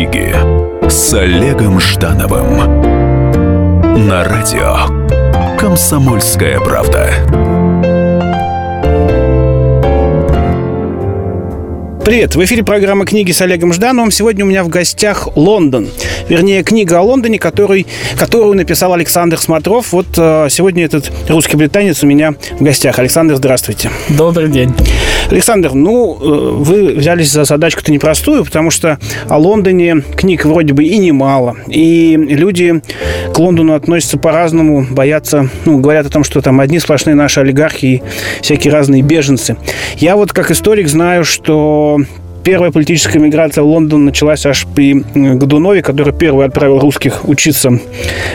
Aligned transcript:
Книги 0.00 0.34
с 0.88 1.12
Олегом 1.12 1.78
Ждановым 1.78 2.56
на 4.08 4.24
радио 4.24 5.58
Комсомольская 5.58 6.58
правда. 6.58 7.10
Привет, 12.02 12.34
в 12.34 12.42
эфире 12.42 12.64
программа 12.64 13.04
«Книги» 13.04 13.30
с 13.30 13.42
Олегом 13.42 13.74
Ждановым. 13.74 14.10
Сегодня 14.10 14.46
у 14.46 14.48
меня 14.48 14.64
в 14.64 14.68
гостях 14.68 15.36
Лондон. 15.36 15.90
Вернее, 16.30 16.62
книга 16.62 17.00
о 17.00 17.02
Лондоне, 17.02 17.38
который, 17.38 17.86
которую 18.18 18.54
написал 18.54 18.94
Александр 18.94 19.38
Смотров. 19.38 19.92
Вот 19.92 20.06
э, 20.16 20.46
сегодня 20.48 20.86
этот 20.86 21.12
русский 21.28 21.58
британец 21.58 22.02
у 22.02 22.06
меня 22.06 22.32
в 22.58 22.62
гостях. 22.62 22.98
Александр, 22.98 23.36
здравствуйте. 23.36 23.90
Добрый 24.08 24.48
день. 24.48 24.74
Александр, 25.30 25.74
ну, 25.74 26.18
э, 26.20 26.50
вы 26.54 26.94
взялись 26.94 27.30
за 27.30 27.44
задачку-то 27.44 27.92
непростую, 27.92 28.44
потому 28.44 28.70
что 28.70 28.98
о 29.28 29.38
Лондоне 29.38 30.02
книг 30.16 30.44
вроде 30.44 30.74
бы 30.74 30.84
и 30.84 30.98
немало. 30.98 31.56
И 31.68 32.16
люди 32.16 32.82
к 33.32 33.38
Лондону 33.38 33.74
относятся 33.74 34.18
по-разному, 34.18 34.84
боятся, 34.90 35.48
ну, 35.64 35.78
говорят 35.78 36.06
о 36.06 36.10
том, 36.10 36.24
что 36.24 36.40
там 36.40 36.58
одни 36.58 36.80
сплошные 36.80 37.14
наши 37.14 37.40
олигархи 37.40 37.86
и 37.86 38.02
всякие 38.42 38.72
разные 38.72 39.02
беженцы. 39.02 39.56
Я 39.98 40.16
вот 40.16 40.32
как 40.32 40.50
историк 40.50 40.88
знаю, 40.88 41.24
что 41.24 42.00
Первая 42.42 42.70
политическая 42.70 43.18
миграция 43.18 43.62
в 43.62 43.66
Лондон 43.66 44.06
началась 44.06 44.46
аж 44.46 44.66
при 44.74 45.04
Годунове, 45.14 45.82
который 45.82 46.14
первый 46.14 46.46
отправил 46.46 46.78
русских 46.78 47.28
учиться 47.28 47.78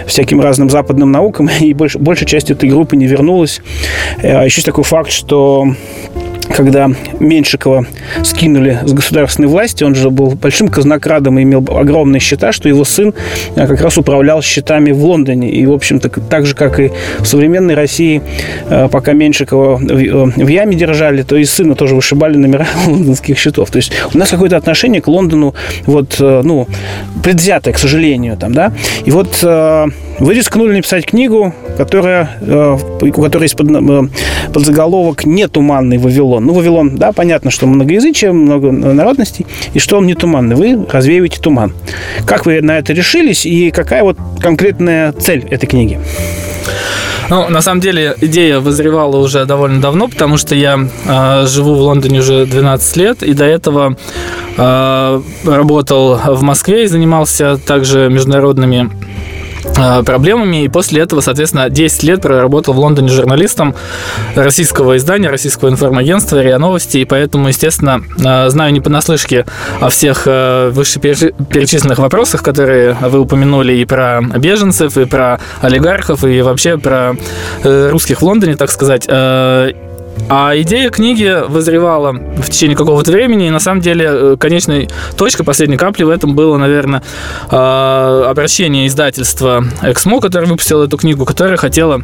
всяким 0.06 0.42
разным 0.42 0.70
западным 0.70 1.12
наукам, 1.12 1.50
и 1.60 1.74
больш, 1.74 1.96
большая 1.96 2.28
часть 2.28 2.52
этой 2.52 2.70
группы 2.70 2.96
не 2.96 3.08
вернулась. 3.08 3.62
А 4.22 4.44
еще 4.44 4.62
такой 4.62 4.84
факт, 4.84 5.10
что 5.10 5.68
когда 6.54 6.90
Меньшикова 7.20 7.86
скинули 8.24 8.80
с 8.86 8.94
государственной 8.94 9.48
власти, 9.48 9.84
он 9.84 9.96
же 9.96 10.10
был 10.10 10.32
большим 10.32 10.68
казнокрадом 10.68 11.40
и 11.40 11.44
имел 11.44 11.66
огромные 11.70 12.20
счета, 12.20 12.52
что 12.52 12.70
его 12.70 12.84
сын 12.84 13.14
э, 13.56 13.68
как 13.68 13.82
раз 13.82 13.98
управлял 13.98 14.42
счетами 14.42 14.92
в 14.92 15.04
Лондоне. 15.04 15.50
И, 15.50 15.66
в 15.66 15.74
общем-то, 15.74 16.10
так 16.10 16.46
же, 16.46 16.56
как 16.56 16.80
и 16.80 16.92
в 17.20 17.26
современной 17.26 17.76
России, 17.76 18.22
э, 18.70 18.88
пока 18.92 19.14
Меньшикова 19.14 19.78
в 19.78 20.48
яме 20.48 20.76
держали, 20.76 21.24
то 21.24 21.36
и 21.36 21.46
сына 21.46 21.76
тоже 21.76 21.96
вышибали 21.96 22.38
номера 22.38 22.68
лондонских 22.88 23.38
счетов. 23.38 23.70
То 23.72 23.78
есть 23.78 23.92
у 24.14 24.18
нас 24.18 24.30
какое-то 24.30 24.58
отношение 24.58 25.02
к 25.02 25.08
Лондону, 25.08 25.56
вот, 25.86 26.18
э, 26.20 26.42
ну, 26.44 26.68
предвзятое, 27.24 27.74
к 27.74 27.78
сожалению, 27.78 28.38
там, 28.38 28.54
да. 28.54 28.72
И 29.06 29.12
вот 29.12 29.44
вы 30.20 30.34
рискнули 30.34 30.76
написать 30.76 31.06
книгу, 31.06 31.54
которая, 31.78 32.30
у 33.02 33.22
которой 33.22 33.44
есть 33.44 33.56
под, 33.56 33.68
под 34.54 34.66
заголовок 34.66 35.26
«Нетуманный 35.26 35.98
Вавилон». 35.98 36.26
Вавилон. 36.26 36.46
Ну, 36.46 36.54
Вавилон, 36.54 36.96
да, 36.98 37.12
понятно, 37.12 37.52
что 37.52 37.68
многоязычие, 37.68 38.32
много 38.32 38.72
народностей, 38.72 39.46
и 39.74 39.80
что 39.80 39.98
он 39.98 40.08
не 40.08 40.16
туманный. 40.16 40.56
Вы 40.56 40.86
развеиваете 40.90 41.40
туман. 41.40 41.74
Как 42.26 42.46
вы 42.46 42.62
на 42.62 42.78
это 42.78 42.94
решились, 42.94 43.46
и 43.46 43.72
какая 43.72 44.04
вот 44.04 44.18
конкретная 44.40 45.12
цель 45.14 45.46
этой 45.50 45.68
книги? 45.68 46.00
Ну, 47.30 47.50
на 47.50 47.62
самом 47.62 47.82
деле, 47.82 48.16
идея 48.22 48.60
вызревала 48.60 49.18
уже 49.18 49.46
довольно 49.46 49.82
давно, 49.82 50.08
потому 50.08 50.38
что 50.38 50.54
я 50.54 50.80
э, 51.06 51.48
живу 51.48 51.74
в 51.74 51.80
Лондоне 51.80 52.20
уже 52.20 52.46
12 52.46 52.98
лет, 52.98 53.24
и 53.24 53.34
до 53.34 53.46
этого 53.46 53.98
э, 54.58 55.22
работал 55.44 56.18
в 56.18 56.44
Москве 56.44 56.84
и 56.84 56.88
занимался 56.88 57.58
также 57.58 58.10
международными 58.10 58.92
Э, 58.92 59.15
проблемами, 59.76 60.64
и 60.64 60.68
после 60.70 61.02
этого, 61.02 61.22
соответственно, 61.22 61.70
10 61.70 62.04
лет 62.04 62.22
проработал 62.22 62.74
в 62.74 62.80
Лондоне 62.80 63.10
журналистом 63.10 63.76
российского 64.36 64.98
издания, 64.98 65.30
российского 65.30 65.70
информагентства 65.70 66.42
РИА 66.42 66.58
Новости, 66.58 67.00
и 67.00 67.06
поэтому, 67.06 67.50
естественно, 67.50 68.02
э, 68.24 68.50
знаю 68.50 68.74
не 68.74 68.82
понаслышке 68.82 69.46
о 69.82 69.90
всех 69.90 70.24
э, 70.26 70.70
вышеперечисленных 70.72 72.00
вопросах, 72.00 72.44
которые 72.44 72.94
вы 72.94 73.20
упомянули 73.20 73.74
и 73.74 73.86
про 73.86 74.22
беженцев, 74.22 74.98
и 74.98 75.06
про 75.06 75.40
олигархов, 75.62 76.24
и 76.24 76.42
вообще 76.42 76.78
про 76.78 77.16
русских 77.64 78.22
в 78.22 78.26
Лондоне, 78.26 78.56
так 78.56 78.72
сказать. 78.72 79.08
А 80.28 80.54
идея 80.56 80.90
книги 80.90 81.44
вызревала 81.48 82.14
в 82.14 82.50
течение 82.50 82.76
какого-то 82.76 83.12
времени, 83.12 83.48
и 83.48 83.52
на 83.52 83.60
самом 83.60 83.82
деле 83.82 84.06
э, 84.10 84.38
конечной 84.40 84.90
точкой, 85.18 85.44
последней 85.44 85.78
капли 85.78 86.04
в 86.04 86.10
этом 86.10 86.36
было, 86.36 86.58
наверное, 86.58 87.04
а, 87.50 88.28
обращение 88.30 88.88
издательства 88.88 89.64
«Эксмо», 89.84 90.20
которое 90.20 90.48
выпустило 90.48 90.86
эту 90.86 90.98
книгу, 90.98 91.26
которое 91.26 91.58
хотело 91.58 92.02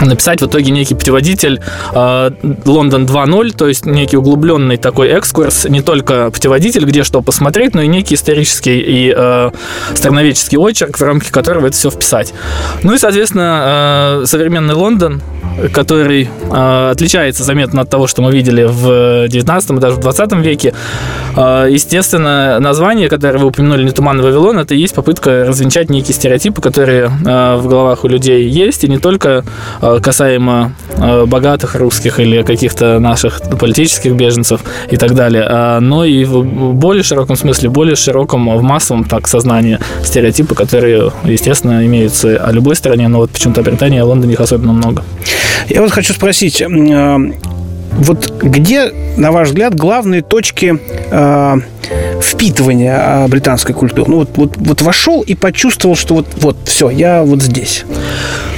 написать 0.00 0.40
в 0.40 0.46
итоге 0.46 0.70
некий 0.70 0.94
путеводитель 0.94 1.60
э, 1.92 2.30
Лондон 2.64 3.06
2.0, 3.06 3.56
то 3.56 3.68
есть 3.68 3.86
некий 3.86 4.16
углубленный 4.16 4.76
такой 4.76 5.08
экскурс, 5.08 5.64
не 5.66 5.82
только 5.82 6.30
путеводитель, 6.30 6.84
где 6.84 7.02
что 7.02 7.22
посмотреть, 7.22 7.74
но 7.74 7.82
и 7.82 7.86
некий 7.86 8.14
исторический 8.14 8.80
и 8.80 9.14
э, 9.16 9.50
страноведческий 9.94 10.58
очерк, 10.58 10.98
в 10.98 11.02
рамках 11.02 11.30
которого 11.30 11.66
это 11.66 11.76
все 11.76 11.90
вписать. 11.90 12.32
Ну 12.82 12.94
и, 12.94 12.98
соответственно, 12.98 14.20
э, 14.22 14.26
современный 14.26 14.74
Лондон, 14.74 15.22
который 15.72 16.28
э, 16.28 16.90
отличается 16.90 17.44
заметно 17.44 17.82
от 17.82 17.90
того, 17.90 18.06
что 18.06 18.22
мы 18.22 18.32
видели 18.32 18.66
в 18.68 19.28
19 19.28 19.70
и 19.70 19.76
даже 19.76 19.96
в 19.96 20.00
20 20.00 20.32
веке. 20.34 20.74
Э, 21.36 21.66
естественно, 21.70 22.58
название, 22.60 23.08
которое 23.08 23.38
вы 23.38 23.46
упомянули, 23.46 23.84
«Не 23.84 23.90
туманный 23.90 24.22
Вавилон», 24.22 24.58
это 24.58 24.74
и 24.74 24.78
есть 24.78 24.94
попытка 24.94 25.44
развенчать 25.46 25.90
некие 25.90 26.14
стереотипы, 26.14 26.60
которые 26.60 27.10
э, 27.24 27.56
в 27.56 27.66
головах 27.68 28.04
у 28.04 28.08
людей 28.08 28.48
есть, 28.48 28.84
и 28.84 28.88
не 28.88 28.98
только 28.98 29.44
э, 29.80 29.89
касаемо 30.02 30.72
э, 30.96 31.24
богатых 31.26 31.74
русских 31.74 32.20
или 32.20 32.42
каких-то 32.42 32.98
наших 32.98 33.40
политических 33.58 34.14
беженцев 34.14 34.60
и 34.90 34.96
так 34.96 35.14
далее, 35.14 35.46
э, 35.48 35.78
но 35.80 36.04
и 36.04 36.24
в 36.24 36.44
более 36.74 37.02
широком 37.02 37.36
смысле, 37.36 37.68
более 37.68 37.96
широком, 37.96 38.56
в 38.56 38.62
массовом 38.62 39.04
так 39.04 39.26
сознании 39.26 39.78
стереотипы, 40.02 40.54
которые, 40.54 41.12
естественно, 41.24 41.84
имеются 41.86 42.36
о 42.36 42.52
любой 42.52 42.76
стране, 42.76 43.08
но 43.08 43.18
вот 43.18 43.30
почему-то 43.30 43.62
Британии 43.62 43.98
и 43.98 44.02
Лондоне 44.02 44.34
их 44.34 44.40
особенно 44.40 44.72
много. 44.72 45.04
Я 45.68 45.82
вот 45.82 45.90
хочу 45.92 46.12
спросить, 46.12 46.60
э, 46.60 46.66
вот 47.92 48.42
где, 48.42 48.90
на 49.16 49.32
ваш 49.32 49.48
взгляд, 49.48 49.74
главные 49.74 50.22
точки 50.22 50.78
э, 51.10 51.56
впитывания 52.22 53.26
британской 53.28 53.74
культуры? 53.74 54.10
Ну 54.10 54.16
вот, 54.18 54.30
вот, 54.36 54.56
вот 54.56 54.82
вошел 54.82 55.22
и 55.22 55.34
почувствовал, 55.34 55.96
что 55.96 56.14
вот, 56.14 56.26
вот 56.36 56.56
все, 56.64 56.90
я 56.90 57.22
вот 57.22 57.42
здесь. 57.42 57.84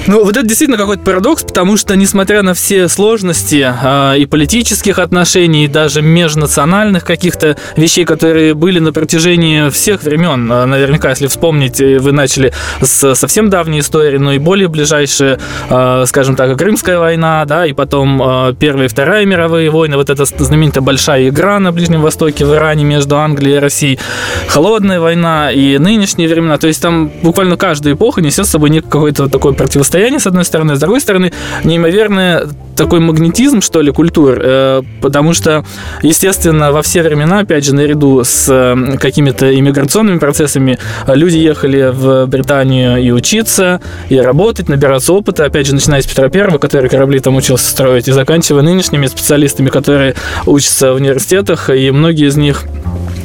Ну, 0.08 0.24
вот 0.24 0.36
это 0.36 0.44
действительно 0.44 0.78
какой-то 0.78 1.04
парадокс, 1.04 1.44
потому 1.44 1.76
что, 1.76 1.94
несмотря 1.94 2.42
на 2.42 2.54
все 2.54 2.88
сложности 2.88 3.72
э, 3.82 4.18
и 4.18 4.26
политических 4.26 4.98
отношений, 4.98 5.66
и 5.66 5.68
даже 5.68 6.02
межнациональных 6.02 7.04
каких-то 7.04 7.56
вещей, 7.76 8.04
которые 8.04 8.54
были 8.54 8.80
на 8.80 8.92
протяжении 8.92 9.70
всех 9.70 10.02
времен, 10.02 10.50
э, 10.50 10.64
наверняка, 10.64 11.10
если 11.10 11.28
вспомнить, 11.28 11.78
вы 11.78 12.10
начали 12.10 12.52
с 12.80 13.14
совсем 13.14 13.48
давней 13.48 13.78
истории, 13.78 14.18
но 14.18 14.32
и 14.32 14.38
более 14.38 14.66
ближайшие, 14.66 15.38
э, 15.70 16.04
скажем 16.08 16.34
так, 16.34 16.58
Крымская 16.58 16.98
война, 16.98 17.44
да, 17.44 17.64
и 17.64 17.72
потом 17.72 18.20
э, 18.20 18.54
Первая 18.58 18.86
и 18.86 18.88
Вторая 18.88 19.24
мировые 19.24 19.70
войны, 19.70 19.96
вот 19.96 20.10
эта 20.10 20.24
знаменитая 20.24 20.82
большая 20.82 21.28
игра 21.28 21.60
на 21.60 21.70
Ближнем 21.70 22.02
Востоке, 22.02 22.44
в 22.44 22.52
Иране 22.52 22.82
между 22.82 23.18
Англией 23.18 23.58
и 23.58 23.60
Россией, 23.60 24.00
Холодная 24.48 24.98
война 24.98 25.52
и 25.52 25.78
нынешние 25.78 26.28
времена, 26.28 26.58
то 26.58 26.66
есть 26.66 26.82
там 26.82 27.08
буквально 27.22 27.56
каждая 27.56 27.94
эпоха 27.94 28.20
несет 28.20 28.46
с 28.46 28.50
собой 28.50 28.80
какой-то 28.80 29.28
такой 29.28 29.54
противостояние 29.54 29.91
состояние, 29.92 30.20
с 30.20 30.26
одной 30.26 30.46
стороны, 30.46 30.74
с 30.74 30.78
другой 30.78 31.02
стороны, 31.02 31.32
неимоверный 31.64 32.48
такой 32.76 33.00
магнетизм, 33.00 33.60
что 33.60 33.82
ли, 33.82 33.92
культур, 33.92 34.38
э, 34.40 34.82
потому 35.02 35.34
что, 35.34 35.66
естественно, 36.00 36.72
во 36.72 36.80
все 36.80 37.02
времена, 37.02 37.40
опять 37.40 37.66
же, 37.66 37.74
наряду 37.74 38.24
с 38.24 38.48
э, 38.48 38.96
какими-то 38.96 39.54
иммиграционными 39.54 40.18
процессами, 40.18 40.78
люди 41.06 41.36
ехали 41.36 41.90
в 41.92 42.24
Британию 42.26 43.02
и 43.02 43.10
учиться, 43.10 43.82
и 44.08 44.16
работать, 44.18 44.70
набираться 44.70 45.12
опыта, 45.12 45.44
опять 45.44 45.66
же, 45.66 45.74
начиная 45.74 46.00
с 46.00 46.06
Петра 46.06 46.30
Первого, 46.30 46.56
который 46.56 46.88
корабли 46.88 47.20
там 47.20 47.36
учился 47.36 47.68
строить, 47.68 48.08
и 48.08 48.12
заканчивая 48.12 48.62
нынешними 48.62 49.06
специалистами, 49.08 49.68
которые 49.68 50.14
учатся 50.46 50.94
в 50.94 50.96
университетах, 50.96 51.68
и 51.68 51.90
многие 51.90 52.28
из 52.28 52.38
них 52.38 52.64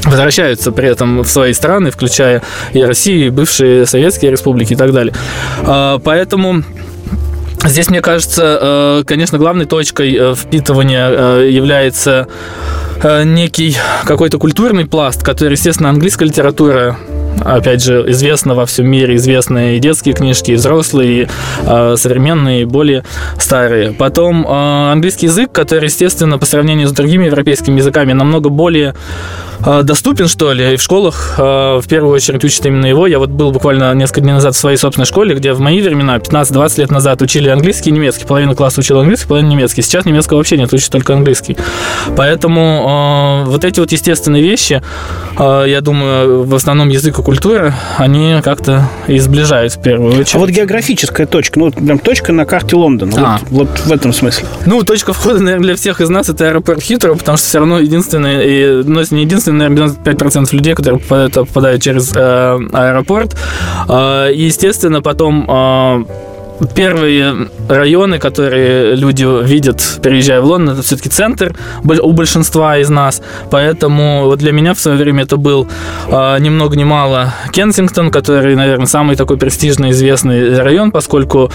возвращаются 0.07 0.71
при 0.71 0.89
этом 0.89 1.21
в 1.21 1.27
свои 1.27 1.53
страны, 1.53 1.91
включая 1.91 2.41
и 2.73 2.81
Россию, 2.81 3.27
и 3.27 3.29
бывшие 3.29 3.85
советские 3.85 4.31
республики 4.31 4.73
и 4.73 4.75
так 4.75 4.91
далее. 4.91 5.13
А, 5.63 5.99
поэтому 5.99 6.63
Здесь, 7.65 7.89
мне 7.89 8.01
кажется, 8.01 8.59
э, 8.61 9.03
конечно, 9.05 9.39
главной 9.39 9.65
точкой 9.65 10.15
э, 10.15 10.35
впитывания 10.35 11.09
э, 11.09 11.49
является 11.49 12.27
некий 13.25 13.77
какой-то 14.05 14.39
культурный 14.39 14.85
пласт, 14.85 15.23
который, 15.23 15.53
естественно, 15.53 15.89
английская 15.89 16.25
литература 16.25 16.97
опять 17.43 17.83
же, 17.83 18.05
известно 18.09 18.55
во 18.55 18.65
всем 18.65 18.87
мире, 18.87 19.15
известные 19.15 19.77
и 19.77 19.79
детские 19.79 20.13
книжки, 20.13 20.51
и 20.51 20.55
взрослые, 20.55 21.23
и 21.23 21.27
э, 21.65 21.95
современные, 21.97 22.63
и 22.63 22.65
более 22.65 23.03
старые. 23.39 23.91
Потом 23.91 24.45
э, 24.45 24.91
английский 24.91 25.27
язык, 25.27 25.51
который, 25.51 25.85
естественно, 25.85 26.37
по 26.37 26.45
сравнению 26.45 26.87
с 26.87 26.91
другими 26.91 27.25
европейскими 27.25 27.77
языками, 27.77 28.13
намного 28.13 28.49
более 28.49 28.95
доступен, 29.83 30.27
что 30.27 30.53
ли, 30.53 30.73
и 30.73 30.77
в 30.77 30.81
школах 30.81 31.35
э, 31.37 31.41
в 31.81 31.87
первую 31.87 32.13
очередь 32.13 32.43
учат 32.43 32.65
именно 32.65 32.85
его. 32.85 33.07
Я 33.07 33.19
вот 33.19 33.29
был 33.29 33.51
буквально 33.51 33.93
несколько 33.93 34.21
дней 34.21 34.33
назад 34.33 34.55
в 34.55 34.57
своей 34.57 34.77
собственной 34.77 35.05
школе, 35.05 35.35
где 35.35 35.53
в 35.53 35.59
мои 35.59 35.81
времена, 35.81 36.17
15-20 36.17 36.79
лет 36.79 36.91
назад, 36.91 37.21
учили 37.21 37.49
английский 37.49 37.89
и 37.89 37.93
немецкий. 37.93 38.25
Половина 38.25 38.55
класса 38.55 38.81
учила 38.81 39.01
английский, 39.01 39.27
половина 39.27 39.49
немецкий. 39.49 39.81
Сейчас 39.81 40.05
немецкого 40.05 40.37
вообще 40.37 40.57
нет, 40.57 40.71
учат 40.73 40.91
только 40.91 41.13
английский. 41.13 41.57
Поэтому 42.15 43.43
э, 43.45 43.49
вот 43.49 43.65
эти 43.65 43.79
вот 43.79 43.91
естественные 43.91 44.43
вещи, 44.43 44.81
э, 45.37 45.65
я 45.67 45.81
думаю, 45.81 46.43
в 46.43 46.55
основном 46.55 46.89
язык 46.89 47.19
и 47.19 47.23
культура, 47.23 47.73
они 47.97 48.41
как-то 48.43 48.89
и 49.07 49.17
сближают 49.19 49.73
в 49.73 49.81
первую 49.81 50.11
очередь. 50.11 50.35
А 50.35 50.39
вот 50.39 50.49
географическая 50.49 51.25
точка, 51.25 51.59
ну, 51.59 51.71
прям 51.71 51.99
точка 51.99 52.31
на 52.31 52.45
карте 52.45 52.75
Лондона, 52.75 53.13
а. 53.17 53.39
вот, 53.49 53.67
вот 53.67 53.79
в 53.79 53.91
этом 53.91 54.13
смысле. 54.13 54.45
Ну, 54.65 54.83
точка 54.83 55.13
входа, 55.13 55.39
наверное, 55.39 55.65
для 55.65 55.75
всех 55.75 56.01
из 56.01 56.09
нас 56.09 56.29
это 56.29 56.47
аэропорт 56.47 56.81
Хитро, 56.81 57.15
потому 57.15 57.37
что 57.37 57.47
все 57.47 57.59
равно 57.59 57.79
единственный, 57.79 58.45
и, 58.45 58.83
ну, 58.83 59.01
не 59.11 59.23
единственный, 59.23 59.46
наверное, 59.51 59.89
95% 59.89 60.55
людей, 60.55 60.73
которые 60.73 60.99
попадают, 60.99 61.33
попадают 61.33 61.81
через 61.81 62.13
э, 62.15 62.59
аэропорт. 62.73 63.35
Э, 63.89 64.31
естественно, 64.33 65.01
потом 65.01 65.45
э, 65.49 66.05
первые 66.75 67.49
районы, 67.69 68.19
которые 68.19 68.95
люди 68.95 69.25
видят, 69.45 69.99
переезжая 70.01 70.41
в 70.41 70.45
Лондон, 70.45 70.73
это 70.73 70.83
все-таки 70.83 71.09
центр 71.09 71.55
у 71.83 72.11
большинства 72.13 72.77
из 72.77 72.89
нас. 72.89 73.21
Поэтому 73.51 74.35
для 74.37 74.51
меня 74.51 74.73
в 74.73 74.79
свое 74.79 74.97
время 74.97 75.23
это 75.23 75.37
был 75.37 75.67
э, 76.07 76.37
ни 76.39 76.49
много 76.49 76.75
ни 76.75 76.83
мало 76.83 77.33
Кенсингтон, 77.51 78.11
который, 78.11 78.55
наверное, 78.55 78.87
самый 78.87 79.15
такой 79.15 79.37
престижный, 79.37 79.91
известный 79.91 80.59
район, 80.59 80.91
поскольку 80.91 81.51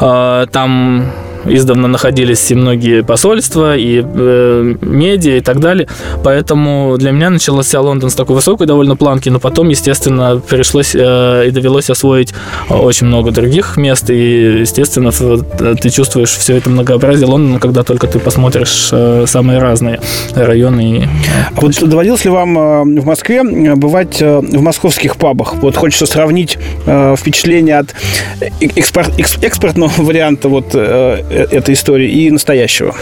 э, 0.00 0.46
там 0.50 1.12
издавна 1.46 1.88
находились 1.88 2.50
и 2.50 2.54
многие 2.54 3.02
посольства, 3.02 3.76
и 3.76 4.02
э, 4.04 4.74
медиа, 4.80 5.36
и 5.36 5.40
так 5.40 5.60
далее. 5.60 5.88
Поэтому 6.22 6.96
для 6.98 7.12
меня 7.12 7.30
начался 7.30 7.80
Лондон 7.80 8.10
с 8.10 8.14
такой 8.14 8.36
высокой 8.36 8.66
довольно 8.66 8.96
планки, 8.96 9.28
но 9.28 9.40
потом, 9.40 9.68
естественно, 9.68 10.40
пришлось 10.40 10.94
э, 10.94 11.44
и 11.48 11.50
довелось 11.50 11.90
освоить 11.90 12.34
очень 12.68 13.06
много 13.06 13.30
других 13.30 13.76
мест, 13.76 14.10
и, 14.10 14.60
естественно, 14.60 15.12
ты 15.12 15.90
чувствуешь 15.90 16.30
все 16.30 16.56
это 16.56 16.70
многообразие 16.70 17.26
Лондона, 17.26 17.58
когда 17.58 17.82
только 17.82 18.06
ты 18.06 18.18
посмотришь 18.18 18.90
э, 18.92 19.24
самые 19.26 19.58
разные 19.58 20.00
районы. 20.34 21.08
А 21.56 21.60
вот 21.60 21.78
доводилось 21.80 22.24
ли 22.24 22.30
вам 22.30 22.58
э, 22.58 23.00
в 23.00 23.06
Москве 23.06 23.42
э, 23.42 23.74
бывать 23.74 24.20
э, 24.20 24.38
в 24.40 24.60
московских 24.60 25.16
пабах? 25.16 25.54
Вот 25.56 25.76
хочется 25.76 26.06
сравнить 26.06 26.58
э, 26.86 27.14
впечатление 27.18 27.78
от 27.78 27.94
экспорт, 28.60 29.18
экспортного 29.42 29.92
варианта 29.98 30.48
вот 30.48 30.74
э, 30.74 31.00
Э, 31.10 31.29
этой 31.30 31.74
истории 31.74 32.10
и 32.10 32.30
настоящего? 32.30 32.94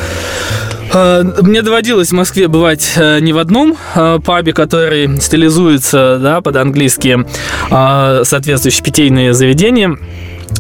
Э, 0.93 1.25
мне 1.43 1.63
доводилось 1.63 2.11
в 2.11 2.15
Москве 2.15 2.49
бывать 2.49 2.93
э, 2.97 3.21
не 3.21 3.33
в 3.33 3.39
одном 3.39 3.77
пабе, 4.25 4.53
который 4.53 5.21
стилизуется 5.21 6.19
да, 6.21 6.41
под 6.41 6.57
английские 6.57 7.27
соответствующие 7.71 8.85
питейные 8.85 9.35
заведения. 9.35 9.97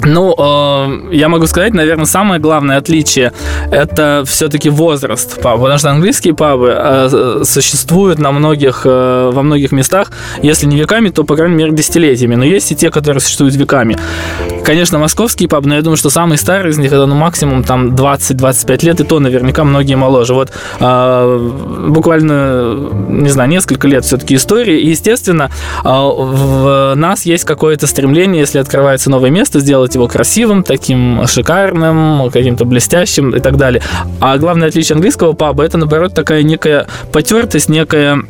Ну, 0.04 0.34
э, 0.38 1.14
я 1.14 1.28
могу 1.28 1.46
сказать, 1.46 1.74
наверное, 1.74 2.04
самое 2.04 2.40
главное 2.40 2.78
отличие 2.78 3.32
это 3.70 4.22
все-таки 4.26 4.70
возраст 4.70 5.40
паба, 5.40 5.62
потому 5.62 5.78
что 5.78 5.90
английские 5.90 6.34
пабы 6.34 6.74
э, 6.76 7.42
существуют 7.44 8.18
на 8.18 8.30
многих, 8.30 8.82
э, 8.84 9.30
во 9.32 9.42
многих 9.42 9.72
местах, 9.72 10.12
если 10.42 10.66
не 10.66 10.76
веками, 10.76 11.08
то, 11.08 11.24
по 11.24 11.36
крайней 11.36 11.56
мере, 11.56 11.72
десятилетиями. 11.72 12.36
Но 12.36 12.44
есть 12.44 12.70
и 12.72 12.76
те, 12.76 12.90
которые 12.90 13.20
существуют 13.20 13.54
веками. 13.56 13.96
Конечно, 14.64 14.98
московские 14.98 15.48
пабы, 15.48 15.68
но 15.68 15.74
я 15.74 15.82
думаю, 15.82 15.96
что 15.96 16.10
самый 16.10 16.38
старый 16.38 16.70
из 16.70 16.78
них 16.78 16.92
это 16.92 17.06
ну, 17.06 17.14
максимум 17.14 17.64
там 17.64 17.94
20-25 17.94 18.84
лет, 18.84 19.00
и 19.00 19.04
то 19.04 19.18
наверняка 19.18 19.64
многие 19.64 19.94
моложе. 19.94 20.34
Вот 20.34 20.52
э, 20.78 21.50
буквально, 21.88 22.74
не 23.08 23.30
знаю, 23.30 23.48
несколько 23.48 23.88
лет 23.88 24.04
все-таки 24.04 24.36
истории. 24.36 24.80
И, 24.80 24.90
естественно, 24.90 25.50
э, 25.84 25.88
в 25.88 26.94
нас 26.94 27.26
есть 27.26 27.44
какое-то 27.44 27.86
стремление, 27.86 28.40
если 28.40 28.58
открывается 28.58 29.10
новое 29.10 29.30
место, 29.30 29.60
сделать 29.60 29.77
сделать 29.78 29.94
его 29.94 30.08
красивым, 30.08 30.64
таким 30.64 31.26
шикарным, 31.26 32.30
каким-то 32.30 32.64
блестящим 32.64 33.30
и 33.30 33.40
так 33.40 33.56
далее. 33.56 33.80
А 34.20 34.36
главное 34.36 34.68
отличие 34.68 34.94
английского 34.94 35.34
паба 35.34 35.64
это, 35.64 35.78
наоборот, 35.78 36.14
такая 36.14 36.42
некая 36.42 36.86
потертость, 37.12 37.68
некая 37.68 38.22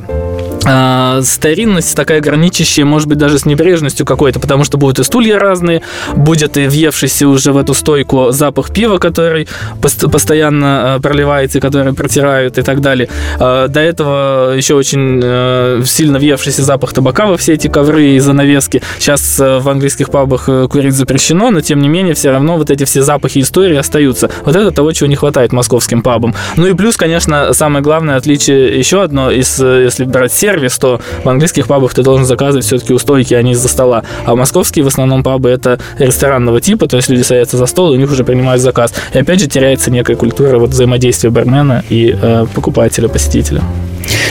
э, 0.69 1.23
старинность 1.25 1.97
такая 1.97 2.21
граничащая, 2.21 2.85
может 2.85 3.09
быть, 3.09 3.19
даже 3.19 3.39
с 3.39 3.47
небрежностью 3.47 4.07
какой-то, 4.07 4.41
потому 4.41 4.65
что 4.65 4.79
будут 4.79 4.99
и 4.99 5.05
стулья 5.05 5.39
разные, 5.39 5.83
будет 6.15 6.57
и 6.57 6.67
въевшийся 6.67 7.29
уже 7.29 7.53
в 7.53 7.57
эту 7.57 7.75
стойку 7.75 8.31
запах 8.31 8.73
пива, 8.73 8.99
который 8.99 9.49
пост- 9.81 10.11
постоянно 10.11 10.97
э, 10.99 11.01
проливается, 11.01 11.61
который 11.61 11.93
протирают 11.93 12.59
и 12.59 12.63
так 12.63 12.81
далее. 12.81 13.09
Э, 13.41 13.67
до 13.69 13.81
этого 13.81 14.55
еще 14.55 14.75
очень 14.75 15.21
э, 15.23 15.83
сильно 15.85 16.19
въевшийся 16.19 16.63
запах 16.63 16.93
табака 16.93 17.27
во 17.27 17.37
все 17.37 17.55
эти 17.55 17.69
ковры 17.69 18.11
и 18.11 18.19
занавески. 18.19 18.83
Сейчас 18.99 19.41
э, 19.41 19.59
в 19.59 19.69
английских 19.69 20.11
пабах 20.11 20.49
курить 20.71 20.95
запрещено, 20.95 21.51
но 21.51 21.61
тем 21.61 21.81
не 21.81 21.89
менее 21.89 22.15
все 22.15 22.31
равно 22.31 22.57
вот 22.57 22.71
эти 22.71 22.85
все 22.85 23.03
запахи 23.03 23.41
истории 23.41 23.77
остаются. 23.77 24.31
Вот 24.45 24.57
это 24.57 24.71
того, 24.71 24.93
чего 24.93 25.09
не 25.09 25.17
хватает 25.17 25.53
московским 25.53 26.03
пабам. 26.03 26.35
Ну 26.57 26.67
и 26.67 26.75
плюс, 26.75 26.97
конечно, 26.97 27.53
самое 27.53 27.83
главное 27.83 28.17
отличие 28.17 28.79
еще 28.79 29.03
одно, 29.03 29.31
из, 29.31 29.59
если 29.59 30.05
брать 30.05 30.33
сервис, 30.33 30.58
сервис, 30.59 30.79
то 30.79 31.01
в 31.25 31.29
английских 31.29 31.69
пабах 31.69 31.95
ты 31.95 32.03
должен 32.03 32.27
заказывать 32.27 32.67
все-таки 32.67 32.93
у 32.93 32.99
стойки, 32.99 33.35
а 33.35 33.43
не 33.43 33.53
из-за 33.53 33.69
стола. 33.69 34.03
А 34.25 34.35
московские 34.35 34.85
в 34.85 34.89
основном 34.89 35.23
пабы 35.23 35.51
это 35.51 35.79
ресторанного 35.99 36.61
типа, 36.61 36.87
то 36.87 36.97
есть 36.97 37.09
люди 37.09 37.23
садятся 37.23 37.57
за 37.57 37.67
стол, 37.67 37.93
и 37.93 37.97
у 37.97 38.01
них 38.01 38.11
уже 38.11 38.25
принимают 38.25 38.61
заказ. 38.61 38.93
И 39.15 39.19
опять 39.19 39.41
же 39.41 39.47
теряется 39.47 39.91
некая 39.91 40.17
культура 40.17 40.59
вот 40.59 40.71
взаимодействия 40.71 41.31
бармена 41.31 41.85
и 41.89 42.17
э, 42.21 42.47
покупателя, 42.55 43.09
посетителя. 43.09 43.63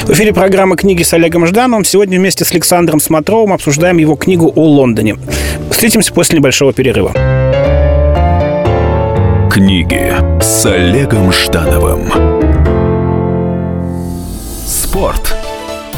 В 0.03 0.11
эфире 0.11 0.33
программа 0.33 0.75
«Книги» 0.75 1.03
с 1.03 1.13
Олегом 1.13 1.45
Ждановым. 1.47 1.85
Сегодня 1.85 2.17
вместе 2.17 2.43
с 2.43 2.51
Александром 2.51 2.99
Смотровым 2.99 3.53
обсуждаем 3.53 3.97
его 3.97 4.15
книгу 4.15 4.51
о 4.55 4.65
Лондоне. 4.65 5.17
Встретимся 5.71 6.13
после 6.13 6.39
небольшого 6.39 6.73
перерыва. 6.73 7.11
Книги 9.51 10.13
с 10.41 10.65
Олегом 10.65 11.31
Ждановым. 11.31 12.11
Спорт 14.65 15.36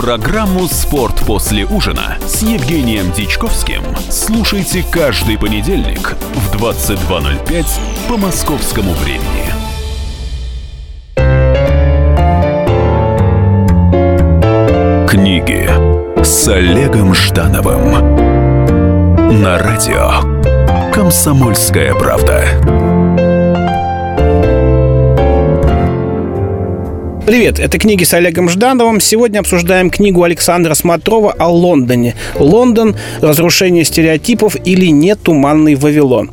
Программу 0.00 0.66
«Спорт 0.66 1.20
после 1.26 1.66
ужина» 1.66 2.16
с 2.26 2.40
Евгением 2.40 3.12
Дичковским 3.12 3.82
слушайте 4.08 4.82
каждый 4.90 5.36
понедельник 5.36 6.16
в 6.34 6.56
22.05 6.56 7.66
по 8.08 8.16
московскому 8.16 8.94
времени. 8.94 9.44
Книги 15.06 15.68
с 16.24 16.48
Олегом 16.48 17.14
Ждановым 17.14 18.16
на 19.42 19.58
радио 19.58 20.92
«Комсомольская 20.94 21.94
правда». 21.94 22.99
Привет, 27.30 27.60
это 27.60 27.78
книги 27.78 28.02
с 28.02 28.12
Олегом 28.12 28.48
Ждановым. 28.48 28.98
Сегодня 28.98 29.38
обсуждаем 29.38 29.88
книгу 29.88 30.24
Александра 30.24 30.74
Смотрова 30.74 31.30
о 31.38 31.46
Лондоне. 31.46 32.16
Лондон. 32.34 32.96
Разрушение 33.20 33.84
стереотипов 33.84 34.56
или 34.64 34.86
не 34.86 35.14
туманный 35.14 35.76
Вавилон. 35.76 36.32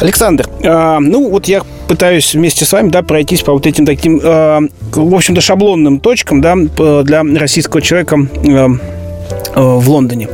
Александр, 0.00 0.48
э, 0.62 0.98
ну 0.98 1.28
вот 1.28 1.46
я 1.46 1.60
пытаюсь 1.88 2.34
вместе 2.34 2.64
с 2.64 2.72
вами 2.72 2.88
да, 2.88 3.02
пройтись 3.02 3.42
по 3.42 3.52
вот 3.52 3.66
этим 3.66 3.84
таким, 3.84 4.18
э, 4.18 4.60
в 4.92 5.14
общем-то, 5.14 5.42
шаблонным 5.42 6.00
точкам 6.00 6.40
да, 6.40 6.56
для 6.56 7.22
российского 7.38 7.82
человека 7.82 8.26
Э, 8.46 8.68
в 9.54 9.88
Лондоне. 9.88 10.28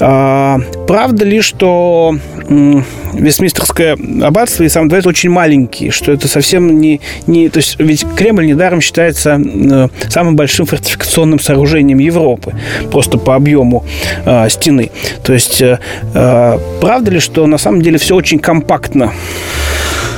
А, 0.00 0.58
правда 0.86 1.24
ли, 1.24 1.40
что 1.40 2.16
Вестминстерское 2.48 3.96
аббатство 4.22 4.62
и 4.62 4.68
сам 4.68 4.88
дворец 4.88 5.06
очень 5.06 5.30
маленькие, 5.30 5.90
что 5.90 6.12
это 6.12 6.28
совсем 6.28 6.80
не, 6.80 7.00
не... 7.26 7.48
То 7.48 7.58
есть 7.58 7.76
ведь 7.78 8.06
Кремль 8.16 8.46
недаром 8.46 8.80
считается 8.80 9.40
э, 9.40 9.88
самым 10.08 10.36
большим 10.36 10.66
фортификационным 10.66 11.40
сооружением 11.40 11.98
Европы, 11.98 12.54
просто 12.92 13.18
по 13.18 13.34
объему 13.34 13.84
э, 14.24 14.48
стены. 14.48 14.90
То 15.24 15.32
есть 15.32 15.62
правда 16.12 17.10
ли, 17.10 17.18
что 17.18 17.46
на 17.46 17.58
самом 17.58 17.82
деле 17.82 17.98
все 17.98 18.14
очень 18.14 18.38
компактно 18.38 19.12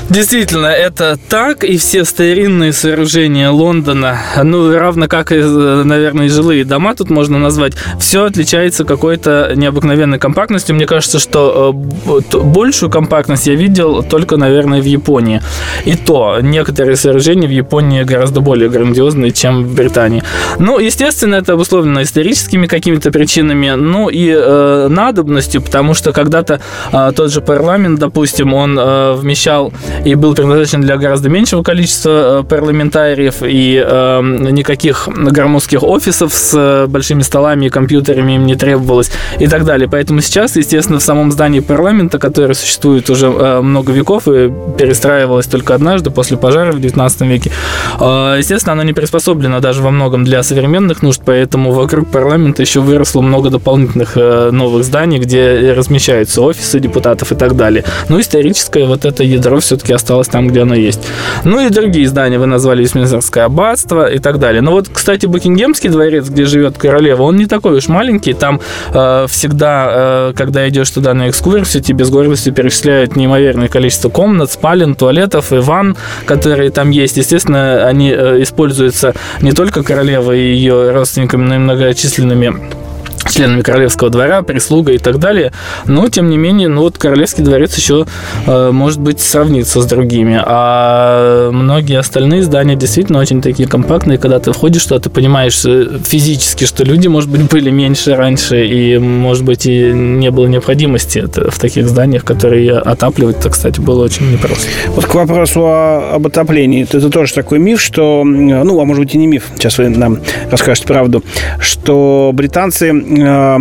Действительно, 0.08 0.68
это 0.68 1.18
так, 1.28 1.64
и 1.64 1.76
все 1.76 2.04
старинные 2.04 2.72
сооружения 2.72 3.50
Лондона, 3.50 4.18
ну, 4.42 4.72
равно 4.74 5.06
как 5.06 5.32
и, 5.32 5.36
наверное, 5.36 6.26
и 6.26 6.28
жилые 6.30 6.64
дома 6.64 6.94
тут 6.94 7.10
можно 7.10 7.38
назвать, 7.38 7.74
все 8.00 8.24
отличается 8.24 8.86
какой-то 8.86 9.52
необыкновенной 9.54 10.18
компактностью. 10.18 10.74
Мне 10.74 10.86
кажется, 10.86 11.18
что 11.18 11.74
э, 12.06 12.38
большую 12.38 12.90
компактность 12.90 13.46
я 13.46 13.54
видел 13.54 14.02
только, 14.02 14.38
наверное, 14.38 14.80
в 14.80 14.86
Японии. 14.86 15.42
И 15.84 15.94
то, 15.94 16.38
некоторые 16.40 16.96
сооружения 16.96 17.46
в 17.46 17.52
Японии 17.52 18.02
гораздо 18.02 18.40
более 18.40 18.70
грандиозные, 18.70 19.30
чем 19.32 19.64
в 19.64 19.74
Британии. 19.74 20.22
Ну, 20.58 20.78
естественно, 20.78 21.34
это 21.34 21.52
обусловлено 21.52 22.02
историческими 22.02 22.66
какими-то 22.66 23.10
причинами, 23.10 23.72
ну 23.76 24.08
и 24.08 24.30
э, 24.34 24.88
надобностью, 24.88 25.60
потому 25.60 25.92
что 25.92 26.12
когда-то 26.12 26.60
э, 26.92 27.12
тот 27.14 27.30
же 27.30 27.42
парламент, 27.42 27.98
допустим, 27.98 28.54
он 28.54 28.78
э, 28.78 29.12
вмещал 29.12 29.70
и 30.04 30.14
был 30.14 30.34
предназначен 30.34 30.80
для 30.80 30.96
гораздо 30.96 31.28
меньшего 31.28 31.62
количества 31.62 32.40
э, 32.40 32.42
парламентариев, 32.44 33.36
и 33.42 33.82
э, 33.84 34.20
никаких 34.50 35.08
громоздких 35.08 35.82
офисов 35.82 36.32
с 36.34 36.52
э, 36.54 36.86
большими 36.86 37.22
столами 37.22 37.66
и 37.66 37.68
компьютерами 37.68 38.32
им 38.32 38.46
не 38.46 38.54
требовалось 38.54 39.10
и 39.38 39.46
так 39.46 39.64
далее. 39.64 39.88
Поэтому 39.88 40.20
сейчас, 40.20 40.56
естественно, 40.56 40.98
в 40.98 41.02
самом 41.02 41.32
здании 41.32 41.60
парламента, 41.60 42.18
которое 42.18 42.54
существует 42.54 43.10
уже 43.10 43.26
э, 43.26 43.60
много 43.60 43.92
веков 43.92 44.28
и 44.28 44.50
перестраивалось 44.78 45.46
только 45.46 45.74
однажды 45.74 46.10
после 46.10 46.36
пожара 46.36 46.72
в 46.72 46.80
19 46.80 47.20
веке, 47.22 47.52
э, 48.00 48.36
естественно, 48.38 48.72
оно 48.72 48.82
не 48.82 48.92
приспособлено 48.92 49.60
даже 49.60 49.82
во 49.82 49.90
многом 49.90 50.24
для 50.24 50.42
современных 50.42 51.02
нужд, 51.02 51.22
поэтому 51.24 51.72
вокруг 51.72 52.08
парламента 52.08 52.62
еще 52.62 52.80
выросло 52.80 53.20
много 53.20 53.50
дополнительных 53.50 54.12
э, 54.16 54.50
новых 54.50 54.84
зданий, 54.84 55.18
где 55.18 55.72
размещаются 55.76 56.42
офисы 56.42 56.80
депутатов 56.80 57.32
и 57.32 57.34
так 57.34 57.56
далее. 57.56 57.84
Но 58.08 58.20
историческое 58.20 58.86
вот 58.86 59.04
это 59.04 59.24
ядро 59.24 59.60
все-таки 59.60 59.87
осталось 59.94 60.28
там, 60.28 60.48
где 60.48 60.62
оно 60.62 60.74
есть. 60.74 61.00
Ну 61.44 61.60
и 61.60 61.70
другие 61.70 62.06
здания 62.08 62.38
вы 62.38 62.46
назвали 62.46 62.82
Вестминстерское 62.82 63.44
аббатство 63.44 64.10
и 64.10 64.18
так 64.18 64.38
далее. 64.38 64.62
Но 64.62 64.72
вот, 64.72 64.88
кстати, 64.88 65.26
Букингемский 65.26 65.90
дворец, 65.90 66.28
где 66.28 66.44
живет 66.44 66.78
королева, 66.78 67.22
он 67.22 67.36
не 67.36 67.46
такой 67.46 67.76
уж 67.78 67.88
маленький. 67.88 68.34
Там 68.34 68.60
э, 68.92 69.26
всегда, 69.28 69.88
э, 69.90 70.32
когда 70.36 70.68
идешь 70.68 70.90
туда 70.90 71.14
на 71.14 71.28
экскурсию, 71.28 71.82
тебе 71.82 72.04
с 72.04 72.10
гордостью 72.10 72.52
перечисляют 72.52 73.16
неимоверное 73.16 73.68
количество 73.68 74.08
комнат, 74.08 74.50
спален, 74.50 74.94
туалетов 74.94 75.52
и 75.52 75.56
ванн, 75.56 75.96
которые 76.24 76.70
там 76.70 76.90
есть. 76.90 77.16
Естественно, 77.16 77.86
они 77.86 78.10
э, 78.10 78.42
используются 78.42 79.14
не 79.40 79.52
только 79.52 79.82
королевой 79.82 80.40
и 80.40 80.54
ее 80.54 80.92
родственниками, 80.92 81.44
но 81.44 81.54
и 81.54 81.58
многочисленными 81.58 82.87
членами 83.30 83.62
королевского 83.62 84.10
двора, 84.10 84.42
прислуга 84.42 84.92
и 84.92 84.98
так 84.98 85.18
далее. 85.18 85.52
Но, 85.86 86.08
тем 86.08 86.30
не 86.30 86.36
менее, 86.36 86.68
ну 86.68 86.82
вот 86.82 86.98
королевский 86.98 87.44
дворец 87.44 87.76
еще, 87.76 88.06
э, 88.46 88.70
может 88.72 89.00
быть, 89.00 89.20
сравнится 89.20 89.80
с 89.80 89.86
другими. 89.86 90.40
А 90.44 91.50
многие 91.50 91.98
остальные 91.98 92.42
здания 92.42 92.76
действительно 92.76 93.18
очень 93.18 93.42
такие 93.42 93.68
компактные. 93.68 94.18
Когда 94.18 94.38
ты 94.38 94.52
входишь 94.52 94.84
туда, 94.84 95.00
ты 95.00 95.10
понимаешь 95.10 95.64
э, 95.64 95.98
физически, 96.04 96.64
что 96.64 96.84
люди, 96.84 97.08
может 97.08 97.30
быть, 97.30 97.42
были 97.42 97.70
меньше 97.70 98.14
раньше, 98.14 98.66
и, 98.66 98.98
может 98.98 99.44
быть, 99.44 99.66
и 99.66 99.92
не 99.92 100.30
было 100.30 100.46
необходимости 100.46 101.24
в 101.26 101.58
таких 101.58 101.88
зданиях, 101.88 102.24
которые 102.24 102.78
отапливать-то, 102.78 103.50
кстати, 103.50 103.80
было 103.80 104.04
очень 104.04 104.32
непросто. 104.32 104.66
Вот 104.88 105.06
к 105.06 105.14
вопросу 105.14 105.60
о, 105.64 106.14
об 106.14 106.26
отоплении. 106.26 106.82
Это 106.82 107.08
тоже 107.10 107.34
такой 107.34 107.58
миф, 107.58 107.80
что, 107.80 108.22
ну, 108.24 108.80
а 108.80 108.84
может 108.84 109.04
быть 109.04 109.14
и 109.14 109.18
не 109.18 109.26
миф, 109.26 109.44
сейчас 109.56 109.78
вы 109.78 109.88
нам 109.88 110.18
расскажете 110.50 110.86
правду, 110.86 111.22
что 111.58 112.30
британцы 112.34 112.92
Э, 113.22 113.58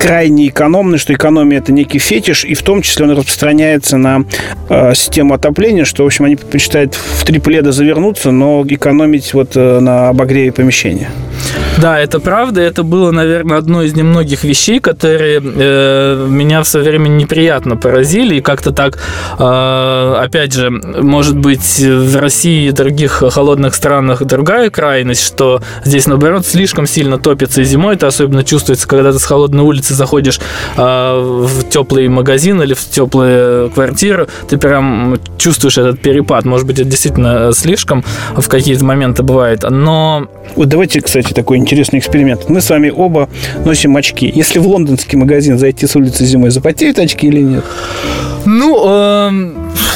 крайне 0.00 0.48
экономны, 0.48 0.96
что 0.96 1.12
экономия 1.12 1.58
это 1.58 1.72
некий 1.72 1.98
фетиш, 1.98 2.44
и 2.44 2.54
в 2.54 2.62
том 2.62 2.80
числе 2.80 3.04
он 3.04 3.12
распространяется 3.12 3.98
на 3.98 4.24
э, 4.70 4.94
систему 4.94 5.34
отопления, 5.34 5.84
что, 5.84 6.04
в 6.04 6.06
общем, 6.06 6.24
они 6.24 6.36
предпочитают 6.36 6.94
в 6.94 7.24
три 7.24 7.38
пледа 7.38 7.70
завернуться, 7.70 8.30
но 8.30 8.64
экономить 8.66 9.34
вот 9.34 9.56
э, 9.56 9.78
на 9.80 10.08
обогреве 10.08 10.52
помещения. 10.52 11.10
Да, 11.80 11.98
это 11.98 12.20
правда. 12.20 12.60
Это 12.60 12.82
было, 12.82 13.10
наверное, 13.10 13.56
одно 13.56 13.82
из 13.82 13.94
немногих 13.94 14.44
вещей, 14.44 14.80
которые 14.80 15.40
э, 15.42 16.26
меня 16.28 16.62
в 16.62 16.68
свое 16.68 16.90
время 16.90 17.08
неприятно 17.08 17.76
поразили. 17.76 18.36
И 18.36 18.40
как-то 18.42 18.72
так, 18.72 18.98
э, 19.38 20.14
опять 20.18 20.52
же, 20.52 20.70
может 20.70 21.38
быть, 21.38 21.80
в 21.80 22.16
России 22.16 22.68
и 22.68 22.72
других 22.72 23.22
холодных 23.30 23.74
странах 23.74 24.22
другая 24.24 24.68
крайность, 24.68 25.24
что 25.24 25.62
здесь, 25.84 26.06
наоборот, 26.06 26.46
слишком 26.46 26.86
сильно 26.86 27.18
топится 27.18 27.62
и 27.62 27.64
зимой. 27.64 27.94
Это 27.94 28.08
особенно 28.08 28.44
чувствуется, 28.44 28.86
когда 28.86 29.12
ты 29.12 29.18
с 29.18 29.24
холодной 29.24 29.62
улицы 29.62 29.94
заходишь 29.94 30.38
э, 30.76 31.20
в 31.20 31.68
теплый 31.70 32.08
магазин 32.08 32.60
или 32.60 32.74
в 32.74 32.84
теплую 32.90 33.70
квартиру. 33.70 34.26
Ты 34.48 34.58
прям 34.58 35.18
чувствуешь 35.38 35.78
этот 35.78 36.00
перепад. 36.00 36.44
Может 36.44 36.66
быть, 36.66 36.78
это 36.78 36.90
действительно 36.90 37.52
слишком 37.52 38.04
в 38.36 38.46
какие-то 38.48 38.84
моменты 38.84 39.22
бывает. 39.22 39.64
Но... 39.68 40.28
Вот 40.56 40.68
давайте, 40.68 41.00
кстати, 41.00 41.32
такой 41.32 41.58
интересный 41.70 42.00
эксперимент. 42.00 42.48
Мы 42.48 42.60
с 42.60 42.68
вами 42.68 42.90
оба 42.90 43.28
носим 43.64 43.96
очки. 43.96 44.30
Если 44.34 44.58
в 44.58 44.66
лондонский 44.66 45.16
магазин 45.16 45.56
зайти 45.56 45.86
с 45.86 45.94
улицы 45.94 46.24
зимой, 46.24 46.50
запотеют 46.50 46.98
очки 46.98 47.28
или 47.28 47.40
нет? 47.40 47.64
Ну, 48.44 48.76
э, 48.88 49.30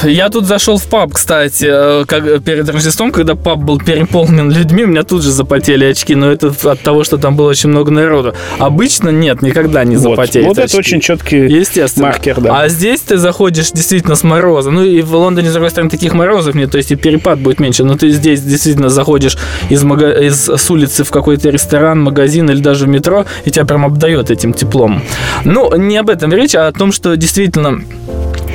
я 0.04 0.28
тут 0.28 0.46
зашел 0.46 0.76
в 0.78 0.84
паб, 0.86 1.12
кстати, 1.12 1.66
э, 1.68 2.04
как, 2.06 2.42
перед 2.42 2.68
Рождеством, 2.68 3.12
когда 3.12 3.34
паб 3.34 3.58
был 3.58 3.78
переполнен 3.78 4.50
людьми, 4.50 4.84
у 4.84 4.86
меня 4.86 5.02
тут 5.02 5.22
же 5.22 5.30
запотели 5.30 5.84
очки, 5.84 6.14
но 6.14 6.30
это 6.30 6.52
от 6.64 6.80
того, 6.80 7.04
что 7.04 7.18
там 7.18 7.36
было 7.36 7.50
очень 7.50 7.70
много 7.70 7.90
народу. 7.90 8.34
Обычно 8.58 9.08
нет, 9.10 9.42
никогда 9.42 9.84
не 9.84 9.96
запотеет 9.96 10.46
Вот, 10.46 10.56
вот 10.56 10.64
очки. 10.64 10.76
это 10.76 10.78
очень 10.78 11.00
четкий 11.00 11.46
Естественно. 11.46 12.06
маркер, 12.08 12.40
да. 12.40 12.60
А 12.60 12.68
здесь 12.68 13.00
ты 13.00 13.16
заходишь 13.16 13.70
действительно 13.70 14.14
с 14.14 14.24
мороза. 14.24 14.70
Ну 14.70 14.84
и 14.84 15.02
в 15.02 15.14
Лондоне, 15.14 15.50
с 15.50 15.52
другой 15.52 15.70
стороны, 15.70 15.90
таких 15.90 16.14
морозов 16.14 16.54
нет, 16.54 16.70
то 16.70 16.78
есть 16.78 16.90
и 16.90 16.96
перепад 16.96 17.38
будет 17.38 17.60
меньше. 17.60 17.84
Но 17.84 17.96
ты 17.96 18.10
здесь 18.10 18.42
действительно 18.42 18.88
заходишь 18.88 19.36
из, 19.70 19.82
мага... 19.84 20.10
из 20.10 20.48
с 20.48 20.70
улицы 20.70 21.04
в 21.04 21.10
какой-то 21.10 21.50
ресторан, 21.50 22.02
магазин 22.02 22.50
или 22.50 22.60
даже 22.60 22.86
в 22.86 22.88
метро, 22.88 23.24
и 23.44 23.50
тебя 23.50 23.64
прям 23.64 23.84
обдает 23.84 24.30
этим 24.30 24.52
теплом. 24.52 25.02
Ну, 25.44 25.74
не 25.76 25.96
об 25.96 26.10
этом 26.10 26.32
речь, 26.32 26.54
а 26.54 26.68
о 26.68 26.72
том, 26.72 26.92
что 26.92 27.16
действительно 27.16 27.80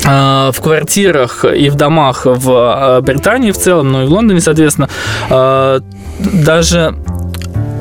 в 0.04 0.56
квартирах 0.62 1.46
и 1.46 1.70
в 1.70 1.76
домах 1.76 2.22
в 2.26 2.50
а, 2.50 3.02
Британии 3.02 3.52
в 3.52 3.58
целом, 3.58 3.92
ну 3.92 4.04
и 4.04 4.06
в 4.06 4.12
Лондоне, 4.12 4.40
соответственно, 4.40 4.90
а, 5.30 5.82
даже 6.20 6.96
Э, 7.00 7.19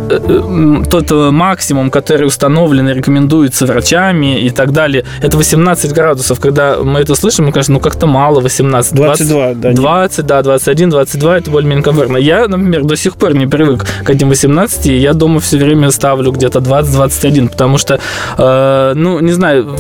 тот 0.09 1.11
э, 1.11 1.31
максимум, 1.31 1.91
который 1.91 2.27
установлен 2.27 2.89
и 2.89 2.95
рекомендуется 2.95 3.67
врачами 3.67 4.41
и 4.41 4.51
так 4.51 4.73
далее, 4.73 5.05
это 5.23 5.37
18 5.37 5.93
градусов. 5.93 6.41
Когда 6.41 6.79
мы 6.79 7.01
это 7.01 7.15
слышим, 7.15 7.47
мы 7.47 7.53
кажется, 7.53 7.73
ну 7.73 7.81
как-то 7.81 8.07
мало 8.07 8.41
18. 8.41 8.95
22, 8.95 9.55
20, 9.55 9.61
да. 9.61 9.73
20, 9.73 10.27
да, 10.27 10.43
21, 10.43 10.91
22, 10.91 11.39
это 11.39 11.51
более-менее 11.51 11.85
комфортно. 11.85 12.17
Я, 12.17 12.49
например, 12.49 12.85
до 12.85 12.97
сих 12.97 13.17
пор 13.17 13.35
не 13.35 13.47
привык 13.47 13.87
к 14.05 14.11
этим 14.11 14.29
18, 14.29 14.87
и 14.87 14.97
я 14.97 15.13
дома 15.13 15.41
все 15.41 15.59
время 15.59 15.91
ставлю 15.91 16.33
где-то 16.33 16.61
20-21, 16.61 17.49
потому 17.51 17.79
что, 17.79 18.01
э, 18.39 18.93
ну, 18.95 19.21
не 19.21 19.33
знаю, 19.33 19.77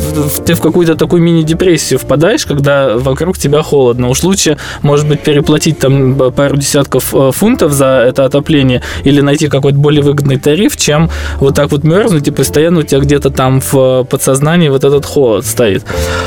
ты 0.46 0.54
в 0.54 0.60
какую-то 0.60 0.94
такую 0.94 1.22
мини-депрессию 1.22 1.98
впадаешь, 1.98 2.46
когда 2.46 2.96
вокруг 2.96 3.38
тебя 3.38 3.62
холодно. 3.62 4.08
Уж 4.08 4.22
лучше, 4.22 4.58
может 4.82 5.08
быть, 5.08 5.20
переплатить 5.20 5.78
там 5.78 6.14
пару 6.32 6.56
десятков 6.56 7.14
э, 7.14 7.30
фунтов 7.32 7.72
за 7.72 8.04
это 8.06 8.24
отопление 8.24 8.82
или 9.04 9.20
найти 9.20 9.48
какой-то 9.48 9.78
более 9.78 10.02
выгодный 10.02 10.17
выгодный 10.18 10.38
тариф, 10.38 10.76
чем 10.76 11.10
вот 11.38 11.54
так 11.54 11.70
вот 11.70 11.84
мерзнуть 11.84 12.26
и 12.28 12.30
постоянно 12.30 12.80
у 12.80 12.82
тебя 12.82 13.00
где-то 13.00 13.30
там 13.30 13.60
в 13.60 14.04
подсознании 14.04 14.68
вот 14.68 14.84
этот 14.84 15.06
холод 15.06 15.46
стоит. 15.46 15.84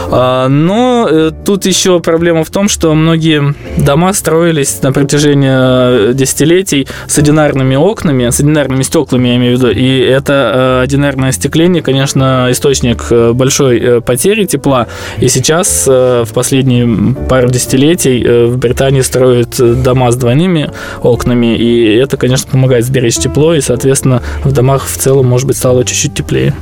А, 0.10 0.48
но 0.48 1.08
э, 1.10 1.32
тут 1.46 1.66
еще 1.66 2.00
проблема 2.00 2.44
в 2.44 2.50
том, 2.50 2.70
что 2.70 2.94
многие 2.94 3.54
дома 3.78 4.14
строились 4.14 4.82
на 4.82 4.94
протяжении 4.94 6.10
э, 6.10 6.14
десятилетий 6.14 6.88
с 7.08 7.18
одинарными 7.18 7.76
окнами, 7.76 8.30
с 8.30 8.40
одинарными 8.40 8.84
стеклами, 8.84 9.30
я 9.30 9.36
имею 9.36 9.58
в 9.58 9.60
виду, 9.60 9.72
и 9.72 10.00
это 10.00 10.80
э, 10.80 10.84
одинарное 10.84 11.30
остекление, 11.30 11.82
конечно, 11.82 12.48
источник 12.50 13.12
большой 13.34 14.02
потери 14.02 14.46
тепла, 14.46 14.88
и 15.20 15.28
сейчас 15.28 15.86
в 15.88 16.28
последние 16.34 17.16
пару 17.28 17.50
десятилетий 17.50 18.46
в 18.46 18.58
Британии 18.58 19.02
строят 19.02 19.84
дома 19.84 20.12
с 20.12 20.16
двойными 20.16 20.72
окнами, 21.02 21.56
и 21.58 21.96
это, 21.96 22.18
конечно, 22.18 22.50
помогает 22.52 22.86
сберечь 22.86 23.18
тепло 23.18 23.54
и, 23.54 23.62
соответственно, 23.62 23.81
соответственно, 23.82 24.22
в 24.44 24.52
домах 24.52 24.88
в 24.88 24.96
целом, 24.98 25.28
может 25.28 25.48
быть, 25.48 25.58
стало 25.58 25.84
чуть-чуть 25.84 26.14
теплее. 26.14 26.54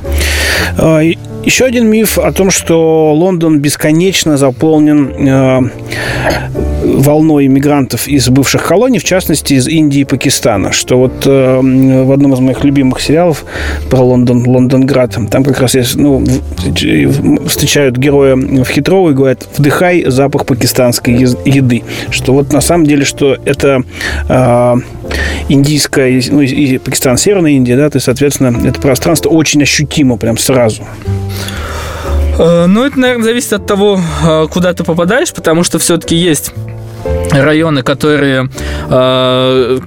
А, 0.78 1.00
еще 1.44 1.64
один 1.64 1.86
миф 1.86 2.18
о 2.18 2.32
том, 2.32 2.50
что 2.50 3.14
Лондон 3.14 3.60
бесконечно 3.60 4.36
заполнен 4.36 5.28
э, 5.28 5.60
волной 6.82 7.46
иммигрантов 7.46 8.08
из 8.08 8.28
бывших 8.28 8.66
колоний, 8.66 8.98
в 8.98 9.04
частности, 9.04 9.54
из 9.54 9.68
Индии 9.68 10.00
и 10.00 10.04
Пакистана. 10.04 10.72
Что 10.72 10.98
вот 10.98 11.26
э, 11.26 11.60
в 11.60 12.12
одном 12.12 12.34
из 12.34 12.40
моих 12.40 12.64
любимых 12.64 13.00
сериалов 13.00 13.44
про 13.90 14.00
Лондон, 14.00 14.46
Лондонград, 14.46 15.16
там 15.30 15.44
как 15.44 15.60
раз 15.60 15.74
есть, 15.74 15.96
ну, 15.96 16.24
встречают 17.46 17.96
героя 17.96 18.36
в 18.36 18.64
Хитроу 18.64 19.10
и 19.10 19.14
говорят, 19.14 19.46
вдыхай 19.56 20.04
запах 20.06 20.46
пакистанской 20.46 21.14
еды. 21.14 21.82
Что 22.10 22.32
вот 22.32 22.52
на 22.52 22.60
самом 22.60 22.86
деле, 22.86 23.04
что 23.04 23.36
это 23.44 23.82
э, 24.28 24.74
индийская, 25.48 26.22
ну, 26.30 26.40
и 26.40 26.78
Пакистан, 26.78 27.16
Северная 27.16 27.52
Индия, 27.52 27.76
да, 27.76 27.90
то 27.90 27.96
есть, 27.96 28.06
соответственно, 28.06 28.66
это 28.66 28.80
пространство 28.80 29.30
очень 29.30 29.62
ощутимо 29.62 30.16
прям 30.16 30.38
сразу. 30.38 30.84
Ну, 32.38 32.84
это, 32.84 32.98
наверное, 32.98 33.24
зависит 33.24 33.52
от 33.52 33.66
того, 33.66 34.00
куда 34.50 34.72
ты 34.72 34.82
попадаешь, 34.82 35.32
потому 35.32 35.62
что 35.62 35.78
все-таки 35.78 36.16
есть 36.16 36.52
районы, 37.32 37.82
которые, 37.82 38.48
э, 38.88 39.78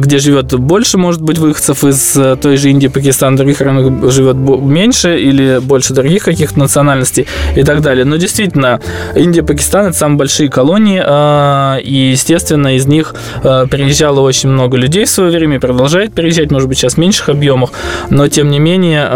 где 0.00 0.18
живет 0.18 0.54
больше, 0.54 0.98
может 0.98 1.22
быть, 1.22 1.38
выходцев 1.38 1.84
из 1.84 2.16
э, 2.16 2.36
той 2.36 2.56
же 2.56 2.70
Индии, 2.70 2.88
Пакистана, 2.88 3.36
других 3.36 3.60
районах 3.60 4.12
живет 4.12 4.36
меньше 4.36 5.18
или 5.18 5.60
больше 5.60 5.94
других 5.94 6.24
каких-то 6.24 6.58
национальностей 6.58 7.26
и 7.56 7.62
так 7.62 7.80
далее. 7.80 8.04
Но 8.04 8.16
действительно, 8.16 8.80
Индия, 9.14 9.42
Пакистан– 9.42 9.86
это 9.88 9.96
самые 9.96 10.18
большие 10.18 10.48
колонии, 10.48 11.02
э, 11.04 11.80
и, 11.82 12.10
естественно, 12.12 12.76
из 12.76 12.86
них 12.86 13.14
переезжало 13.42 14.20
очень 14.20 14.48
много 14.48 14.76
людей 14.76 15.04
в 15.04 15.10
свое 15.10 15.30
время 15.30 15.60
продолжает 15.60 16.12
переезжать, 16.14 16.50
может 16.50 16.68
быть, 16.68 16.78
сейчас 16.78 16.94
в 16.94 16.98
меньших 16.98 17.28
объемах, 17.28 17.70
но, 18.10 18.28
тем 18.28 18.50
не 18.50 18.58
менее, 18.58 19.06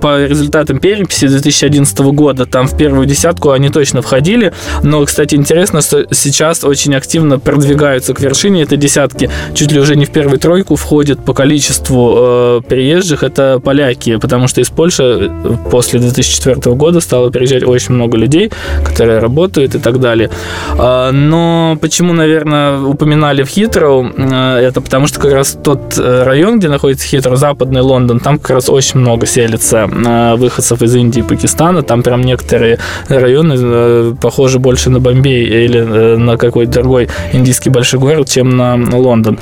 по 0.00 0.24
результатам 0.24 0.78
переписи 0.78 1.26
2011 1.26 1.98
года, 1.98 2.46
там 2.46 2.66
в 2.66 2.76
первую 2.76 3.06
десятку 3.06 3.50
они 3.50 3.70
точно 3.70 4.02
входили, 4.02 4.52
но, 4.82 5.04
кстати, 5.04 5.34
интересно, 5.34 5.49
что 5.80 6.06
сейчас 6.14 6.64
очень 6.64 6.94
активно 6.94 7.38
продвигаются 7.38 8.14
к 8.14 8.20
вершине 8.20 8.62
этой 8.62 8.78
десятки. 8.78 9.30
Чуть 9.54 9.72
ли 9.72 9.80
уже 9.80 9.96
не 9.96 10.04
в 10.04 10.10
первую 10.10 10.38
тройку 10.38 10.76
входят 10.76 11.24
по 11.24 11.34
количеству 11.34 12.14
э, 12.16 12.60
приезжих. 12.68 13.22
Это 13.22 13.60
поляки, 13.62 14.16
потому 14.16 14.48
что 14.48 14.60
из 14.60 14.70
Польши 14.70 15.02
э, 15.02 15.56
после 15.70 15.98
2004 16.00 16.74
года 16.76 17.00
стало 17.00 17.30
приезжать 17.30 17.64
очень 17.64 17.94
много 17.94 18.16
людей, 18.16 18.50
которые 18.84 19.18
работают 19.18 19.74
и 19.74 19.78
так 19.78 19.98
далее. 19.98 20.30
Э, 20.78 21.10
но 21.10 21.76
почему, 21.80 22.12
наверное, 22.12 22.80
упоминали 22.80 23.42
в 23.42 23.48
Хитроу, 23.48 24.10
э, 24.16 24.58
это 24.58 24.80
потому 24.80 25.08
что 25.08 25.20
как 25.20 25.32
раз 25.32 25.58
тот 25.62 25.98
э, 25.98 26.22
район, 26.22 26.58
где 26.58 26.68
находится 26.68 27.06
Хитроу, 27.06 27.36
западный 27.36 27.80
Лондон, 27.80 28.20
там 28.20 28.38
как 28.38 28.50
раз 28.50 28.68
очень 28.68 29.00
много 29.00 29.26
селится 29.26 29.88
э, 29.90 30.36
выходцев 30.36 30.80
из 30.82 30.94
Индии 30.94 31.20
и 31.20 31.22
Пакистана. 31.22 31.82
Там 31.82 32.02
прям 32.02 32.22
некоторые 32.22 32.78
районы 33.08 33.56
э, 33.58 34.14
похожи 34.20 34.58
больше 34.58 34.90
на 34.90 35.00
Бомбей 35.00 35.39
или 35.42 35.80
э, 35.80 36.16
на 36.16 36.36
какой-то 36.36 36.72
другой 36.72 37.08
индийский 37.32 37.70
большой 37.70 38.00
город, 38.00 38.28
чем 38.28 38.56
на 38.56 38.74
Лондон. 38.74 39.38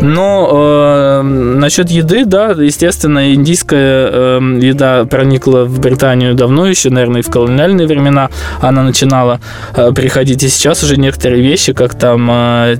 Но 0.00 0.48
э, 0.50 1.22
насчет 1.22 1.90
еды, 1.90 2.24
да, 2.24 2.50
естественно, 2.50 3.34
индийская 3.34 4.08
э, 4.10 4.58
еда 4.60 5.04
проникла 5.04 5.64
в 5.64 5.80
Британию 5.80 6.34
давно 6.34 6.66
еще, 6.66 6.90
наверное, 6.90 7.20
и 7.20 7.24
в 7.24 7.30
колониальные 7.30 7.86
времена 7.86 8.30
она 8.60 8.82
начинала 8.82 9.40
э, 9.74 9.92
приходить. 9.92 10.42
И 10.42 10.48
сейчас 10.48 10.82
уже 10.82 10.96
некоторые 10.96 11.42
вещи, 11.42 11.72
как 11.72 11.94
там 11.94 12.30
э, 12.30 12.76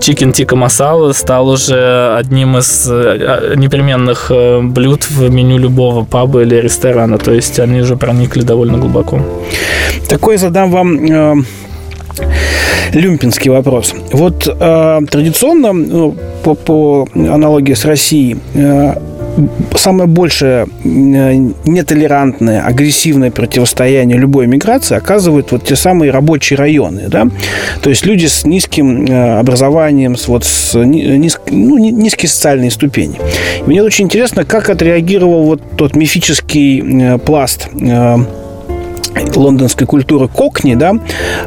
чикен 0.00 0.32
тика 0.32 0.56
масала, 0.56 1.12
стал 1.12 1.48
уже 1.48 2.14
одним 2.16 2.58
из 2.58 2.86
э, 2.90 3.54
непременных 3.56 4.30
э, 4.30 4.60
блюд 4.62 5.08
в 5.08 5.30
меню 5.30 5.58
любого 5.58 6.04
паба 6.04 6.42
или 6.42 6.56
ресторана. 6.56 7.18
То 7.18 7.32
есть 7.32 7.58
они 7.60 7.80
уже 7.80 7.96
проникли 7.96 8.42
довольно 8.42 8.78
глубоко. 8.78 9.20
Такой 10.08 10.36
задам 10.36 10.70
вам 10.70 10.83
э, 10.84 11.34
люмпинский 12.92 13.50
вопрос. 13.50 13.94
Вот 14.12 14.46
э, 14.46 15.00
традиционно, 15.10 15.72
ну, 15.72 16.16
по, 16.42 16.54
по 16.54 17.08
аналогии 17.14 17.74
с 17.74 17.84
Россией, 17.84 18.36
э, 18.54 18.94
самое 19.76 20.08
большее 20.08 20.66
э, 20.84 21.34
нетолерантное, 21.64 22.62
агрессивное 22.62 23.30
противостояние 23.30 24.18
любой 24.18 24.46
миграции 24.46 24.96
оказывают 24.96 25.52
вот 25.52 25.64
те 25.64 25.76
самые 25.76 26.10
рабочие 26.10 26.56
районы, 26.56 27.04
да, 27.08 27.26
то 27.82 27.90
есть 27.90 28.06
люди 28.06 28.26
с 28.26 28.44
низким 28.44 29.06
э, 29.06 29.38
образованием, 29.38 30.16
с 30.16 30.28
вот 30.28 30.44
с 30.44 30.78
низ, 30.78 31.40
ну, 31.50 31.78
низкие 31.78 32.28
социальные 32.28 32.70
ступени. 32.70 33.18
мне 33.66 33.82
очень 33.82 34.04
интересно, 34.04 34.44
как 34.44 34.70
отреагировал 34.70 35.44
вот 35.44 35.62
тот 35.76 35.96
мифический 35.96 37.18
пласт 37.18 37.68
лондонской 39.34 39.86
культуры 39.86 40.28
кокни, 40.28 40.74
да, 40.74 40.94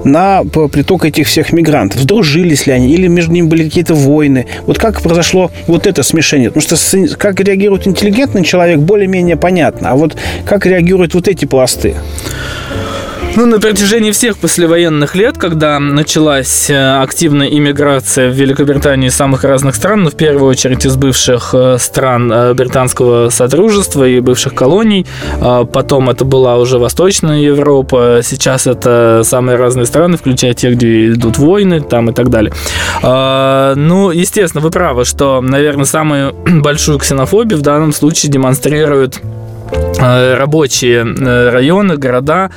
на 0.04 0.44
приток 0.44 1.06
этих 1.06 1.28
всех 1.28 1.54
мигрантов. 1.54 2.02
Сдружились 2.02 2.68
ли 2.68 2.74
они, 2.74 2.92
или 2.94 3.08
между 3.08 3.32
ними 3.32 3.48
были 3.48 3.64
какие-то 3.64 3.94
войны. 3.94 4.46
Вот 4.66 4.78
как 4.78 5.02
произошло 5.02 5.52
вот 5.68 5.88
это 5.88 6.04
смешение? 6.04 6.52
Потому 6.52 6.78
что 6.78 7.18
как 7.18 7.40
реагирует 7.40 7.88
интеллигентный 7.88 8.44
человек, 8.44 8.80
более-менее 8.80 9.38
понятно. 9.38 9.92
А 9.92 9.96
вот 9.96 10.18
как 10.46 10.66
реагируют 10.66 11.14
вот 11.14 11.28
эти 11.28 11.46
пласты? 11.46 11.96
Ну, 13.38 13.46
на 13.46 13.60
протяжении 13.60 14.10
всех 14.10 14.40
послевоенных 14.40 15.14
лет, 15.14 15.38
когда 15.38 15.78
началась 15.78 16.72
э, 16.72 17.02
активная 17.04 17.48
иммиграция 17.48 18.32
в 18.32 18.34
Великобритании 18.34 19.10
из 19.10 19.14
самых 19.14 19.44
разных 19.44 19.76
стран, 19.76 20.06
ну, 20.06 20.10
в 20.10 20.16
первую 20.16 20.50
очередь 20.50 20.88
из 20.88 20.96
бывших 20.96 21.54
э, 21.54 21.78
стран 21.78 22.32
э, 22.34 22.56
британского 22.56 23.30
содружества 23.30 24.08
и 24.08 24.22
бывших 24.22 24.56
колоний, 24.56 25.06
потом 25.40 26.10
это 26.10 26.26
была 26.26 26.58
уже 26.58 26.80
Восточная 26.80 27.38
Европа, 27.38 28.22
сейчас 28.24 28.66
это 28.66 29.22
самые 29.24 29.56
разные 29.56 29.86
страны, 29.86 30.18
включая 30.18 30.56
те, 30.56 30.72
где 30.72 31.10
идут 31.10 31.38
войны 31.38 31.82
там 31.82 32.10
и 32.10 32.14
так 32.14 32.32
далее. 32.32 32.52
Ну, 33.04 34.10
естественно, 34.10 34.64
вы 34.64 34.72
правы, 34.72 35.06
что, 35.06 35.42
наверное, 35.42 35.86
самую 35.86 36.34
большую 36.64 36.98
ксенофобию 36.98 37.60
в 37.60 37.62
данном 37.62 37.94
случае 37.94 38.32
демонстрируют 38.32 39.22
рабочие 40.00 41.06
э, 41.06 41.50
районы, 41.50 41.98
города, 41.98 42.50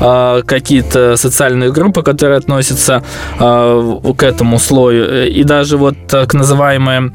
э, 0.00 0.42
какие-то 0.46 1.16
социальные 1.16 1.72
группы, 1.72 2.02
которые 2.02 2.38
относятся 2.38 3.02
к 3.38 4.22
этому 4.22 4.58
слою. 4.58 5.26
И 5.28 5.42
даже 5.44 5.76
вот 5.76 5.94
так 6.08 6.34
называемая 6.34 7.12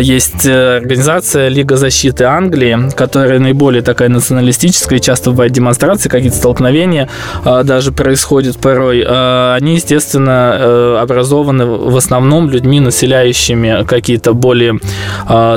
есть 0.00 0.46
организация 0.46 1.48
Лига 1.48 1.76
защиты 1.76 2.24
Англии, 2.24 2.90
которая 2.94 3.38
наиболее 3.38 3.82
такая 3.82 4.08
националистическая, 4.08 4.98
часто 4.98 5.30
бывают 5.30 5.52
демонстрации, 5.52 6.08
какие-то 6.08 6.36
столкновения 6.36 7.08
даже 7.44 7.92
происходят 7.92 8.58
порой. 8.58 9.02
Они, 9.02 9.74
естественно, 9.74 11.00
образованы 11.00 11.66
в 11.66 11.96
основном 11.96 12.50
людьми, 12.50 12.80
населяющими 12.80 13.84
какие-то 13.84 14.32
более 14.32 14.78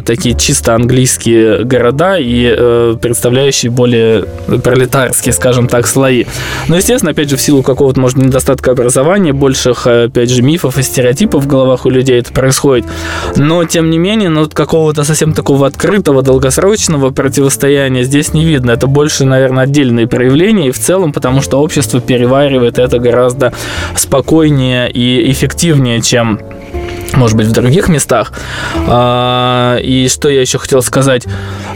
такие 0.06 0.36
чисто 0.36 0.76
английские 0.76 1.64
города 1.64 2.18
и 2.18 2.96
представляющие 3.10 3.72
более 3.72 4.26
пролетарские, 4.64 5.34
скажем 5.34 5.68
так, 5.68 5.88
слои. 5.88 6.26
Но, 6.68 6.76
естественно, 6.78 7.10
опять 7.10 7.28
же, 7.28 7.38
в 7.38 7.42
силу 7.42 7.64
какого-то, 7.64 8.00
может, 8.00 8.20
недостатка 8.20 8.70
образования, 8.70 9.34
больших, 9.34 9.88
опять 9.88 10.30
же, 10.30 10.44
мифов 10.44 10.78
и 10.78 10.84
стереотипов 10.84 11.44
в 11.44 11.48
головах 11.48 11.88
у 11.88 11.90
людей 11.90 12.20
это 12.20 12.32
происходит. 12.32 12.86
Но, 13.36 13.66
тем 13.66 13.90
не 13.90 13.98
менее, 13.98 14.30
ну, 14.30 14.48
какого-то 14.48 15.04
совсем 15.04 15.34
такого 15.34 15.66
открытого, 15.66 16.22
долгосрочного 16.22 17.10
противостояния 17.10 18.04
здесь 18.04 18.32
не 18.34 18.46
видно. 18.46 18.70
Это 18.70 18.86
больше, 18.86 19.26
наверное, 19.26 19.64
отдельные 19.64 20.06
проявления 20.06 20.68
и 20.68 20.72
в 20.72 20.78
целом, 20.78 21.12
потому 21.12 21.42
что 21.42 21.58
общество 21.58 22.00
переваривает 22.00 22.78
это 22.78 23.00
гораздо 23.00 23.54
спокойнее 23.96 24.92
и 24.92 25.32
эффективнее, 25.32 26.00
чем 26.02 26.40
может 27.16 27.38
быть, 27.38 27.48
в 27.48 27.52
других 27.52 27.90
местах. 27.90 28.34
А, 28.88 29.78
и 29.78 30.08
что 30.10 30.30
я 30.30 30.42
еще 30.42 30.58
хотел 30.58 30.82
сказать? 30.82 31.26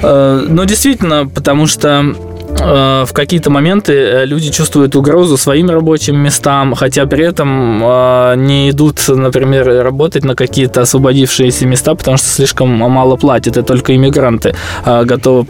А, 0.02 0.46
ну, 0.48 0.66
действительно, 0.66 1.28
потому 1.28 1.68
что 1.68 2.14
Э, 2.14 2.33
в 2.64 3.14
какие-то 3.14 3.50
моменты 3.50 3.94
э, 3.94 4.26
люди 4.26 4.52
чувствуют 4.52 4.96
угрозу 4.96 5.38
своим 5.38 5.70
рабочим 5.70 6.18
местам, 6.18 6.74
хотя 6.76 7.06
при 7.06 7.26
этом 7.26 7.82
э, 7.84 8.36
не 8.38 8.70
идут, 8.70 9.08
например, 9.08 9.68
работать 9.84 10.24
на 10.24 10.36
какие-то 10.36 10.82
освободившиеся 10.82 11.66
места, 11.68 11.96
потому 11.96 12.18
что 12.18 12.28
слишком 12.28 12.70
мало 12.70 13.16
платят, 13.16 13.58
и 13.58 13.62
только 13.62 13.96
иммигранты 13.96 14.56
готовы 14.86 15.46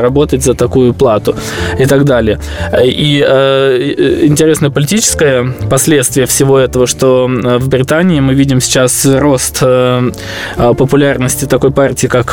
работать 0.00 0.42
за 0.42 0.54
такую 0.54 0.94
плату 0.94 1.34
и 1.78 1.86
так 1.86 2.04
далее. 2.04 2.38
И 2.82 3.18
интересное 3.18 4.70
политическое 4.70 5.52
последствие 5.70 6.26
всего 6.26 6.58
этого, 6.58 6.86
что 6.86 7.28
в 7.28 7.68
Британии 7.68 8.20
мы 8.20 8.34
видим 8.34 8.60
сейчас 8.60 9.06
рост 9.06 9.62
популярности 10.56 11.46
такой 11.46 11.70
партии, 11.70 12.06
как 12.06 12.32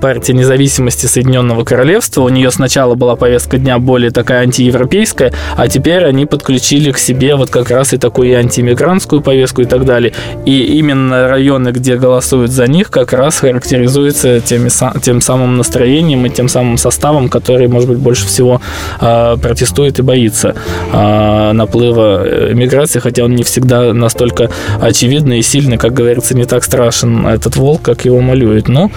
партия 0.00 0.32
независимости 0.32 1.06
Соединенного 1.06 1.64
Королевства. 1.64 2.22
У 2.22 2.28
нее 2.28 2.50
сначала 2.50 2.94
была 2.94 3.16
повестка 3.20 3.58
дня 3.58 3.78
более 3.78 4.10
такая 4.10 4.42
антиевропейская, 4.42 5.32
а 5.56 5.68
теперь 5.68 6.04
они 6.04 6.26
подключили 6.26 6.90
к 6.90 6.98
себе 6.98 7.36
вот 7.36 7.50
как 7.50 7.70
раз 7.70 7.92
и 7.92 7.98
такую 7.98 8.36
антииммигрантскую 8.36 9.20
повестку 9.20 9.62
и 9.62 9.66
так 9.66 9.84
далее. 9.84 10.12
И 10.46 10.78
именно 10.78 11.28
районы, 11.28 11.68
где 11.68 11.96
голосуют 11.96 12.50
за 12.50 12.66
них, 12.66 12.90
как 12.90 13.12
раз 13.12 13.38
характеризуются 13.38 14.40
теми, 14.40 14.70
тем 15.00 15.20
самым 15.20 15.56
настроением 15.56 16.26
и 16.26 16.30
тем 16.30 16.48
самым 16.48 16.78
составом, 16.78 17.28
который, 17.28 17.68
может 17.68 17.88
быть, 17.88 17.98
больше 17.98 18.26
всего 18.26 18.60
э, 19.00 19.36
протестует 19.40 19.98
и 19.98 20.02
боится 20.02 20.54
э, 20.92 21.52
наплыва 21.52 22.52
миграции, 22.52 23.00
хотя 23.00 23.24
он 23.24 23.36
не 23.36 23.42
всегда 23.42 23.92
настолько 23.92 24.50
очевидный 24.80 25.38
и 25.38 25.42
сильный, 25.42 25.76
как 25.76 25.92
говорится, 25.92 26.34
не 26.34 26.44
так 26.44 26.64
страшен 26.64 27.26
этот 27.26 27.56
волк, 27.56 27.82
как 27.82 28.04
его 28.04 28.20
малюют. 28.20 28.68
Но, 28.68 28.90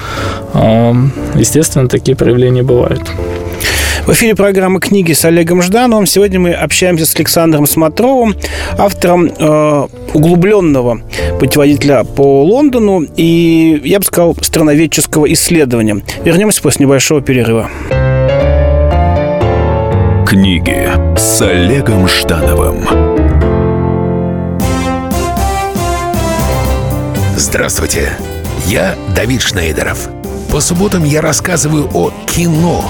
э, 0.54 0.94
естественно, 1.36 1.90
такие 1.90 2.16
проявления 2.16 2.64
бывают. 2.64 3.02
В 4.06 4.10
эфире 4.12 4.36
программы 4.36 4.82
«Книги» 4.82 5.14
с 5.14 5.24
Олегом 5.24 5.62
Ждановым. 5.62 6.06
Сегодня 6.06 6.38
мы 6.38 6.52
общаемся 6.52 7.06
с 7.06 7.16
Александром 7.16 7.66
Смотровым, 7.66 8.36
автором 8.78 9.28
э, 9.28 9.88
углубленного 10.14 11.02
путеводителя 11.40 12.04
по 12.04 12.44
Лондону 12.44 13.06
и, 13.16 13.82
я 13.86 14.00
бы 14.00 14.06
сказал, 14.06 14.36
страноведческого 14.42 15.32
исследования. 15.32 16.04
Вернемся 16.26 16.62
после 16.62 16.86
небольшого 16.86 17.22
перерыва. 17.22 17.70
Книги 20.28 20.90
с 21.16 21.42
Олегом 21.42 22.08
Ждановым 22.08 22.88
Здравствуйте, 27.38 28.10
я 28.68 28.96
Давид 29.16 29.42
Шнейдеров. 29.42 30.10
По 30.52 30.60
субботам 30.60 31.04
я 31.04 31.22
рассказываю 31.22 31.90
о 31.94 32.12
кино, 32.28 32.84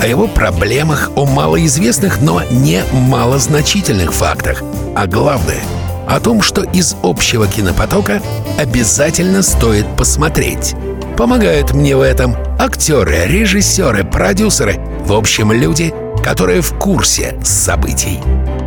о 0.00 0.06
его 0.06 0.26
проблемах, 0.26 1.10
о 1.14 1.26
малоизвестных, 1.26 2.20
но 2.20 2.42
не 2.50 2.82
малозначительных 2.92 4.12
фактах. 4.12 4.62
А 4.96 5.06
главное— 5.06 5.60
о 6.08 6.18
том, 6.20 6.42
что 6.42 6.62
из 6.62 6.96
общего 7.02 7.46
кинопотока 7.46 8.20
обязательно 8.58 9.42
стоит 9.42 9.86
посмотреть. 9.96 10.74
Помогают 11.16 11.72
мне 11.72 11.96
в 11.96 12.00
этом 12.00 12.34
актеры, 12.58 13.26
режиссеры, 13.26 14.04
продюсеры, 14.04 14.80
в 15.04 15.12
общем, 15.12 15.52
люди, 15.52 15.94
которые 16.24 16.62
в 16.62 16.72
курсе 16.74 17.38
событий. 17.44 18.20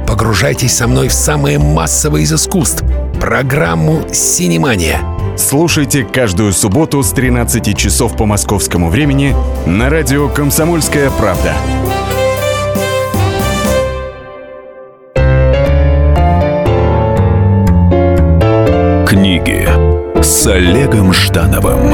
Погружайтесь 0.08 0.74
со 0.76 0.88
мной 0.88 1.08
в 1.08 1.14
самое 1.14 1.58
массовое 1.60 2.22
из 2.22 2.32
искусств– 2.32 2.84
программу 3.20 4.04
«Синемания». 4.14 5.13
Слушайте 5.36 6.06
каждую 6.06 6.54
субботу 6.54 7.02
с 7.02 7.12
13 7.12 7.76
часов 7.76 8.16
по 8.16 8.26
московскому 8.26 8.90
времени 8.90 9.36
на 9.66 9.90
радио 9.90 10.30
«Комсомольская 10.30 11.10
правда». 11.10 11.54
Книги 19.08 19.68
с 20.22 20.46
Олегом 20.46 21.12
Ждановым 21.14 21.90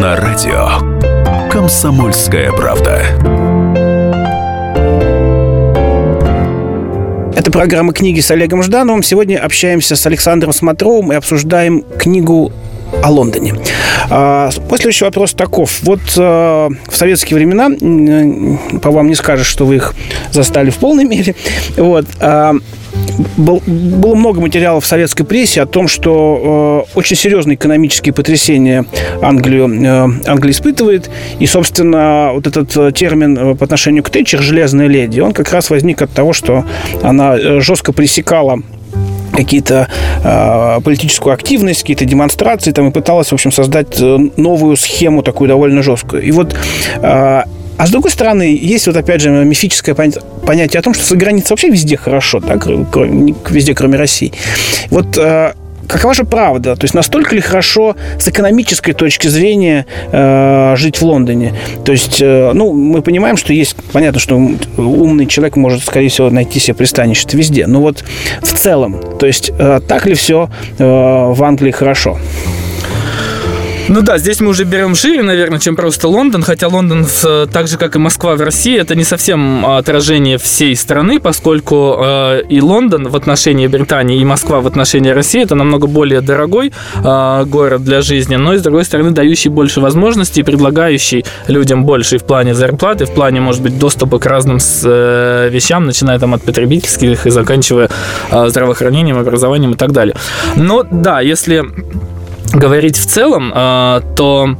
на 0.00 0.16
радио 0.16 1.50
«Комсомольская 1.50 2.52
правда». 2.52 3.51
Это 7.34 7.50
программа 7.50 7.92
«Книги 7.92 8.20
с 8.20 8.30
Олегом 8.30 8.62
Ждановым». 8.62 9.02
Сегодня 9.02 9.38
общаемся 9.38 9.96
с 9.96 10.06
Александром 10.06 10.52
Смотровым 10.52 11.12
и 11.12 11.14
обсуждаем 11.16 11.82
книгу 11.98 12.52
о 13.02 13.10
Лондоне. 13.10 13.54
А, 14.10 14.50
Последующий 14.68 15.06
вопрос 15.06 15.32
таков. 15.32 15.80
Вот 15.82 16.00
а, 16.18 16.68
в 16.86 16.94
советские 16.94 17.36
времена, 17.36 17.70
по 18.80 18.90
вам 18.90 19.08
не 19.08 19.14
скажешь, 19.14 19.46
что 19.46 19.64
вы 19.64 19.76
их 19.76 19.94
застали 20.30 20.70
в 20.70 20.76
полной 20.76 21.04
мере, 21.04 21.34
вот, 21.76 22.06
а, 22.20 22.54
был, 23.36 23.62
было 23.66 24.14
много 24.14 24.40
материалов 24.40 24.84
в 24.84 24.86
советской 24.86 25.24
прессе 25.24 25.62
о 25.62 25.66
том, 25.66 25.88
что 25.88 26.86
э, 26.94 26.98
очень 26.98 27.16
серьезные 27.16 27.56
экономические 27.56 28.12
потрясения 28.12 28.84
Англию, 29.20 29.68
э, 29.68 30.30
Англия 30.30 30.52
испытывает. 30.52 31.10
И, 31.38 31.46
собственно, 31.46 32.30
вот 32.32 32.46
этот 32.46 32.76
э, 32.76 32.92
термин 32.92 33.38
э, 33.38 33.54
по 33.54 33.64
отношению 33.64 34.02
к 34.02 34.10
Тэтчер 34.10 34.40
«железная 34.40 34.86
леди», 34.86 35.20
он 35.20 35.32
как 35.32 35.50
раз 35.52 35.70
возник 35.70 36.02
от 36.02 36.10
того, 36.12 36.32
что 36.32 36.64
она 37.02 37.36
э, 37.36 37.60
жестко 37.60 37.92
пресекала 37.92 38.60
какие-то 39.32 39.88
э, 40.22 40.80
политическую 40.82 41.32
активность, 41.32 41.80
какие-то 41.80 42.04
демонстрации, 42.04 42.72
там 42.72 42.88
и 42.88 42.92
пыталась, 42.92 43.28
в 43.28 43.32
общем, 43.32 43.50
создать 43.50 43.98
новую 43.98 44.76
схему 44.76 45.22
такую 45.22 45.48
довольно 45.48 45.82
жесткую. 45.82 46.22
И 46.22 46.30
вот 46.32 46.54
э, 46.96 47.42
а 47.78 47.86
с 47.86 47.90
другой 47.90 48.10
стороны, 48.10 48.58
есть 48.60 48.86
вот 48.86 48.96
опять 48.96 49.20
же 49.20 49.30
мифическое 49.30 49.94
понятие 49.94 50.78
о 50.78 50.82
том, 50.82 50.94
что 50.94 51.04
за 51.04 51.16
границей 51.16 51.50
вообще 51.50 51.68
везде 51.68 51.96
хорошо, 51.96 52.40
так, 52.40 52.66
везде, 52.66 53.74
кроме 53.74 53.96
России. 53.96 54.32
Вот 54.90 55.16
э, 55.16 55.52
какова 55.88 56.14
же 56.14 56.24
правда? 56.24 56.76
То 56.76 56.84
есть 56.84 56.94
настолько 56.94 57.34
ли 57.34 57.40
хорошо 57.40 57.96
с 58.18 58.28
экономической 58.28 58.92
точки 58.92 59.28
зрения 59.28 59.86
э, 60.10 60.74
жить 60.76 60.98
в 60.98 61.02
Лондоне? 61.02 61.54
То 61.84 61.92
есть, 61.92 62.20
э, 62.20 62.52
ну, 62.54 62.72
мы 62.72 63.02
понимаем, 63.02 63.36
что 63.36 63.52
есть, 63.52 63.76
понятно, 63.92 64.20
что 64.20 64.36
умный 64.76 65.26
человек 65.26 65.56
может, 65.56 65.84
скорее 65.84 66.08
всего, 66.08 66.30
найти 66.30 66.58
себе 66.58 66.74
пристанище 66.74 67.26
везде. 67.32 67.66
Но 67.66 67.80
вот 67.80 68.04
в 68.42 68.52
целом, 68.54 69.00
то 69.18 69.26
есть, 69.26 69.52
э, 69.58 69.80
так 69.86 70.06
ли 70.06 70.14
все 70.14 70.48
э, 70.78 70.84
в 70.84 71.42
Англии 71.42 71.70
хорошо? 71.70 72.18
Ну 73.88 74.00
да, 74.00 74.18
здесь 74.18 74.40
мы 74.40 74.50
уже 74.50 74.64
берем 74.64 74.94
шире, 74.94 75.22
наверное, 75.22 75.58
чем 75.58 75.74
просто 75.76 76.06
Лондон, 76.08 76.42
хотя 76.42 76.68
Лондон, 76.68 77.04
так 77.52 77.66
же 77.66 77.76
как 77.78 77.96
и 77.96 77.98
Москва 77.98 78.36
в 78.36 78.40
России, 78.40 78.78
это 78.78 78.94
не 78.94 79.04
совсем 79.04 79.66
отражение 79.66 80.38
всей 80.38 80.76
страны, 80.76 81.18
поскольку 81.18 81.96
э, 81.98 82.42
и 82.48 82.60
Лондон 82.60 83.08
в 83.08 83.16
отношении 83.16 83.66
Британии, 83.66 84.20
и 84.20 84.24
Москва 84.24 84.60
в 84.60 84.66
отношении 84.66 85.10
России 85.10 85.42
это 85.42 85.56
намного 85.56 85.88
более 85.88 86.20
дорогой 86.20 86.72
э, 87.04 87.44
город 87.46 87.82
для 87.82 88.02
жизни, 88.02 88.36
но 88.36 88.54
и 88.54 88.58
с 88.58 88.62
другой 88.62 88.84
стороны 88.84 89.10
дающий 89.10 89.48
больше 89.48 89.80
возможностей, 89.80 90.42
предлагающий 90.44 91.24
людям 91.48 91.84
больше 91.84 92.18
в 92.18 92.24
плане 92.24 92.54
зарплаты, 92.54 93.04
в 93.04 93.10
плане, 93.10 93.40
может 93.40 93.62
быть, 93.62 93.78
доступа 93.78 94.18
к 94.18 94.26
разным 94.26 94.58
э, 94.58 95.48
вещам, 95.50 95.86
начиная 95.86 96.18
там 96.18 96.34
от 96.34 96.42
потребительских 96.42 97.26
и 97.26 97.30
заканчивая 97.30 97.90
э, 98.30 98.48
здравоохранением, 98.48 99.18
образованием 99.18 99.72
и 99.72 99.76
так 99.76 99.92
далее. 99.92 100.14
Но 100.56 100.84
да, 100.88 101.20
если 101.20 101.64
говорить 102.52 102.98
в 102.98 103.06
целом, 103.06 103.52
э, 103.54 104.00
то 104.16 104.56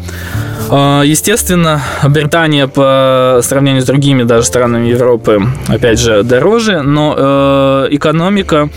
э, 0.71 1.03
Естественно, 1.05 1.83
Британия 2.05 2.67
по 2.67 3.41
сравнению 3.43 3.83
с 3.83 3.85
другими 3.85 4.23
даже 4.23 4.47
странами 4.47 4.89
Европы, 4.89 5.43
опять 5.69 5.99
же, 6.01 6.23
дороже, 6.23 6.83
но 6.83 7.15
э, 7.17 7.89
экономика 7.91 8.69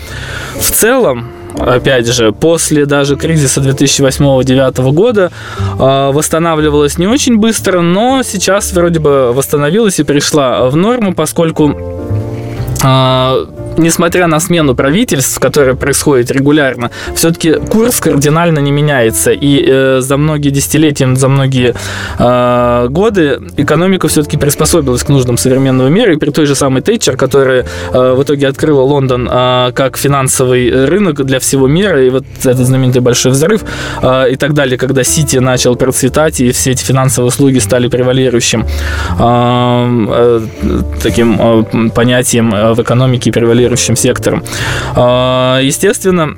в 0.58 0.70
целом 0.70 1.30
опять 1.58 2.06
же, 2.06 2.32
после 2.32 2.84
даже 2.84 3.16
кризиса 3.16 3.62
2008-2009 3.62 4.92
года 4.92 5.32
восстанавливалась 5.78 6.98
не 6.98 7.06
очень 7.06 7.38
быстро, 7.38 7.80
но 7.80 8.22
сейчас 8.22 8.74
вроде 8.74 9.00
бы 9.00 9.32
восстановилась 9.32 9.98
и 9.98 10.02
пришла 10.02 10.68
в 10.68 10.76
норму, 10.76 11.14
поскольку 11.14 11.74
несмотря 13.78 14.26
на 14.26 14.40
смену 14.40 14.74
правительств, 14.74 15.38
которая 15.38 15.74
происходит 15.74 16.30
регулярно, 16.30 16.90
все-таки 17.14 17.54
курс 17.54 18.00
кардинально 18.00 18.58
не 18.60 18.72
меняется. 18.72 19.32
И 19.32 19.64
э, 19.66 20.00
за 20.00 20.16
многие 20.16 20.50
десятилетия, 20.50 21.14
за 21.14 21.28
многие 21.28 21.74
э, 22.18 22.88
годы 22.88 23.40
экономика 23.56 24.08
все-таки 24.08 24.36
приспособилась 24.36 25.02
к 25.02 25.08
нуждам 25.08 25.36
современного 25.36 25.88
мира. 25.88 26.14
И 26.14 26.16
при 26.16 26.30
той 26.30 26.46
же 26.46 26.54
самой 26.54 26.82
Тейчер, 26.82 27.16
которая 27.16 27.66
э, 27.92 28.14
в 28.14 28.22
итоге 28.22 28.48
открыла 28.48 28.82
Лондон 28.82 29.28
э, 29.30 29.72
как 29.74 29.96
финансовый 29.96 30.86
рынок 30.86 31.24
для 31.24 31.38
всего 31.38 31.66
мира, 31.66 32.02
и 32.04 32.10
вот 32.10 32.24
этот 32.40 32.66
знаменитый 32.66 33.02
большой 33.02 33.32
взрыв 33.32 33.62
э, 34.02 34.32
и 34.32 34.36
так 34.36 34.54
далее, 34.54 34.78
когда 34.78 35.04
Сити 35.04 35.38
начал 35.38 35.76
процветать, 35.76 36.40
и 36.40 36.50
все 36.52 36.72
эти 36.72 36.84
финансовые 36.84 37.28
услуги 37.28 37.58
стали 37.58 37.88
превалирующим 37.88 38.64
э, 39.18 40.06
э, 40.08 40.40
таким 41.02 41.36
э, 41.38 41.90
понятием 41.90 42.50
в 42.50 42.82
экономике, 42.82 43.32
превалирующим 43.32 43.65
конкурирующим 43.66 43.96
сектором. 43.96 44.42
А, 44.94 45.60
естественно, 45.60 46.36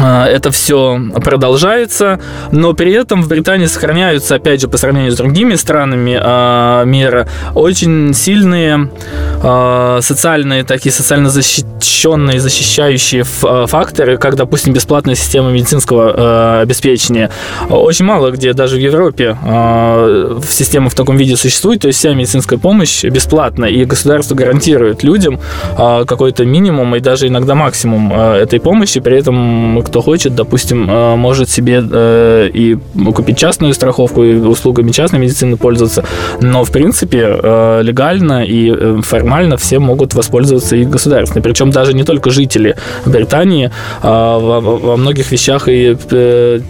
это 0.00 0.50
все 0.50 0.98
продолжается, 1.22 2.20
но 2.52 2.72
при 2.72 2.92
этом 2.92 3.22
в 3.22 3.28
Британии 3.28 3.66
сохраняются, 3.66 4.36
опять 4.36 4.60
же, 4.60 4.68
по 4.68 4.78
сравнению 4.78 5.12
с 5.12 5.16
другими 5.16 5.54
странами 5.54 6.18
э, 6.20 6.84
мира, 6.86 7.28
очень 7.54 8.14
сильные 8.14 8.90
э, 9.42 9.98
социальные, 10.02 10.64
такие 10.64 10.92
социально 10.92 11.28
защищенные, 11.28 12.40
защищающие 12.40 13.24
факторы, 13.24 14.16
как, 14.16 14.36
допустим, 14.36 14.72
бесплатная 14.72 15.14
система 15.14 15.50
медицинского 15.50 16.60
обеспечения. 16.60 17.30
Очень 17.68 18.06
мало 18.06 18.30
где, 18.30 18.52
даже 18.52 18.76
в 18.76 18.80
Европе, 18.80 19.36
система 20.48 20.88
в 20.90 20.94
таком 20.94 21.16
виде 21.16 21.36
существует, 21.36 21.82
то 21.82 21.88
есть 21.88 21.98
вся 21.98 22.14
медицинская 22.14 22.58
помощь 22.58 23.04
бесплатна, 23.04 23.66
и 23.66 23.84
государство 23.84 24.34
гарантирует 24.34 25.02
людям 25.02 25.38
какой-то 25.76 26.44
минимум 26.44 26.96
и 26.96 27.00
даже 27.00 27.28
иногда 27.28 27.54
максимум 27.54 28.12
этой 28.12 28.60
помощи, 28.60 29.00
при 29.00 29.18
этом 29.18 29.82
кто 29.90 30.02
хочет, 30.02 30.36
допустим, 30.36 30.88
э, 30.88 31.16
может 31.16 31.50
себе 31.50 31.82
э, 31.82 32.48
и 32.52 32.78
купить 33.12 33.36
частную 33.36 33.74
страховку 33.74 34.22
и 34.22 34.36
услугами 34.36 34.92
частной 34.92 35.18
медицины 35.18 35.56
пользоваться, 35.56 36.04
но 36.40 36.64
в 36.64 36.70
принципе 36.70 37.38
э, 37.42 37.80
легально 37.82 38.44
и 38.44 39.00
формально 39.02 39.56
все 39.56 39.80
могут 39.80 40.14
воспользоваться 40.14 40.76
и 40.76 40.84
государственной. 40.84 41.42
Причем 41.42 41.70
даже 41.70 41.92
не 41.92 42.04
только 42.04 42.30
жители 42.30 42.76
Британии, 43.04 43.72
а 44.02 44.38
во 44.38 44.96
многих 44.96 45.32
вещах 45.32 45.68
и 45.68 45.96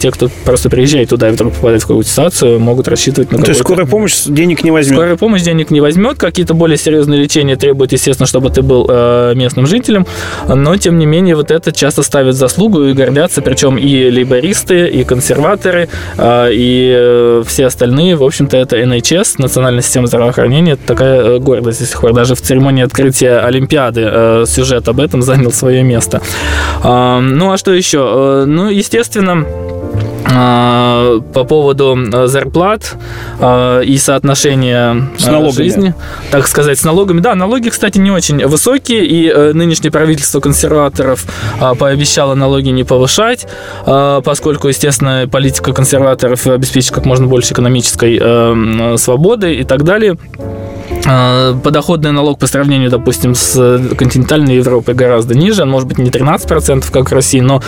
те, 0.01 0.11
кто 0.11 0.31
просто 0.45 0.71
приезжает 0.71 1.11
туда 1.11 1.29
и 1.29 1.33
вдруг 1.33 1.53
попадает 1.53 1.83
в 1.83 1.87
какую-то 1.87 2.09
ситуацию, 2.09 2.59
могут 2.59 2.89
рассчитывать 2.89 3.33
на 3.33 3.43
То 3.43 3.49
есть 3.49 3.61
скорая 3.61 3.87
помощь 3.87 4.25
денег 4.25 4.65
не 4.65 4.71
возьмет? 4.71 4.97
Скорая 4.97 5.17
помощь 5.17 5.43
денег 5.43 5.71
не 5.71 5.81
возьмет. 5.81 6.19
Какие-то 6.19 6.55
более 6.55 6.79
серьезные 6.79 7.21
лечения 7.21 7.57
требуют, 7.57 7.93
естественно, 7.93 8.27
чтобы 8.27 8.49
ты 8.49 8.63
был 8.63 8.89
местным 9.35 9.67
жителем, 9.67 10.07
но 10.49 10.77
тем 10.77 10.99
не 10.99 11.05
менее 11.05 11.37
вот 11.37 11.51
это 11.51 11.71
часто 11.73 12.03
ставит 12.03 12.35
заслугу 12.35 12.85
и 12.85 12.95
гордятся, 13.11 13.43
причем 13.43 13.77
и 13.77 14.11
лейбористы, 14.11 14.87
и 14.87 15.05
консерваторы, 15.05 15.89
а, 16.17 16.49
и 16.49 16.93
э, 16.97 17.43
все 17.47 17.67
остальные, 17.67 18.17
в 18.17 18.23
общем-то, 18.23 18.57
это 18.57 18.79
NHS, 18.81 19.35
Национальная 19.39 19.83
система 19.83 20.07
здравоохранения, 20.07 20.73
это 20.73 20.87
такая 20.87 21.21
э, 21.21 21.39
гордость 21.39 21.81
до 21.81 21.87
сих 21.87 22.01
пор. 22.01 22.13
Даже 22.13 22.35
в 22.35 22.41
церемонии 22.41 22.85
открытия 22.85 23.41
Олимпиады 23.41 24.03
э, 24.05 24.45
сюжет 24.47 24.89
об 24.89 25.01
этом 25.01 25.23
занял 25.23 25.53
свое 25.53 25.83
место. 25.83 26.23
А, 26.83 27.21
ну, 27.21 27.53
а 27.53 27.59
что 27.59 27.73
еще? 27.73 28.45
Ну, 28.47 28.69
естественно, 28.69 29.45
по 31.33 31.45
поводу 31.45 31.97
э, 31.97 32.27
зарплат 32.27 32.97
э, 33.41 33.83
и 33.85 33.99
соотношения 33.99 35.09
С 35.19 35.27
налогами. 35.27 35.53
жизни, 35.53 35.95
так 36.31 36.47
сказать, 36.49 36.79
с 36.79 36.85
налогами. 36.85 37.21
Да, 37.21 37.35
налоги, 37.35 37.69
кстати, 37.69 37.99
не 37.99 38.11
очень 38.11 38.47
высокие, 38.47 39.05
и 39.07 39.29
э, 39.29 39.53
нынешнее 39.53 39.91
правительство 39.91 40.41
консерваторов 40.41 41.25
пообещало 41.79 42.35
налоги 42.35 42.69
не 42.71 42.85
повышать, 42.85 43.47
поскольку, 43.85 44.69
естественно, 44.69 45.29
политика 45.31 45.73
консерваторов 45.73 46.47
обеспечит 46.47 46.93
как 46.93 47.05
можно 47.05 47.27
больше 47.27 47.53
экономической 47.53 48.19
э, 48.21 48.97
свободы 48.97 49.55
и 49.55 49.65
так 49.65 49.85
далее. 49.85 50.17
Э, 51.11 51.55
Подоходный 51.63 52.13
налог 52.13 52.39
по 52.39 52.47
сравнению, 52.47 52.91
допустим, 52.91 53.35
с 53.35 53.55
континентальной 53.99 54.57
Европой 54.57 54.95
гораздо 54.95 55.35
ниже. 55.35 55.63
Он 55.63 55.71
может 55.71 55.89
быть 55.89 55.99
не 55.99 56.11
13%, 56.11 56.91
как 56.91 57.11
в 57.11 57.15
России, 57.15 57.41
но 57.41 57.63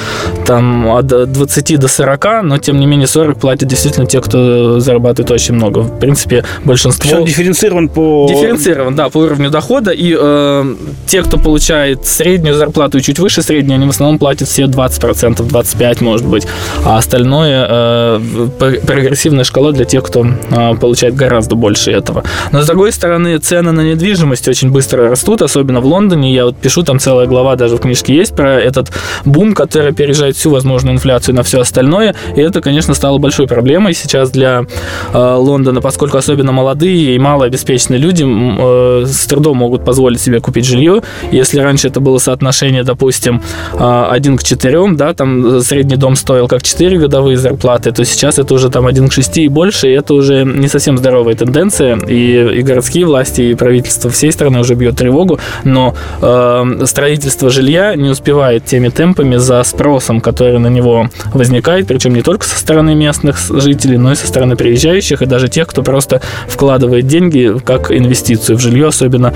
там 0.46 0.88
от 0.88 1.06
20 1.06 1.78
до 1.78 1.88
40, 1.88 2.42
но 2.44 2.58
тем 2.58 2.78
не 2.78 2.86
менее 2.86 3.06
40 3.06 3.38
платят 3.38 3.68
действительно 3.68 4.06
те, 4.06 4.20
кто 4.20 4.80
зарабатывает 4.80 5.30
очень 5.30 5.54
много. 5.54 5.80
В 5.80 5.98
принципе, 5.98 6.44
большинство... 6.64 7.10
Все 7.10 7.24
дифференцирован 7.24 7.88
по... 7.88 8.26
Дифференцирован, 8.28 8.94
да, 8.94 9.08
по 9.08 9.18
уровню 9.18 9.50
дохода. 9.50 9.90
И 9.90 10.16
э, 10.18 10.74
те, 11.06 11.22
кто 11.22 11.38
получает 11.38 12.06
среднюю 12.06 12.54
зарплату 12.54 12.98
и 12.98 13.02
чуть 13.02 13.18
выше 13.18 13.42
средней, 13.42 13.74
они 13.74 13.86
в 13.86 13.90
основном 13.90 14.18
платят 14.18 14.48
все 14.48 14.64
20%, 14.64 15.36
25% 15.36 16.04
может 16.04 16.26
быть. 16.26 16.46
А 16.84 16.98
остальное 16.98 17.66
э, 17.68 18.20
пр- 18.58 18.80
прогрессивная 18.86 19.44
шкала 19.44 19.72
для 19.72 19.84
тех, 19.84 20.02
кто 20.04 20.24
э, 20.24 20.74
получает 20.76 21.14
гораздо 21.14 21.56
больше 21.56 21.90
этого. 21.90 22.24
Но 22.52 22.62
с 22.62 22.66
другой 22.66 22.92
стороны, 22.92 23.31
цены 23.38 23.72
на 23.72 23.80
недвижимость 23.80 24.48
очень 24.48 24.70
быстро 24.70 25.08
растут, 25.08 25.42
особенно 25.42 25.80
в 25.80 25.86
Лондоне. 25.86 26.34
Я 26.34 26.46
вот 26.46 26.56
пишу, 26.56 26.82
там 26.82 26.98
целая 26.98 27.26
глава 27.26 27.56
даже 27.56 27.76
в 27.76 27.80
книжке 27.80 28.14
есть 28.14 28.34
про 28.34 28.60
этот 28.60 28.92
бум, 29.24 29.54
который 29.54 29.90
опережает 29.90 30.36
всю 30.36 30.50
возможную 30.50 30.94
инфляцию 30.94 31.34
на 31.34 31.42
все 31.42 31.60
остальное. 31.60 32.14
И 32.36 32.40
это, 32.40 32.60
конечно, 32.60 32.94
стало 32.94 33.18
большой 33.18 33.46
проблемой 33.46 33.94
сейчас 33.94 34.30
для 34.30 34.64
э, 35.12 35.34
Лондона, 35.38 35.80
поскольку 35.80 36.18
особенно 36.18 36.52
молодые 36.52 37.14
и 37.14 37.18
малообеспеченные 37.18 37.98
люди 37.98 38.24
э, 38.24 39.06
с 39.06 39.26
трудом 39.26 39.58
могут 39.58 39.84
позволить 39.84 40.20
себе 40.20 40.40
купить 40.40 40.66
жилье. 40.66 41.02
Если 41.30 41.60
раньше 41.60 41.88
это 41.88 42.00
было 42.00 42.18
соотношение, 42.18 42.84
допустим, 42.84 43.42
э, 43.74 44.06
1 44.10 44.36
к 44.36 44.42
4, 44.42 44.92
да, 44.94 45.14
там 45.14 45.60
средний 45.60 45.96
дом 45.96 46.16
стоил 46.16 46.48
как 46.48 46.62
4 46.62 46.98
годовые 46.98 47.36
зарплаты, 47.36 47.92
то 47.92 48.04
сейчас 48.04 48.38
это 48.38 48.54
уже 48.54 48.70
там 48.70 48.86
1 48.86 49.08
к 49.08 49.12
6 49.12 49.38
и 49.38 49.48
больше, 49.48 49.88
и 49.88 49.92
это 49.92 50.14
уже 50.14 50.44
не 50.44 50.68
совсем 50.68 50.98
здоровая 50.98 51.34
тенденция, 51.34 51.96
и, 51.96 52.58
и 52.58 52.62
городские 52.62 53.06
власти, 53.06 53.21
и 53.38 53.54
правительство 53.54 54.10
всей 54.10 54.32
страны 54.32 54.60
уже 54.60 54.74
бьет 54.74 54.96
тревогу, 54.96 55.38
но 55.64 55.94
э, 56.20 56.84
строительство 56.86 57.50
жилья 57.50 57.94
не 57.94 58.08
успевает 58.08 58.64
теми 58.64 58.88
темпами 58.88 59.36
за 59.36 59.62
спросом, 59.64 60.20
который 60.20 60.58
на 60.58 60.68
него 60.68 61.08
возникает, 61.34 61.86
причем 61.86 62.14
не 62.14 62.22
только 62.22 62.46
со 62.46 62.58
стороны 62.58 62.94
местных 62.94 63.38
жителей, 63.48 63.98
но 63.98 64.12
и 64.12 64.14
со 64.14 64.26
стороны 64.26 64.56
приезжающих, 64.56 65.22
и 65.22 65.26
даже 65.26 65.48
тех, 65.48 65.66
кто 65.66 65.82
просто 65.82 66.20
вкладывает 66.46 67.06
деньги 67.06 67.54
как 67.64 67.90
инвестицию 67.90 68.56
в 68.56 68.60
жилье, 68.60 68.88
особенно 68.88 69.34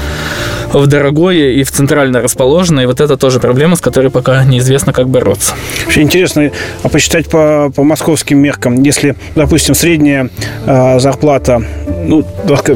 в 0.72 0.86
дорогое 0.86 1.52
и 1.52 1.64
в 1.64 1.70
центрально 1.70 2.22
расположенное. 2.22 2.84
И 2.84 2.86
вот 2.86 3.00
это 3.00 3.16
тоже 3.16 3.40
проблема, 3.40 3.76
с 3.76 3.80
которой 3.80 4.10
пока 4.10 4.44
неизвестно, 4.44 4.92
как 4.92 5.08
бороться. 5.08 5.54
Вообще 5.84 6.02
интересно, 6.02 6.50
а 6.82 6.88
посчитать 6.88 7.28
по, 7.28 7.70
по 7.74 7.82
московским 7.82 8.38
меркам, 8.38 8.82
если, 8.82 9.16
допустим, 9.34 9.74
средняя 9.74 10.30
э, 10.66 10.98
зарплата, 11.00 11.62
ну, 12.06 12.24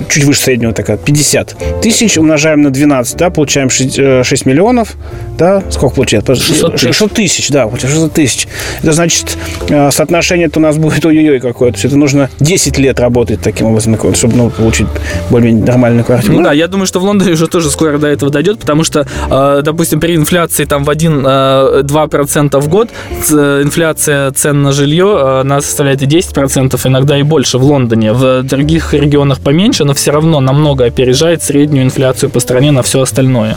чуть 0.08 0.24
выше 0.24 0.40
среднего 0.40 0.72
такая, 0.90 1.04
50 1.04 1.80
тысяч, 1.82 2.18
умножаем 2.18 2.62
на 2.62 2.70
12, 2.70 3.16
да, 3.16 3.30
получаем 3.30 3.70
6, 3.70 3.98
э, 3.98 4.22
6 4.24 4.46
миллионов, 4.46 4.96
да, 5.38 5.62
сколько 5.70 5.96
получается? 5.96 6.34
600 6.34 6.72
тысяч. 6.72 6.86
600 6.86 7.12
тысяч, 7.12 7.48
да, 7.50 7.66
получается 7.66 7.96
600 7.96 8.12
тысяч. 8.12 8.48
Это 8.82 8.92
значит, 8.92 9.36
э, 9.68 9.90
соотношение-то 9.90 10.58
у 10.58 10.62
нас 10.62 10.76
будет 10.76 11.04
ой-ой-ой 11.04 11.40
какое-то. 11.40 11.86
Это 11.86 11.96
нужно 11.96 12.30
10 12.40 12.78
лет 12.78 13.00
работать 13.00 13.40
таким 13.40 13.66
образом, 13.68 13.96
чтобы 14.14 14.36
ну, 14.36 14.50
получить 14.50 14.86
более-менее 15.30 15.64
нормальную 15.64 16.04
квартиру. 16.04 16.34
Ну 16.34 16.42
да, 16.42 16.52
я 16.52 16.68
думаю, 16.68 16.86
что 16.86 17.00
в 17.00 17.04
Лондоне 17.04 17.32
уже 17.32 17.46
тоже 17.46 17.70
скоро 17.70 17.98
до 17.98 18.08
этого 18.08 18.30
дойдет, 18.30 18.58
потому 18.58 18.84
что, 18.84 19.06
э, 19.30 19.62
допустим, 19.64 20.00
при 20.00 20.16
инфляции 20.16 20.64
там 20.64 20.84
в 20.84 20.90
1-2% 20.90 22.60
в 22.60 22.68
год 22.68 22.90
инфляция 23.30 24.30
цен 24.32 24.62
на 24.62 24.72
жилье, 24.72 25.06
э, 25.06 25.40
она 25.40 25.60
составляет 25.60 26.02
и 26.02 26.06
10%, 26.06 26.86
иногда 26.86 27.18
и 27.18 27.22
больше 27.22 27.58
в 27.58 27.64
Лондоне. 27.64 28.12
В 28.12 28.42
других 28.42 28.94
регионах 28.94 29.40
поменьше, 29.40 29.84
но 29.84 29.94
все 29.94 30.10
равно 30.10 30.40
намного 30.40 30.79
опережает 30.84 31.42
среднюю 31.42 31.84
инфляцию 31.84 32.30
по 32.30 32.40
стране 32.40 32.70
на 32.70 32.82
все 32.82 33.00
остальное. 33.00 33.56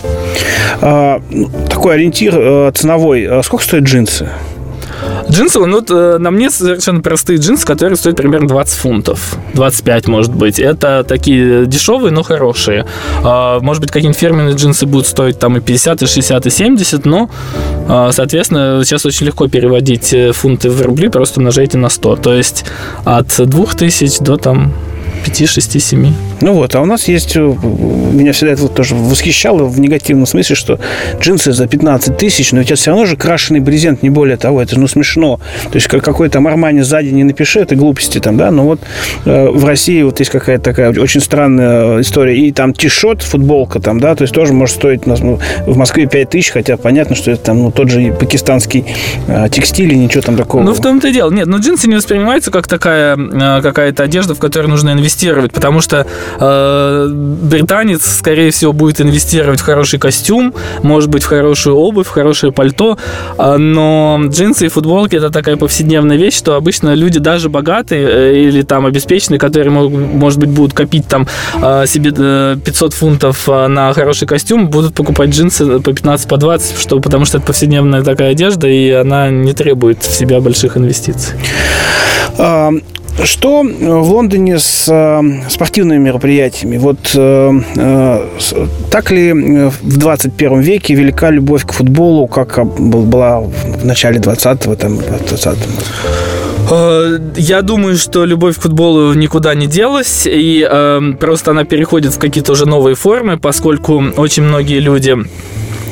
А, 0.81 1.21
такой 1.69 1.95
ориентир 1.95 2.35
э, 2.37 2.71
ценовой. 2.73 3.25
А 3.27 3.41
Сколько 3.43 3.63
стоят 3.63 3.85
джинсы? 3.85 4.29
Джинсы, 5.29 5.59
ну 5.59 5.77
вот 5.77 5.89
э, 5.89 6.17
на 6.17 6.31
мне 6.31 6.49
совершенно 6.49 7.01
простые 7.01 7.39
джинсы, 7.39 7.65
которые 7.65 7.95
стоят 7.95 8.17
примерно 8.17 8.47
20 8.47 8.77
фунтов. 8.77 9.35
25, 9.53 10.07
может 10.07 10.33
быть. 10.33 10.59
Это 10.59 11.03
такие 11.07 11.65
дешевые, 11.65 12.11
но 12.11 12.23
хорошие. 12.23 12.85
А, 13.23 13.59
Может 13.59 13.81
быть, 13.81 13.91
какие-нибудь 13.91 14.19
фирменные 14.19 14.55
джинсы 14.55 14.85
будут 14.85 15.07
стоить 15.07 15.39
там 15.39 15.57
и 15.57 15.61
50, 15.61 16.03
и 16.03 16.07
60, 16.07 16.45
и 16.45 16.49
70, 16.49 17.05
но, 17.05 17.29
а, 17.87 18.11
соответственно, 18.11 18.81
сейчас 18.83 19.05
очень 19.05 19.27
легко 19.27 19.47
переводить 19.47 20.13
э, 20.13 20.31
фунты 20.33 20.69
в 20.69 20.81
рубли, 20.81 21.07
просто 21.09 21.39
умножайте 21.39 21.77
на 21.77 21.89
100. 21.89 22.15
То 22.17 22.33
есть 22.33 22.65
от 23.05 23.27
2000 23.37 24.23
до 24.23 24.37
там 24.37 24.73
5, 25.23 25.49
6, 25.49 25.81
7. 25.81 26.13
Ну 26.41 26.53
вот, 26.53 26.75
а 26.75 26.81
у 26.81 26.85
нас 26.85 27.07
есть... 27.07 27.35
э, 27.35 27.39
Меня 27.39 28.33
всегда 28.33 28.53
это 28.53 28.67
тоже 28.67 28.95
восхищало 28.95 29.63
в 29.63 29.79
негативном 29.79 30.25
смысле, 30.25 30.55
что 30.55 30.79
джинсы 31.19 31.53
за 31.53 31.67
15 31.67 32.17
тысяч, 32.17 32.51
но 32.51 32.59
ведь 32.59 32.71
это 32.71 32.79
все 32.79 32.91
равно 32.91 33.05
же 33.05 33.15
крашеный 33.15 33.59
брезент, 33.59 34.03
не 34.03 34.09
более 34.09 34.37
того. 34.37 34.61
Это 34.61 34.79
ну 34.79 34.87
смешно. 34.87 35.39
То 35.71 35.75
есть 35.75 35.87
как 35.87 36.03
какой 36.03 36.29
там 36.29 36.47
Армани 36.47 36.81
сзади 36.81 37.09
не 37.09 37.23
напиши, 37.23 37.59
это 37.59 37.75
глупости 37.75 38.19
там, 38.19 38.37
да. 38.37 38.51
Но 38.51 38.65
вот 38.65 38.81
э, 39.25 39.49
в 39.49 39.65
России 39.65 40.01
вот 40.03 40.19
есть 40.19 40.31
какая-то 40.31 40.63
такая 40.63 40.89
очень 40.99 41.21
странная 41.21 42.01
история. 42.01 42.37
И 42.37 42.51
там 42.51 42.73
тишот, 42.73 43.21
футболка 43.21 43.79
там, 43.79 43.99
да, 43.99 44.15
то 44.15 44.23
есть 44.23 44.33
тоже 44.33 44.53
может 44.53 44.75
стоить 44.75 45.07
у 45.07 45.09
нас 45.09 45.21
ну, 45.21 45.39
в 45.65 45.77
Москве 45.77 46.07
5 46.07 46.29
тысяч, 46.29 46.51
хотя 46.51 46.77
понятно, 46.77 47.15
что 47.15 47.31
это 47.31 47.43
там 47.43 47.63
ну, 47.63 47.71
тот 47.71 47.89
же 47.89 48.13
пакистанский 48.13 48.85
э, 49.27 49.47
текстиль 49.49 49.93
и 49.93 49.95
ничего 49.95 50.21
там 50.21 50.35
такого. 50.35 50.63
Ну, 50.63 50.73
в 50.73 50.81
том-то 50.81 51.07
и 51.07 51.13
дело. 51.13 51.31
Нет, 51.31 51.47
ну 51.47 51.59
джинсы 51.59 51.87
не 51.87 51.95
воспринимаются 51.95 52.51
как 52.51 52.67
такая 52.67 53.17
э, 53.17 53.61
какая-то 53.61 54.03
одежда, 54.03 54.35
в 54.35 54.39
которую 54.39 54.69
нужно 54.69 54.91
инвестировать, 54.91 55.12
потому 55.51 55.81
что 55.81 56.05
э, 56.39 57.07
британец, 57.09 58.05
скорее 58.05 58.51
всего, 58.51 58.73
будет 58.73 59.01
инвестировать 59.01 59.59
в 59.59 59.63
хороший 59.63 59.99
костюм, 59.99 60.53
может 60.81 61.09
быть, 61.09 61.23
в 61.23 61.27
хорошую 61.27 61.75
обувь, 61.77 62.07
в 62.07 62.11
хорошее 62.11 62.51
пальто, 62.51 62.97
а, 63.37 63.57
но 63.57 64.19
джинсы 64.27 64.65
и 64.65 64.69
футболки 64.69 65.15
это 65.15 65.29
такая 65.29 65.57
повседневная 65.57 66.17
вещь, 66.17 66.37
что 66.37 66.55
обычно 66.55 66.93
люди 66.93 67.19
даже 67.19 67.49
богатые 67.49 68.07
э, 68.07 68.43
или 68.43 68.61
там 68.61 68.85
обеспеченные, 68.85 69.39
которые, 69.39 69.71
мог- 69.71 69.91
может 69.91 70.39
быть, 70.39 70.49
будут 70.49 70.73
копить 70.73 71.07
там 71.07 71.27
э, 71.55 71.85
себе 71.87 72.11
э, 72.15 72.57
500 72.63 72.93
фунтов 72.93 73.47
э, 73.47 73.67
на 73.67 73.93
хороший 73.93 74.27
костюм, 74.27 74.69
будут 74.69 74.93
покупать 74.93 75.29
джинсы 75.29 75.79
по 75.79 75.93
15, 75.93 76.27
по 76.27 76.37
20, 76.37 76.79
что, 76.79 76.99
потому 76.99 77.25
что 77.25 77.37
это 77.37 77.47
повседневная 77.47 78.03
такая 78.03 78.31
одежда, 78.31 78.67
и 78.67 78.89
она 78.91 79.29
не 79.29 79.53
требует 79.53 80.03
в 80.03 80.13
себя 80.13 80.39
больших 80.39 80.77
инвестиций. 80.77 81.35
Что 83.23 83.61
в 83.63 84.11
Лондоне 84.11 84.57
с 84.59 84.87
э, 84.91 85.21
спортивными 85.49 85.99
мероприятиями? 85.99 86.77
Вот 86.77 86.97
э, 87.15 87.51
э, 87.77 88.27
так 88.89 89.11
ли 89.11 89.29
э, 89.29 89.69
в 89.81 89.97
21 89.97 90.59
веке 90.61 90.95
велика 90.95 91.29
любовь 91.29 91.63
к 91.65 91.73
футболу, 91.73 92.27
как 92.27 92.57
был- 92.65 93.03
была 93.03 93.39
в 93.41 93.85
начале 93.85 94.19
20-го, 94.19 94.75
там, 94.75 94.97
20 94.97 95.57
Э, 96.71 97.19
Я 97.37 97.61
думаю, 97.61 97.97
что 97.97 98.25
любовь 98.25 98.57
к 98.57 98.61
футболу 98.61 99.13
никуда 99.13 99.53
не 99.53 99.67
делась, 99.67 100.25
и 100.25 100.67
э, 100.69 101.01
просто 101.19 101.51
она 101.51 101.65
переходит 101.65 102.13
в 102.13 102.19
какие-то 102.19 102.53
уже 102.53 102.65
новые 102.65 102.95
формы, 102.95 103.37
поскольку 103.37 104.03
очень 104.17 104.43
многие 104.43 104.79
люди 104.79 105.11
э, 105.11 105.23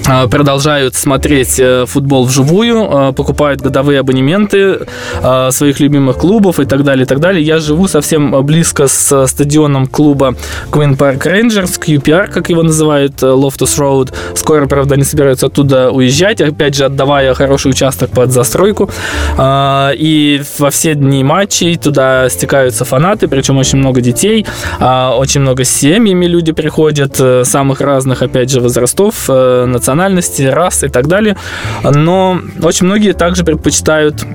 продолжают 0.05 0.95
смотреть 0.95 1.59
э, 1.59 1.85
футбол 1.85 2.25
вживую, 2.25 3.09
э, 3.09 3.13
покупают 3.13 3.61
годовые 3.61 3.99
абонементы 3.99 4.79
э, 5.21 5.51
своих 5.51 5.79
любимых 5.79 6.17
клубов 6.17 6.59
и 6.59 6.65
так 6.65 6.83
далее, 6.83 7.03
и 7.03 7.07
так 7.07 7.19
далее. 7.19 7.43
Я 7.43 7.59
живу 7.59 7.87
совсем 7.87 8.43
близко 8.45 8.87
с 8.87 9.11
э, 9.11 9.27
стадионом 9.27 9.87
клуба 9.87 10.35
Queen 10.71 10.97
Park 10.97 11.23
Rangers, 11.23 11.79
QPR, 11.79 12.27
как 12.27 12.49
его 12.49 12.63
называют, 12.63 13.21
э, 13.23 13.27
Loftus 13.27 13.77
Road. 13.77 14.13
Скоро, 14.35 14.65
правда, 14.67 14.95
они 14.95 15.03
собираются 15.03 15.47
оттуда 15.47 15.91
уезжать, 15.91 16.41
опять 16.41 16.75
же, 16.75 16.85
отдавая 16.85 17.33
хороший 17.33 17.71
участок 17.71 18.11
под 18.11 18.31
застройку. 18.31 18.89
А, 19.37 19.91
И 19.93 20.41
во 20.57 20.69
все 20.69 20.95
дни 20.95 21.23
матчей 21.23 21.77
туда 21.77 22.29
стекаются 22.29 22.85
фанаты, 22.85 23.27
причем 23.27 23.57
очень 23.57 23.77
много 23.77 24.01
детей, 24.01 24.45
а, 24.79 25.15
очень 25.17 25.41
много 25.41 25.63
с 25.63 25.69
семьями 25.69 26.25
люди 26.25 26.51
приходят, 26.51 27.21
самых 27.43 27.81
разных, 27.81 28.21
опять 28.21 28.49
же, 28.49 28.61
возрастов, 28.61 29.25
э, 29.27 29.65
национальностей, 29.91 30.49
рас 30.49 30.84
и 30.84 30.88
так 30.88 31.08
далее. 31.08 31.36
Но 31.84 32.39
очень 32.62 32.86
многие 32.86 33.13
также 33.13 33.43
предпочитают 33.43 34.25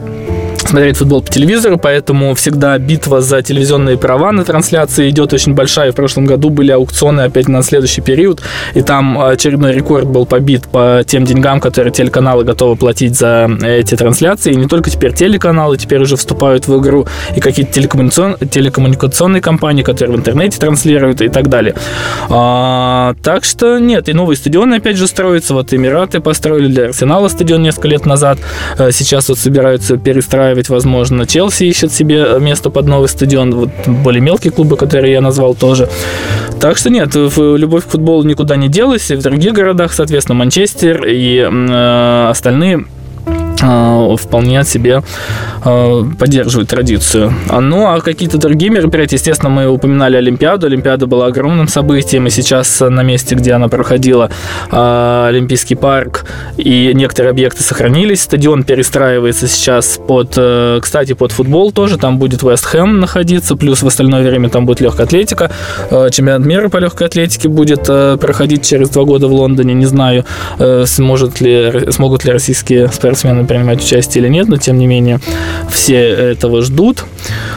смотреть 0.67 0.97
футбол 0.97 1.23
по 1.23 1.31
телевизору, 1.31 1.79
поэтому 1.79 2.35
всегда 2.35 2.79
битва 2.79 3.21
за 3.21 3.43
телевизионные 3.43 3.97
права 3.97 4.33
на 4.33 4.45
трансляции 4.45 5.09
идет 5.11 5.33
очень 5.33 5.55
большая. 5.55 5.93
В 5.93 5.95
прошлом 5.95 6.27
году 6.27 6.51
были 6.51 6.73
аукционы 6.73 7.23
опять 7.23 7.49
на 7.49 7.63
следующий 7.63 8.01
период, 8.01 8.43
и 8.75 8.83
там 8.83 9.19
очередной 9.21 9.73
рекорд 9.73 10.07
был 10.07 10.27
побит 10.27 10.67
по 10.69 11.03
тем 11.07 11.25
деньгам, 11.25 11.61
которые 11.61 11.93
телеканалы 11.93 12.45
готовы 12.45 12.77
платить 12.77 13.17
за 13.17 13.49
эти 13.63 13.97
трансляции. 13.97 14.53
И 14.53 14.57
не 14.57 14.67
только 14.67 14.91
теперь 14.91 15.13
телеканалы, 15.13 15.77
теперь 15.77 16.01
уже 16.03 16.17
вступают 16.17 16.69
в 16.69 16.81
игру 16.81 17.07
и 17.35 17.41
какие-то 17.41 17.73
телекоммуникацион... 17.73 18.37
телекоммуникационные 18.51 19.41
компании, 19.41 19.83
которые 19.83 20.17
в 20.17 20.19
интернете 20.19 20.59
транслируют 20.59 21.21
и 21.21 21.29
так 21.29 21.49
далее. 21.49 21.75
А, 22.29 23.15
так 23.23 23.45
что 23.45 23.79
нет, 23.79 24.09
и 24.09 24.13
новые 24.13 24.37
стадионы 24.37 24.77
опять 24.77 24.97
же 24.97 25.07
строятся. 25.07 25.55
Вот 25.55 25.73
Эмираты 25.73 26.21
построили 26.21 26.69
для 26.69 26.85
Арсенала 26.87 27.29
стадион 27.29 27.63
несколько 27.63 27.89
лет 27.89 28.07
назад. 28.07 28.39
Э, 28.79 28.91
сейчас 28.93 29.29
вот 29.29 29.39
собираются 29.39 29.97
перестраивать, 29.97 30.56
возможно. 30.69 31.27
Челси 31.27 31.65
ищет 31.65 31.93
себе 31.93 32.39
место 32.41 32.71
под 32.71 32.87
новый 32.87 33.09
стадион. 33.09 33.55
Вот 33.55 33.71
более 33.87 34.21
мелкие 34.21 34.53
клубы, 34.53 34.77
которые 34.77 35.13
я 35.13 35.21
назвал 35.21 35.55
тоже. 35.55 35.89
Так 36.61 36.77
что 36.77 36.91
нет, 36.91 37.15
любовь 37.15 37.85
к 37.85 37.91
футболу 37.91 38.23
никуда 38.23 38.57
не 38.57 38.69
делась. 38.69 39.11
И 39.11 39.17
в 39.17 39.23
других 39.23 39.53
городах, 39.53 39.93
соответственно, 39.93 40.37
Манчестер 40.37 41.05
и 41.07 41.39
э, 41.39 42.29
остальные 42.31 42.87
вполне 43.57 44.65
себе 44.65 45.03
а, 45.65 46.05
поддерживают 46.19 46.69
традицию. 46.69 47.33
А, 47.49 47.61
ну, 47.61 47.87
а 47.87 48.01
какие-то 48.01 48.39
другие 48.39 48.71
мероприятия, 48.71 49.17
естественно, 49.17 49.51
мы 49.51 49.69
упоминали 49.69 50.17
Олимпиаду. 50.17 50.67
Олимпиада 50.67 51.07
была 51.07 51.27
огромным 51.27 51.69
событием, 51.69 52.27
и 52.27 52.31
сейчас 52.31 52.81
на 52.81 53.03
месте, 53.03 53.35
где 53.35 53.53
она 53.53 53.69
проходила, 53.69 54.31
Олимпийский 54.71 55.75
парк 55.75 56.25
и 56.57 56.93
некоторые 56.95 57.31
объекты 57.31 57.63
сохранились. 57.63 58.23
Стадион 58.23 58.65
перестраивается 58.65 59.47
сейчас 59.49 59.99
под, 60.07 60.35
э, 60.37 60.79
кстати, 60.83 61.15
под 61.15 61.33
футбол 61.33 61.73
тоже. 61.73 61.99
Там 61.99 62.19
будет 62.19 62.43
Вест 62.43 62.65
Хэм 62.65 63.01
находиться, 63.01 63.57
плюс 63.57 63.83
в 63.83 63.87
остальное 63.87 64.29
время 64.29 64.49
там 64.49 64.67
будет 64.67 64.81
легкая 64.81 65.07
атлетика. 65.07 65.51
Э, 65.91 66.09
чемпионат 66.11 66.47
мира 66.47 66.69
по 66.69 66.79
легкой 66.79 67.07
атлетике 67.07 67.49
будет 67.49 67.87
э, 67.89 68.17
проходить 68.21 68.65
через 68.65 68.91
два 68.91 69.05
года 69.05 69.29
в 69.29 69.33
Лондоне. 69.33 69.75
Не 69.75 69.87
знаю, 69.87 70.25
сможет 70.85 71.41
ли, 71.41 71.91
смогут 71.91 72.25
ли 72.25 72.33
российские 72.33 72.89
спортсмены 72.89 73.46
принимать 73.47 73.83
участие 73.83 74.23
или 74.23 74.31
нет, 74.31 74.49
но 74.49 74.57
тем 74.57 74.79
не 74.79 74.87
менее 74.87 75.21
все 75.71 75.97
этого 75.97 76.63
ждут. 76.63 77.05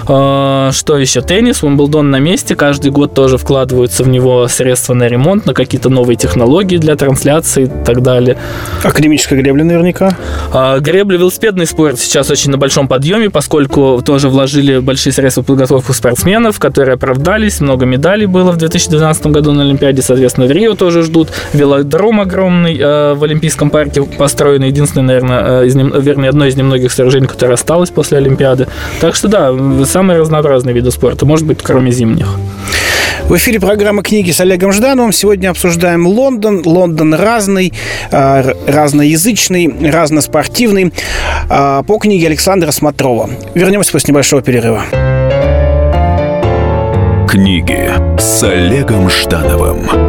А, 0.08 0.72
что 0.72 0.98
еще? 0.98 1.22
Теннис, 1.22 1.64
Уимблдон 1.64 2.10
на 2.10 2.20
месте. 2.20 2.56
Каждый 2.56 2.92
год 2.92 3.14
тоже 3.14 3.38
вкладываются 3.38 4.04
в 4.04 4.08
него 4.08 4.48
средства 4.48 4.94
на 4.94 5.08
ремонт, 5.08 5.46
на 5.46 5.54
какие-то 5.54 5.90
новые 5.90 6.16
технологии 6.16 6.78
для 6.78 6.96
трансляции 6.96 7.66
и 7.66 7.86
так 7.86 8.02
далее. 8.02 8.38
Академическая 8.84 9.40
гребля 9.40 9.64
наверняка? 9.64 10.18
А, 10.52 10.80
гребля, 10.80 11.18
велосипедный 11.18 11.66
спорт 11.66 12.00
сейчас 12.00 12.30
очень 12.30 12.52
на 12.52 12.58
большом 12.58 12.88
подъеме, 12.88 13.30
поскольку 13.30 14.02
тоже 14.04 14.30
вложили 14.30 14.80
большие 14.80 15.14
средства 15.14 15.44
в 15.44 15.46
подготовку 15.46 15.94
спортсменов, 15.94 16.60
которые 16.60 16.96
оправдались. 16.96 17.60
Много 17.60 17.86
медалей 17.86 18.26
было 18.26 18.52
в 18.52 18.58
2012 18.58 19.28
году 19.28 19.52
на 19.52 19.62
Олимпиаде, 19.62 20.02
соответственно, 20.02 20.48
в 20.48 20.52
Рио 20.52 20.74
тоже 20.76 21.04
ждут. 21.04 21.30
Велодром 21.54 22.20
огромный 22.20 22.78
э, 22.78 23.14
в 23.14 23.24
Олимпийском 23.24 23.70
парке 23.70 24.04
построен, 24.04 24.64
единственный, 24.64 25.04
наверное, 25.04 25.64
из 25.64 25.76
вернее, 25.84 26.30
одно 26.30 26.46
из 26.46 26.56
немногих 26.56 26.92
сооружений, 26.92 27.28
которое 27.28 27.54
осталось 27.54 27.90
после 27.90 28.18
Олимпиады. 28.18 28.68
Так 29.00 29.16
что 29.16 29.28
да, 29.28 29.54
самые 29.86 30.20
разнообразные 30.20 30.74
виды 30.74 30.92
спорта, 30.92 31.26
может 31.26 31.46
быть, 31.46 31.60
кроме 31.62 31.92
зимних. 31.92 32.38
В 33.30 33.36
эфире 33.36 33.60
программа 33.60 34.02
«Книги» 34.02 34.32
с 34.32 34.40
Олегом 34.40 34.74
Ждановым. 34.74 35.12
Сегодня 35.12 35.50
обсуждаем 35.50 36.08
Лондон. 36.08 36.64
Лондон 36.66 37.14
разный, 37.14 37.74
а, 38.12 38.44
разноязычный, 38.66 39.92
разноспортивный. 39.92 40.92
А, 41.48 41.84
по 41.84 42.00
книге 42.00 42.26
Александра 42.26 42.72
Смотрова. 42.72 43.30
Вернемся 43.54 43.92
после 43.92 44.14
небольшого 44.14 44.42
перерыва. 44.42 44.84
Книги 47.28 47.92
с 48.18 48.42
Олегом 48.42 49.08
Ждановым. 49.12 50.09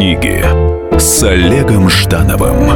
Книги 0.00 0.42
с 0.98 1.22
Олегом 1.24 1.90
Ждановым 1.90 2.68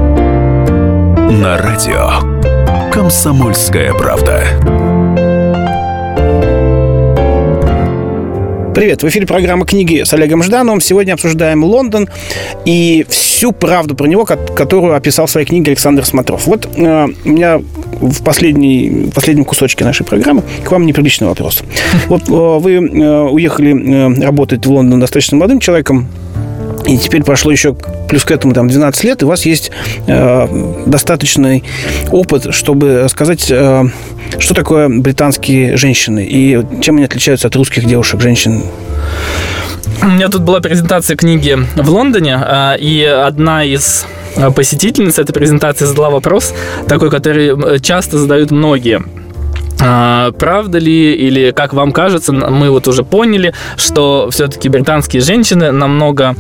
на 1.41 1.57
радио 1.57 2.91
«Комсомольская 2.93 3.95
правда». 3.95 4.45
Привет, 8.75 9.03
в 9.03 9.09
эфире 9.09 9.27
программа 9.27 9.65
«Книги» 9.65 10.03
с 10.03 10.13
Олегом 10.13 10.43
Ждановым. 10.43 10.83
Сегодня 10.83 11.15
обсуждаем 11.15 11.65
Лондон 11.65 12.11
и 12.67 13.07
всю 13.09 13.53
правду 13.53 13.95
про 13.95 14.07
него, 14.07 14.27
которую 14.27 14.95
описал 14.95 15.25
в 15.25 15.31
своей 15.31 15.47
книге 15.47 15.71
Александр 15.71 16.05
Смотров. 16.05 16.47
Вот 16.47 16.69
э, 16.77 17.09
у 17.25 17.29
меня 17.31 17.59
в, 18.03 18.23
последней, 18.23 19.07
в 19.11 19.15
последнем 19.15 19.47
кусочке 19.47 19.83
нашей 19.83 20.05
программы 20.05 20.43
к 20.63 20.71
вам 20.71 20.85
неприличный 20.85 21.29
вопрос. 21.29 21.63
Вот 22.09 22.29
э, 22.29 22.33
вы 22.33 22.75
э, 22.75 23.21
уехали 23.31 23.73
э, 23.73 24.23
работать 24.23 24.67
в 24.67 24.71
Лондон 24.71 25.01
достаточно 25.01 25.39
молодым 25.39 25.59
человеком, 25.59 26.07
и 26.87 26.99
теперь 26.99 27.23
прошло 27.23 27.51
еще 27.51 27.75
плюс 28.09 28.25
к 28.25 28.31
этому 28.31 28.55
там 28.55 28.69
12 28.69 29.05
лет, 29.05 29.23
и 29.23 29.25
у 29.25 29.29
вас 29.29 29.47
есть 29.47 29.71
э, 30.07 30.83
достаточный 30.87 31.65
опыт, 32.11 32.55
чтобы 32.55 33.07
сказать, 33.09 33.51
э, 33.51 33.85
что 34.39 34.55
такое 34.55 34.89
британские 34.89 35.77
женщины 35.77 36.27
и 36.29 36.63
чем 36.83 36.97
они 36.97 37.05
отличаются 37.05 37.49
от 37.49 37.57
русских 37.57 37.85
девушек, 37.87 38.21
женщин. 38.21 38.63
У 40.03 40.07
меня 40.07 40.29
тут 40.29 40.43
была 40.43 40.61
презентация 40.61 41.17
книги 41.17 41.59
в 41.77 41.89
Лондоне, 41.89 42.39
э, 42.45 42.79
и 42.79 43.05
одна 43.05 43.65
из 43.65 44.07
посетительниц 44.55 45.19
этой 45.19 45.33
презентации 45.33 45.85
задала 45.85 46.11
вопрос, 46.11 46.53
такой, 46.89 47.11
который 47.11 47.77
э, 47.77 47.79
часто 47.79 48.19
задают 48.19 48.51
многие– 48.51 49.03
а, 49.81 50.33
правда 50.33 50.79
ли 50.79 51.15
или 51.15 51.51
как 51.51 51.75
вам 51.75 51.93
кажется, 51.93 52.33
мы 52.33 52.71
вот 52.71 52.89
уже 52.89 53.05
поняли, 53.05 53.53
что 53.77 54.29
все-таки 54.31 54.69
британские 54.69 55.21
женщины 55.21 55.73
намного 55.73 56.35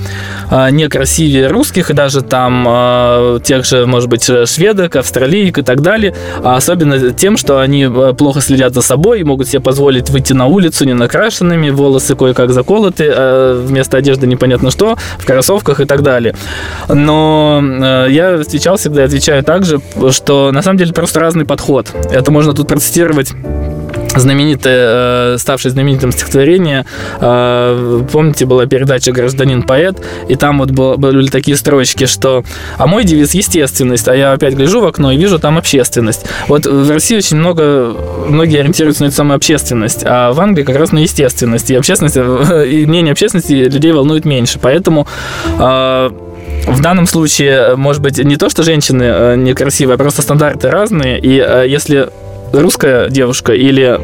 а, 0.50 0.70
некрасивее 0.70 1.48
русских, 1.48 1.90
и 1.90 1.94
даже 1.94 2.22
там 2.22 2.64
а, 2.66 3.40
тех 3.40 3.64
же, 3.64 3.86
может 3.86 4.08
быть, 4.08 4.24
шведок, 4.24 4.96
австралиек 4.96 5.58
и 5.58 5.62
так 5.62 5.82
далее, 5.82 6.14
особенно 6.42 7.12
тем, 7.12 7.36
что 7.36 7.60
они 7.60 7.90
плохо 8.16 8.40
следят 8.40 8.74
за 8.74 8.82
собой 8.82 9.20
и 9.20 9.24
могут 9.24 9.48
себе 9.48 9.60
позволить 9.60 10.10
выйти 10.10 10.32
на 10.32 10.46
улицу 10.46 10.84
не 10.84 10.94
накрашенными, 10.94 11.70
волосы 11.70 12.16
кое-как 12.16 12.50
заколоты, 12.50 13.12
вместо 13.54 13.96
одежды 13.96 14.26
непонятно 14.26 14.70
что, 14.70 14.96
в 15.18 15.26
кроссовках 15.26 15.80
и 15.80 15.84
так 15.84 16.02
далее. 16.02 16.34
Но 16.88 17.62
я 18.08 18.38
встречал 18.38 18.76
всегда 18.76 19.02
и 19.02 19.04
отвечаю 19.06 19.42
также, 19.42 19.80
что 20.10 20.50
на 20.52 20.62
самом 20.62 20.78
деле 20.78 20.92
просто 20.92 21.20
разный 21.20 21.44
подход. 21.44 21.92
Это 22.10 22.30
можно 22.30 22.52
тут 22.52 22.68
процитировать 22.68 23.33
знаменитое, 24.20 25.34
э, 25.34 25.38
ставшее 25.38 25.72
знаменитым 25.72 26.12
стихотворение. 26.12 26.86
Э, 27.20 28.02
помните, 28.10 28.46
была 28.46 28.66
передача 28.66 29.12
«Гражданин-поэт», 29.12 29.96
и 30.28 30.36
там 30.36 30.58
вот 30.58 30.70
были 30.70 31.28
такие 31.28 31.56
строчки, 31.56 32.06
что 32.06 32.44
«А 32.78 32.86
мой 32.86 33.04
девиз– 33.04 33.34
естественность», 33.34 34.08
а 34.08 34.14
я 34.14 34.32
опять 34.32 34.54
гляжу 34.54 34.80
в 34.80 34.86
окно 34.86 35.12
и 35.12 35.16
вижу 35.16 35.38
там 35.38 35.58
общественность. 35.58 36.26
Вот 36.48 36.66
в 36.66 36.90
России 36.90 37.16
очень 37.16 37.36
много, 37.36 37.94
многие 38.28 38.60
ориентируются 38.60 39.02
на 39.02 39.08
эту 39.08 39.16
самую 39.16 39.36
общественность, 39.36 40.02
а 40.04 40.32
в 40.32 40.40
Англии 40.40 40.64
как 40.64 40.76
раз 40.76 40.92
на 40.92 40.98
естественность. 40.98 41.70
И 41.70 41.74
общественность, 41.74 42.16
и 42.16 42.86
мнение 42.86 43.12
общественности 43.12 43.52
людей 43.52 43.92
волнует 43.92 44.24
меньше. 44.24 44.58
Поэтому 44.60 45.06
э, 45.58 46.10
в 46.68 46.80
данном 46.80 47.06
случае, 47.06 47.76
может 47.76 48.02
быть, 48.02 48.18
не 48.18 48.36
то, 48.36 48.48
что 48.48 48.62
женщины 48.62 49.36
некрасивые, 49.36 49.94
а 49.94 49.98
просто 49.98 50.22
стандарты 50.22 50.70
разные. 50.70 51.18
И 51.18 51.30
если 51.68 52.10
русская 52.54 53.08
девушка 53.08 53.52
или, 53.52 54.00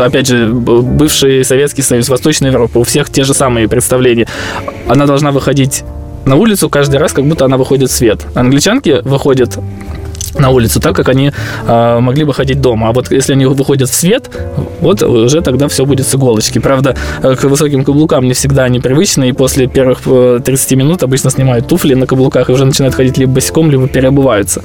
опять 0.00 0.26
же, 0.28 0.48
бывший 0.48 1.44
Советский 1.44 1.82
Союз, 1.82 2.08
Восточная 2.08 2.50
Европа, 2.50 2.78
у 2.78 2.82
всех 2.82 3.10
те 3.10 3.24
же 3.24 3.34
самые 3.34 3.68
представления. 3.68 4.26
Она 4.88 5.06
должна 5.06 5.30
выходить 5.32 5.84
на 6.24 6.36
улицу 6.36 6.68
каждый 6.68 6.96
раз, 6.96 7.12
как 7.12 7.24
будто 7.24 7.44
она 7.44 7.56
выходит 7.56 7.90
в 7.90 7.92
свет. 7.92 8.26
Англичанки 8.34 9.00
выходят 9.04 9.58
на 10.38 10.50
улицу, 10.50 10.80
так 10.80 10.94
как 10.94 11.08
они 11.08 11.32
э, 11.66 11.98
могли 12.00 12.24
бы 12.24 12.34
ходить 12.34 12.60
дома. 12.60 12.88
А 12.88 12.92
вот 12.92 13.10
если 13.10 13.32
они 13.32 13.46
выходят 13.46 13.88
в 13.88 13.94
свет, 13.94 14.30
вот 14.80 15.02
уже 15.02 15.40
тогда 15.40 15.68
все 15.68 15.84
будет 15.84 16.06
с 16.06 16.14
иголочки. 16.14 16.58
Правда, 16.58 16.96
к 17.22 17.44
высоким 17.44 17.84
каблукам 17.84 18.26
не 18.26 18.34
всегда 18.34 18.68
непривычно, 18.68 19.24
и 19.24 19.32
после 19.32 19.66
первых 19.66 20.00
30 20.02 20.72
минут 20.72 21.02
обычно 21.02 21.30
снимают 21.30 21.66
туфли 21.66 21.94
на 21.94 22.06
каблуках 22.06 22.48
и 22.48 22.52
уже 22.52 22.64
начинают 22.64 22.94
ходить 22.94 23.18
либо 23.18 23.32
босиком, 23.32 23.70
либо 23.70 23.88
переобуваются. 23.88 24.62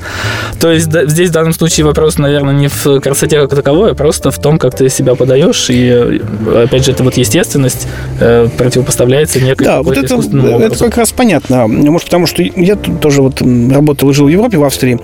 То 0.60 0.72
есть 0.72 0.90
да, 0.90 1.06
здесь 1.06 1.30
в 1.30 1.34
данном 1.34 1.54
случае 1.54 1.86
вопрос, 1.86 2.18
наверное, 2.18 2.54
не 2.54 2.68
в 2.68 3.00
красоте 3.00 3.40
как 3.42 3.56
таковой, 3.56 3.92
а 3.92 3.96
просто 3.96 4.32
в 4.32 4.40
том, 4.40 4.58
как 4.60 4.76
ты 4.76 4.90
себя 4.90 5.16
подаешь, 5.16 5.70
и 5.70 6.22
опять 6.64 6.86
же, 6.86 6.92
это 6.92 7.04
вот 7.04 7.18
естественность 7.18 7.88
э, 8.20 8.48
противопоставляется 8.58 9.40
некой 9.40 9.66
Да, 9.66 9.82
вот 9.82 9.98
это, 9.98 10.16
это 10.16 10.78
как 10.78 10.98
раз 10.98 11.12
понятно. 11.12 11.68
Может, 11.68 12.06
потому 12.06 12.28
что 12.28 12.42
я 12.42 12.76
тоже 12.76 13.22
вот 13.22 13.42
работал 13.42 14.10
и 14.10 14.14
жил 14.14 14.26
в 14.26 14.30
Европе, 14.30 14.58
в 14.58 14.64
Австрии, 14.64 15.00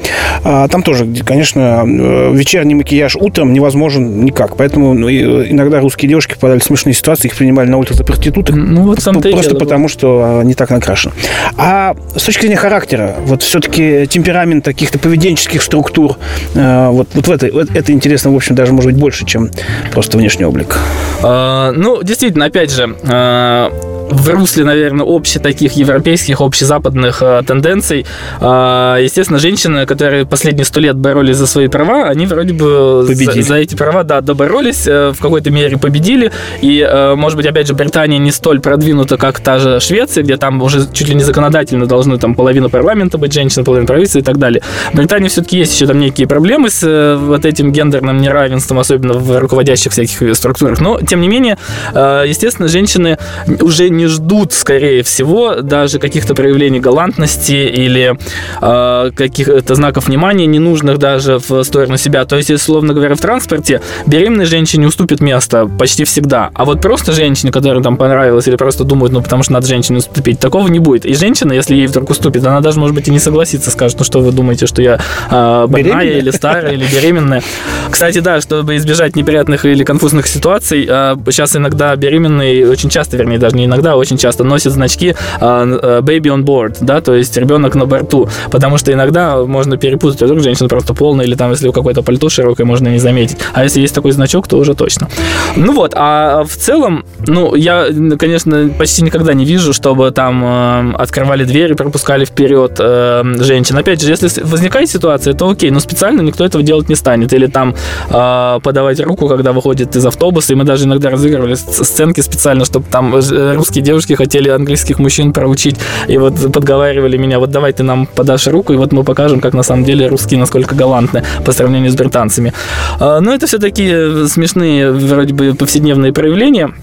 а 0.63 0.67
там 0.67 0.81
тоже, 0.81 1.05
конечно, 1.23 1.83
э, 1.85 2.33
вечерний 2.33 2.73
макияж 2.73 3.15
утром 3.15 3.53
невозможен 3.53 4.25
никак. 4.25 4.57
Поэтому 4.57 4.93
ну, 4.93 5.07
э, 5.07 5.51
иногда 5.51 5.79
русские 5.79 6.09
девушки 6.09 6.33
попадали 6.33 6.59
в 6.59 6.63
смешные 6.63 6.93
ситуации, 6.93 7.27
их 7.27 7.35
принимали 7.35 7.69
на 7.69 7.77
улице 7.77 7.93
за 7.93 8.03
проституток. 8.03 8.55
Ну, 8.55 8.83
вот 8.83 8.99
сам 8.99 9.21
Просто 9.21 9.55
потому, 9.55 9.87
что 9.87 10.41
не 10.43 10.55
так 10.55 10.69
накрашено. 10.71 11.13
А 11.57 11.95
с 12.15 12.23
точки 12.23 12.41
зрения 12.41 12.55
характера, 12.55 13.15
вот 13.25 13.43
все-таки 13.43 14.07
темперамент 14.07 14.65
каких-то 14.65 14.97
поведенческих 14.97 15.61
структур, 15.61 16.17
э, 16.55 16.89
вот, 16.89 17.09
вот 17.13 17.27
в 17.27 17.31
это, 17.31 17.49
вот 17.53 17.69
это 17.75 17.91
интересно, 17.91 18.31
в 18.31 18.35
общем, 18.35 18.55
даже, 18.55 18.73
может 18.73 18.91
быть, 18.91 18.99
больше, 18.99 19.25
чем 19.25 19.51
просто 19.91 20.17
внешний 20.17 20.45
облик. 20.45 20.79
А, 21.21 21.71
ну, 21.71 22.01
действительно, 22.01 22.45
опять 22.45 22.71
же, 22.71 22.95
а, 23.03 23.71
в 24.09 24.29
русле, 24.29 24.63
наверное, 24.63 25.05
общих 25.05 25.41
таких 25.41 25.73
европейских, 25.73 26.41
общезападных 26.41 27.21
э, 27.21 27.41
тенденций. 27.45 28.05
Э, 28.39 28.97
естественно, 29.01 29.39
женщины, 29.39 29.85
которые 29.85 30.25
последние 30.25 30.65
сто 30.65 30.79
лет 30.79 30.95
боролись 30.95 31.37
за 31.37 31.47
свои 31.47 31.67
права, 31.67 32.05
они 32.05 32.25
вроде 32.25 32.53
бы 32.53 33.05
за, 33.07 33.41
за 33.41 33.55
эти 33.55 33.75
права, 33.75 34.03
да, 34.03 34.21
доборолись, 34.21 34.87
э, 34.87 35.11
в 35.11 35.19
какой-то 35.19 35.51
мере 35.51 35.77
победили. 35.77 36.31
И, 36.61 36.79
э, 36.79 37.15
может 37.15 37.37
быть, 37.37 37.45
опять 37.45 37.67
же, 37.67 37.73
Британия 37.73 38.17
не 38.17 38.31
столь 38.31 38.59
продвинута, 38.59 39.17
как 39.17 39.39
та 39.39 39.59
же 39.59 39.79
Швеция, 39.79 40.23
где 40.23 40.37
там 40.37 40.61
уже 40.61 40.87
чуть 40.91 41.09
ли 41.09 41.15
не 41.15 41.23
законодательно 41.23 41.85
должны 41.85 42.17
там 42.17 42.35
половина 42.35 42.69
парламента 42.69 43.17
быть 43.17 43.33
женщины, 43.33 43.65
половина 43.65 43.87
правительства 43.87 44.19
и 44.19 44.23
так 44.23 44.37
далее. 44.37 44.61
В 44.93 44.95
Британии 44.95 45.27
все-таки 45.27 45.57
есть 45.57 45.73
еще 45.73 45.87
там 45.87 45.99
некие 45.99 46.27
проблемы 46.27 46.69
с 46.69 46.81
э, 46.83 47.15
вот 47.15 47.45
этим 47.45 47.71
гендерным 47.71 48.21
неравенством, 48.21 48.79
особенно 48.79 49.13
в 49.13 49.39
руководящих 49.39 49.91
всяких 49.91 50.35
структурах. 50.35 50.79
Но, 50.79 51.01
тем 51.01 51.21
не 51.21 51.27
менее, 51.27 51.57
э, 51.93 52.25
естественно, 52.27 52.67
женщины 52.67 53.17
уже 53.61 53.89
не 53.97 54.07
ждут, 54.07 54.53
скорее 54.53 55.03
всего, 55.03 55.55
даже 55.61 55.99
каких-то 55.99 56.35
проявлений 56.35 56.79
галантности 56.79 57.53
или 57.53 58.17
э, 58.61 59.11
каких-то 59.15 59.75
знаков 59.75 60.07
внимания, 60.07 60.45
ненужных 60.45 60.97
даже 60.97 61.39
в 61.39 61.63
сторону 61.63 61.97
себя. 61.97 62.25
То 62.25 62.37
есть, 62.37 62.51
условно 62.51 62.93
говоря, 62.93 63.15
в 63.15 63.19
транспорте 63.19 63.81
беременной 64.05 64.45
женщине 64.45 64.87
уступит 64.87 65.19
место 65.19 65.69
почти 65.79 66.03
всегда. 66.03 66.51
А 66.53 66.65
вот 66.65 66.81
просто 66.81 67.11
женщине, 67.11 67.51
которая 67.51 67.81
там 67.83 67.97
понравилась, 67.97 68.47
или 68.47 68.55
просто 68.55 68.83
думают, 68.83 69.13
ну, 69.13 69.21
потому 69.21 69.43
что 69.43 69.53
надо 69.53 69.67
женщине 69.67 69.97
уступить, 69.99 70.39
такого 70.39 70.67
не 70.67 70.79
будет. 70.79 71.05
И 71.05 71.13
женщина, 71.13 71.53
если 71.53 71.75
ей 71.75 71.87
вдруг 71.87 72.09
уступит, 72.09 72.45
она 72.45 72.61
даже, 72.61 72.79
может 72.79 72.95
быть, 72.95 73.07
и 73.07 73.11
не 73.11 73.19
согласится, 73.19 73.71
скажет, 73.71 73.99
ну, 73.99 74.05
что 74.05 74.19
вы 74.19 74.31
думаете, 74.31 74.67
что 74.67 74.81
я 74.81 74.99
э, 75.29 75.65
больная 75.67 76.19
или 76.19 76.31
старая, 76.31 76.73
или 76.73 76.85
беременная. 76.85 77.41
Кстати, 77.89 78.19
да, 78.19 78.39
чтобы 78.41 78.75
избежать 78.77 79.15
неприятных 79.15 79.65
или 79.65 79.83
конфузных 79.83 80.27
ситуаций, 80.27 80.85
э, 80.87 81.15
сейчас 81.31 81.55
иногда 81.55 81.95
беременные, 81.95 82.69
очень 82.69 82.89
часто, 82.89 83.17
вернее, 83.17 83.39
даже 83.39 83.55
не 83.55 83.65
иногда, 83.65 83.86
да, 83.87 83.95
очень 83.95 84.17
часто 84.17 84.43
носят 84.43 84.73
значки 84.73 85.15
а, 85.39 85.63
э, 85.63 86.01
baby 86.01 86.27
on 86.35 86.43
board, 86.43 86.77
да, 86.81 86.99
то 86.99 87.13
есть 87.13 87.37
ребенок 87.37 87.73
на 87.75 87.85
борту, 87.85 88.27
потому 88.51 88.77
что 88.77 88.91
иногда 88.91 89.37
можно 89.45 89.77
перепутать, 89.77 90.21
вдруг 90.21 90.41
женщина 90.41 90.67
просто 90.67 90.93
полная, 90.93 91.25
или 91.25 91.35
там, 91.35 91.51
если 91.51 91.71
какое-то 91.71 92.03
пальто 92.03 92.27
широкое, 92.27 92.65
можно 92.65 92.89
не 92.89 92.99
заметить. 92.99 93.37
А 93.53 93.63
если 93.63 93.79
есть 93.79 93.95
такой 93.95 94.11
значок, 94.11 94.47
то 94.49 94.57
уже 94.57 94.73
точно. 94.73 95.07
Ну 95.55 95.73
вот, 95.73 95.93
а 95.95 96.43
в 96.43 96.55
целом, 96.55 97.05
ну, 97.25 97.55
я, 97.55 97.87
конечно, 98.19 98.69
почти 98.77 99.03
никогда 99.03 99.33
не 99.33 99.45
вижу, 99.45 99.71
чтобы 99.71 100.11
там 100.11 100.43
э, 100.43 100.93
открывали 100.97 101.45
двери, 101.45 101.73
пропускали 101.73 102.25
вперед 102.25 102.75
э, 102.79 103.23
женщин. 103.39 103.77
Опять 103.77 104.01
же, 104.01 104.09
если 104.09 104.27
возникает 104.43 104.89
ситуация, 104.89 105.33
то 105.33 105.49
окей, 105.49 105.71
но 105.71 105.79
специально 105.79 106.21
никто 106.21 106.43
этого 106.43 106.61
делать 106.61 106.89
не 106.89 106.95
станет. 106.95 107.31
Или 107.31 107.47
там 107.47 107.73
э, 108.09 108.59
подавать 108.61 108.99
руку, 108.99 109.29
когда 109.29 109.53
выходит 109.53 109.95
из 109.95 110.05
автобуса, 110.05 110.53
и 110.53 110.55
мы 110.57 110.65
даже 110.65 110.85
иногда 110.85 111.09
разыгрывали 111.09 111.55
сценки 111.55 112.21
специально, 112.21 112.65
чтобы 112.65 112.85
там 112.91 113.13
русские 113.13 113.76
русские 113.77 113.83
девушки 113.83 114.13
хотели 114.13 114.49
английских 114.49 114.97
мужчин 114.97 115.33
проучить, 115.33 115.75
и 116.07 116.17
вот 116.17 116.51
подговаривали 116.51 117.17
меня, 117.17 117.37
вот 117.37 117.51
давай 117.51 117.73
ты 117.73 117.83
нам 117.83 118.07
подашь 118.07 118.47
руку, 118.47 118.73
и 118.73 118.75
вот 118.75 118.91
мы 118.91 119.03
покажем, 119.03 119.39
как 119.39 119.53
на 119.53 119.63
самом 119.63 119.83
деле 119.83 120.07
русские 120.07 120.39
насколько 120.39 120.73
галантны 120.73 121.23
по 121.45 121.51
сравнению 121.51 121.91
с 121.91 121.95
британцами. 121.95 122.53
А, 122.99 123.19
но 123.19 123.33
это 123.33 123.45
все 123.45 123.59
такие 123.59 124.27
смешные, 124.27 124.91
вроде 124.91 125.33
бы, 125.33 125.53
повседневные 125.53 126.11
проявления. 126.11 126.73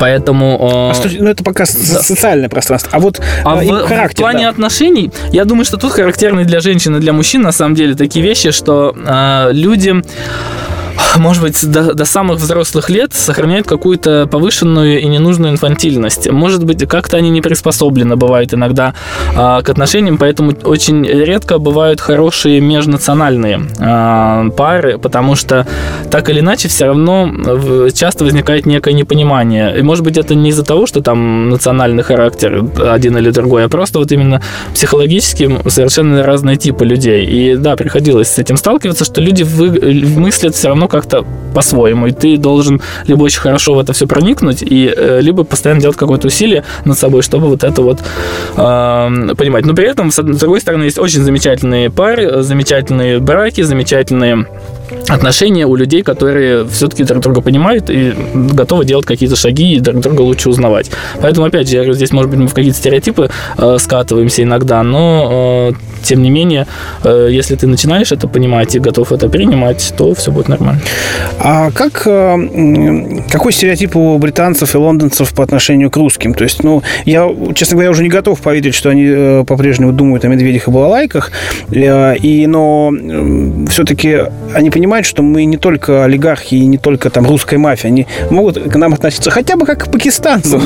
Поэтому... 0.00 0.58
А, 0.72 0.92
ну, 1.18 1.28
это 1.28 1.44
пока 1.44 1.64
да. 1.64 2.02
социальное 2.02 2.48
пространство. 2.48 2.90
А 2.92 2.98
вот 2.98 3.20
а 3.44 3.54
в, 3.56 3.86
характер, 3.86 4.16
в 4.16 4.20
плане 4.20 4.44
да. 4.44 4.48
отношений, 4.48 5.12
я 5.32 5.44
думаю, 5.44 5.64
что 5.64 5.76
тут 5.76 5.92
характерны 5.92 6.44
для 6.44 6.60
женщин 6.60 6.96
и 6.96 7.00
для 7.00 7.12
мужчин, 7.12 7.42
на 7.42 7.52
самом 7.52 7.74
деле, 7.76 7.94
такие 7.94 8.24
вещи, 8.24 8.50
что 8.50 8.96
э, 8.96 9.50
люди 9.52 9.94
может 11.16 11.42
быть, 11.42 11.70
до, 11.70 11.94
до 11.94 12.04
самых 12.04 12.38
взрослых 12.38 12.90
лет 12.90 13.14
сохраняют 13.14 13.66
какую-то 13.66 14.28
повышенную 14.30 15.00
и 15.00 15.06
ненужную 15.06 15.52
инфантильность. 15.52 16.30
Может 16.30 16.64
быть, 16.64 16.86
как-то 16.88 17.16
они 17.16 17.30
не 17.30 17.40
приспособлены, 17.40 18.16
бывает 18.16 18.54
иногда, 18.54 18.94
а, 19.34 19.62
к 19.62 19.68
отношениям, 19.68 20.18
поэтому 20.18 20.52
очень 20.64 21.04
редко 21.06 21.58
бывают 21.58 22.00
хорошие 22.00 22.60
межнациональные 22.60 23.62
а, 23.78 24.48
пары, 24.50 24.98
потому 24.98 25.34
что 25.34 25.66
так 26.10 26.28
или 26.30 26.40
иначе 26.40 26.68
все 26.68 26.86
равно 26.86 27.30
часто 27.92 28.24
возникает 28.24 28.66
некое 28.66 28.94
непонимание. 28.94 29.78
И 29.78 29.82
может 29.82 30.04
быть, 30.04 30.16
это 30.16 30.34
не 30.34 30.50
из-за 30.50 30.64
того, 30.64 30.86
что 30.86 31.02
там 31.02 31.50
национальный 31.50 32.02
характер 32.02 32.64
один 32.88 33.16
или 33.18 33.30
другой, 33.30 33.64
а 33.64 33.68
просто 33.68 33.98
вот 33.98 34.12
именно 34.12 34.42
психологически 34.74 35.60
совершенно 35.68 36.22
разные 36.22 36.56
типы 36.56 36.84
людей. 36.84 37.26
И 37.26 37.56
да, 37.56 37.76
приходилось 37.76 38.28
с 38.28 38.38
этим 38.38 38.56
сталкиваться, 38.56 39.04
что 39.04 39.20
люди 39.20 39.42
вы, 39.42 39.70
мыслят 40.16 40.54
все 40.54 40.68
равно 40.68 40.85
как-то 40.88 41.24
по-своему. 41.54 42.06
И 42.06 42.12
ты 42.12 42.36
должен 42.36 42.80
либо 43.06 43.22
очень 43.22 43.40
хорошо 43.40 43.74
в 43.74 43.78
это 43.78 43.92
все 43.92 44.06
проникнуть, 44.06 44.62
и, 44.62 44.92
э, 44.94 45.20
либо 45.20 45.44
постоянно 45.44 45.80
делать 45.80 45.96
какое-то 45.96 46.26
усилие 46.26 46.64
над 46.84 46.98
собой, 46.98 47.22
чтобы 47.22 47.48
вот 47.48 47.64
это 47.64 47.82
вот 47.82 48.00
э, 48.00 49.34
понимать. 49.36 49.64
Но 49.64 49.74
при 49.74 49.88
этом, 49.88 50.10
с 50.10 50.22
другой 50.22 50.60
стороны, 50.60 50.84
есть 50.84 50.98
очень 50.98 51.22
замечательные 51.22 51.90
пары, 51.90 52.42
замечательные 52.42 53.18
браки, 53.18 53.62
замечательные 53.62 54.46
отношения 55.08 55.66
у 55.66 55.76
людей, 55.76 56.02
которые 56.02 56.66
все-таки 56.66 57.04
друг 57.04 57.22
друга 57.22 57.40
понимают 57.40 57.90
и 57.90 58.14
готовы 58.34 58.84
делать 58.84 59.06
какие-то 59.06 59.36
шаги 59.36 59.74
и 59.74 59.80
друг 59.80 60.00
друга 60.00 60.22
лучше 60.22 60.48
узнавать. 60.48 60.90
Поэтому, 61.20 61.46
опять 61.46 61.68
же, 61.68 61.76
я 61.76 61.82
говорю, 61.82 61.94
здесь, 61.94 62.12
может 62.12 62.30
быть, 62.30 62.40
мы 62.40 62.48
в 62.48 62.54
какие-то 62.54 62.78
стереотипы 62.78 63.30
э, 63.58 63.76
скатываемся 63.78 64.42
иногда, 64.42 64.82
но, 64.82 65.70
э, 65.72 65.76
тем 66.02 66.22
не 66.22 66.30
менее, 66.30 66.66
э, 67.04 67.28
если 67.30 67.56
ты 67.56 67.66
начинаешь 67.66 68.12
это 68.12 68.28
понимать 68.28 68.74
и 68.74 68.78
готов 68.78 69.12
это 69.12 69.28
принимать, 69.28 69.94
то 69.96 70.14
все 70.14 70.30
будет 70.30 70.48
нормально. 70.48 70.80
А 71.38 71.70
как, 71.70 72.06
э, 72.06 73.22
какой 73.30 73.52
стереотип 73.52 73.96
у 73.96 74.18
британцев 74.18 74.74
и 74.74 74.78
лондонцев 74.78 75.34
по 75.34 75.42
отношению 75.42 75.90
к 75.90 75.96
русским? 75.96 76.34
То 76.34 76.44
есть, 76.44 76.62
ну, 76.62 76.82
я, 77.04 77.28
честно 77.54 77.76
говоря, 77.76 77.90
уже 77.90 78.02
не 78.02 78.08
готов 78.08 78.40
поверить, 78.40 78.74
что 78.74 78.90
они 78.90 79.06
э, 79.06 79.44
по-прежнему 79.46 79.92
думают 79.92 80.24
о 80.24 80.28
медведях 80.28 80.68
и 80.68 80.70
балалайках, 80.70 81.30
э, 81.70 82.16
и, 82.16 82.46
но 82.46 82.92
э, 82.92 83.66
все-таки 83.68 84.18
они 84.54 84.70
понимают, 84.76 85.06
что 85.06 85.22
мы 85.22 85.46
не 85.46 85.56
только 85.56 86.04
олигархи 86.04 86.56
и 86.56 86.66
не 86.66 86.76
только 86.76 87.08
там 87.08 87.26
русская 87.26 87.56
мафия. 87.56 87.88
Они 87.88 88.06
могут 88.28 88.58
к 88.58 88.76
нам 88.76 88.92
относиться 88.92 89.30
хотя 89.30 89.56
бы 89.56 89.64
как 89.64 89.84
к 89.84 89.90
пакистанцам. 89.90 90.60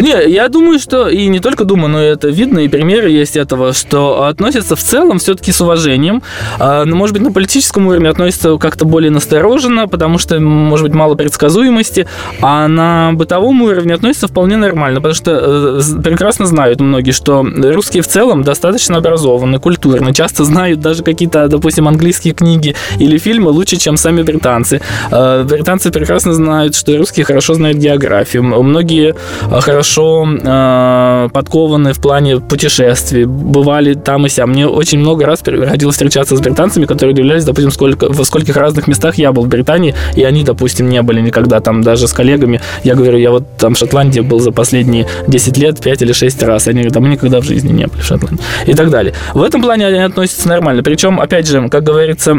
Не, 0.00 0.30
я 0.30 0.48
думаю, 0.48 0.78
что 0.78 1.08
и 1.08 1.28
не 1.28 1.40
только 1.40 1.64
думаю, 1.64 1.88
но 1.88 1.98
это 1.98 2.28
видно, 2.28 2.58
и 2.58 2.68
примеры 2.68 3.08
есть 3.08 3.36
этого, 3.36 3.72
что 3.72 4.24
относятся 4.24 4.76
в 4.76 4.80
целом 4.80 5.18
все-таки 5.18 5.50
с 5.50 5.62
уважением. 5.62 6.22
А, 6.58 6.84
но, 6.84 6.94
может 6.94 7.14
быть, 7.14 7.22
на 7.22 7.32
политическом 7.32 7.86
уровне 7.86 8.10
относятся 8.10 8.58
как-то 8.58 8.84
более 8.84 9.10
настороженно, 9.10 9.88
потому 9.88 10.18
что, 10.18 10.38
может 10.38 10.86
быть, 10.86 10.94
мало 10.94 11.14
предсказуемости, 11.14 12.06
а 12.42 12.68
на 12.68 13.12
бытовом 13.14 13.62
уровне 13.62 13.94
относятся 13.94 14.28
вполне 14.28 14.58
нормально, 14.58 15.00
потому 15.00 15.14
что 15.14 15.80
э, 15.80 16.02
прекрасно 16.02 16.44
знают 16.44 16.80
многие, 16.80 17.12
что 17.12 17.42
русские 17.42 18.02
в 18.02 18.08
целом 18.08 18.42
достаточно 18.42 18.98
образованы, 18.98 19.58
культурны, 19.58 20.12
часто 20.12 20.44
знают 20.44 20.80
даже 20.80 21.02
какие-то, 21.02 21.48
допустим, 21.48 21.88
английские 21.88 22.34
книги 22.34 22.76
или 22.98 23.16
фильмы, 23.16 23.37
фильмы 23.38 23.50
лучше, 23.50 23.76
чем 23.76 23.96
сами 23.96 24.22
британцы. 24.22 24.80
Э, 25.12 25.44
британцы 25.44 25.90
прекрасно 25.90 26.32
знают, 26.32 26.74
что 26.74 26.96
русские 26.96 27.24
хорошо 27.24 27.54
знают 27.54 27.78
географию. 27.78 28.42
Многие 28.42 29.14
э, 29.50 29.60
хорошо 29.60 30.26
э, 30.28 31.28
подкованы 31.32 31.92
в 31.92 32.00
плане 32.00 32.40
путешествий, 32.40 33.24
бывали 33.24 33.94
там 33.94 34.26
и 34.26 34.28
сям. 34.28 34.50
Мне 34.50 34.66
очень 34.66 34.98
много 34.98 35.24
раз 35.24 35.40
приходилось 35.40 35.94
встречаться 35.94 36.36
с 36.36 36.40
британцами, 36.40 36.86
которые 36.86 37.12
удивлялись, 37.12 37.44
допустим, 37.44 37.70
сколько, 37.70 38.08
во 38.08 38.24
скольких 38.24 38.56
разных 38.56 38.88
местах 38.88 39.18
я 39.18 39.30
был 39.32 39.44
в 39.44 39.48
Британии, 39.48 39.94
и 40.16 40.24
они, 40.24 40.42
допустим, 40.42 40.88
не 40.88 41.02
были 41.02 41.20
никогда 41.20 41.60
там 41.60 41.82
даже 41.82 42.08
с 42.08 42.12
коллегами. 42.12 42.60
Я 42.84 42.94
говорю, 42.96 43.18
я 43.18 43.30
вот 43.30 43.44
там 43.56 43.74
в 43.74 43.78
Шотландии 43.78 44.20
был 44.20 44.40
за 44.40 44.50
последние 44.50 45.06
10 45.28 45.58
лет 45.58 45.80
5 45.80 46.02
или 46.02 46.12
6 46.12 46.42
раз. 46.42 46.66
Они 46.66 46.80
говорят, 46.80 46.96
а 46.96 47.00
мы 47.00 47.08
никогда 47.08 47.40
в 47.40 47.44
жизни 47.44 47.72
не 47.72 47.86
были 47.86 48.00
в 48.00 48.04
Шотландии. 48.04 48.42
И 48.66 48.74
так 48.74 48.90
далее. 48.90 49.14
В 49.34 49.42
этом 49.42 49.62
плане 49.62 49.86
они 49.86 49.98
относятся 49.98 50.48
нормально. 50.48 50.82
Причем, 50.82 51.20
опять 51.20 51.46
же, 51.46 51.68
как 51.68 51.84
говорится, 51.84 52.36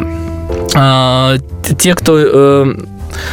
те, 1.78 1.94
кто 1.96 2.18
э, 2.18 2.76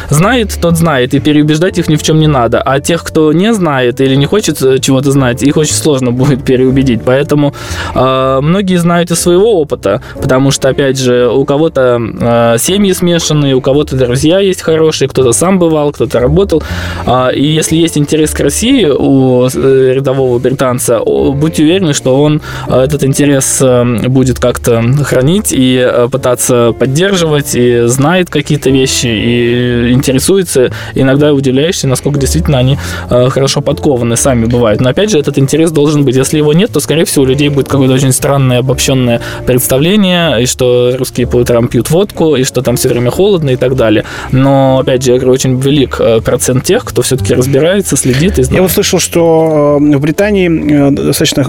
знает, 0.09 0.57
тот 0.61 0.77
знает, 0.77 1.13
и 1.13 1.19
переубеждать 1.19 1.77
их 1.77 1.89
ни 1.89 1.95
в 1.95 2.03
чем 2.03 2.19
не 2.19 2.27
надо. 2.27 2.61
А 2.61 2.79
тех, 2.79 3.03
кто 3.03 3.33
не 3.33 3.53
знает 3.53 4.01
или 4.01 4.15
не 4.15 4.25
хочет 4.25 4.61
э, 4.61 4.79
чего-то 4.79 5.11
знать, 5.11 5.43
их 5.43 5.57
очень 5.57 5.75
сложно 5.75 6.11
будет 6.11 6.43
переубедить. 6.43 7.01
Поэтому 7.05 7.53
э, 7.95 8.39
многие 8.41 8.77
знают 8.77 9.11
из 9.11 9.19
своего 9.19 9.59
опыта, 9.61 10.01
потому 10.21 10.51
что, 10.51 10.69
опять 10.69 10.99
же, 10.99 11.29
у 11.29 11.45
кого-то 11.45 11.99
э, 11.99 12.55
семьи 12.59 12.93
смешанные, 12.93 13.55
у 13.55 13.61
кого-то 13.61 13.95
друзья 13.95 14.39
есть 14.39 14.61
хорошие, 14.61 15.07
кто-то 15.07 15.31
сам 15.31 15.59
бывал, 15.59 15.91
кто-то 15.91 16.19
работал. 16.19 16.63
Э, 17.05 17.29
и 17.33 17.43
если 17.43 17.75
есть 17.75 17.97
интерес 17.97 18.31
к 18.31 18.39
России 18.39 18.85
у 18.85 19.47
э, 19.47 19.93
рядового 19.95 20.39
британца, 20.39 20.99
будьте 20.99 21.63
уверены, 21.63 21.93
что 21.93 22.21
он 22.21 22.41
э, 22.67 22.79
этот 22.79 23.03
интерес 23.03 23.61
будет 24.07 24.39
как-то 24.39 24.83
хранить 25.03 25.47
и 25.51 26.07
пытаться 26.11 26.73
поддерживать, 26.77 27.55
и 27.55 27.83
знает 27.87 28.29
какие-то 28.29 28.69
вещи, 28.69 29.07
и 29.07 29.76
интересуется, 29.91 30.71
иногда 30.95 31.33
удивляешься, 31.33 31.87
насколько 31.87 32.19
действительно 32.19 32.57
они 32.57 32.77
э, 33.09 33.29
хорошо 33.29 33.61
подкованы 33.61 34.17
сами 34.17 34.45
бывают. 34.45 34.81
Но 34.81 34.89
опять 34.89 35.11
же, 35.11 35.19
этот 35.19 35.37
интерес 35.37 35.71
должен 35.71 36.03
быть. 36.03 36.15
Если 36.15 36.37
его 36.37 36.53
нет, 36.53 36.71
то, 36.71 36.79
скорее 36.79 37.05
всего, 37.05 37.23
у 37.23 37.27
людей 37.27 37.49
будет 37.49 37.67
какое-то 37.67 37.93
очень 37.93 38.11
странное 38.11 38.59
обобщенное 38.59 39.21
представление, 39.45 40.41
и 40.41 40.45
что 40.45 40.95
русские 40.97 41.27
по 41.27 41.37
утрам 41.37 41.67
пьют 41.67 41.89
водку, 41.89 42.35
и 42.35 42.43
что 42.43 42.61
там 42.61 42.75
все 42.75 42.89
время 42.89 43.11
холодно 43.11 43.51
и 43.51 43.55
так 43.55 43.75
далее. 43.75 44.03
Но, 44.31 44.79
опять 44.79 45.03
же, 45.03 45.11
я 45.11 45.17
говорю, 45.17 45.33
очень 45.33 45.59
велик 45.59 45.97
э, 45.99 46.21
процент 46.21 46.63
тех, 46.63 46.83
кто 46.85 47.01
все-таки 47.01 47.33
разбирается, 47.33 47.95
следит 47.95 48.39
и 48.39 48.43
знает. 48.43 48.61
Я 48.61 48.65
услышал, 48.65 48.99
что 48.99 49.77
э, 49.79 49.97
в 49.97 50.01
Британии 50.01 50.89
достаточно 50.89 51.45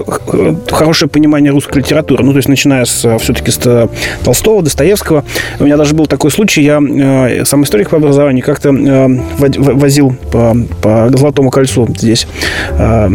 хорошее 0.70 1.08
понимание 1.08 1.52
русской 1.52 1.78
литературы. 1.78 2.24
Ну, 2.24 2.32
то 2.32 2.38
есть, 2.38 2.48
начиная 2.48 2.84
с, 2.84 3.18
все-таки 3.18 3.50
с 3.50 3.88
Толстого, 4.24 4.62
Достоевского. 4.62 5.24
У 5.58 5.64
меня 5.64 5.76
даже 5.76 5.94
был 5.94 6.06
такой 6.06 6.30
случай, 6.30 6.62
я 6.62 6.80
сам 7.44 7.64
историк 7.64 7.90
по 7.90 7.98
образования 8.18 8.42
как-то 8.42 8.70
э, 8.70 9.08
возил 9.38 10.14
по, 10.32 10.56
по 10.82 11.08
Золотому 11.10 11.50
кольцу 11.50 11.88
здесь 11.96 12.26
э, 12.78 13.08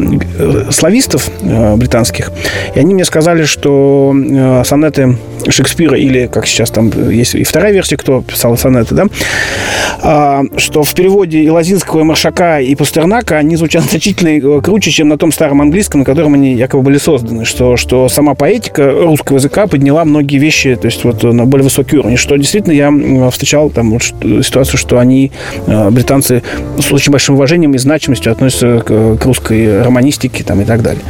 славистов 0.71 1.29
э, 1.41 1.75
британских, 1.75 2.31
и 2.75 2.79
они 2.79 2.93
мне 2.93 3.05
сказали, 3.05 3.43
что 3.43 4.15
сонеты 4.65 5.17
Шекспира, 5.49 5.97
или, 5.97 6.27
как 6.27 6.47
сейчас 6.47 6.71
там 6.71 6.89
есть 7.09 7.35
и 7.35 7.43
вторая 7.43 7.73
версия, 7.73 7.97
кто 7.97 8.21
писал 8.21 8.57
сонеты, 8.57 8.95
да, 8.95 9.05
э, 10.01 10.57
что 10.57 10.83
в 10.83 10.93
переводе 10.93 11.41
и 11.41 11.49
Лозинского, 11.49 12.01
и 12.01 12.03
Маршака, 12.03 12.59
и 12.61 12.73
Пастернака 12.75 13.37
они 13.37 13.55
звучат 13.55 13.83
значительно 13.89 14.61
круче, 14.61 14.91
чем 14.91 15.09
на 15.09 15.17
том 15.17 15.31
старом 15.31 15.61
английском, 15.61 15.99
на 15.99 16.05
котором 16.05 16.33
они 16.33 16.53
якобы 16.53 16.83
были 16.83 16.97
созданы, 16.97 17.45
что, 17.45 17.75
что 17.75 18.07
сама 18.07 18.35
поэтика 18.35 18.91
русского 18.91 19.37
языка 19.37 19.67
подняла 19.67 20.05
многие 20.05 20.37
вещи, 20.37 20.75
то 20.75 20.85
есть 20.85 21.03
вот 21.03 21.23
на 21.23 21.45
более 21.45 21.63
высокий 21.63 21.97
уровень, 21.97 22.17
что 22.17 22.37
действительно 22.37 22.73
я 22.73 23.29
встречал 23.29 23.69
там 23.69 23.91
вот 23.91 24.03
ситуацию, 24.45 24.77
что 24.77 24.92
они, 24.99 25.31
э, 25.67 25.89
британцы, 25.89 26.43
с 26.79 26.91
очень 26.91 27.11
большим 27.11 27.35
уважением 27.35 27.73
и 27.73 27.77
значимостью 27.77 28.31
относятся 28.31 28.79
к, 28.79 29.17
к 29.17 29.25
русской 29.25 29.81
романистике 29.81 30.43
там, 30.43 30.61
и 30.61 30.65
так 30.65 30.81
далее. 30.81 31.03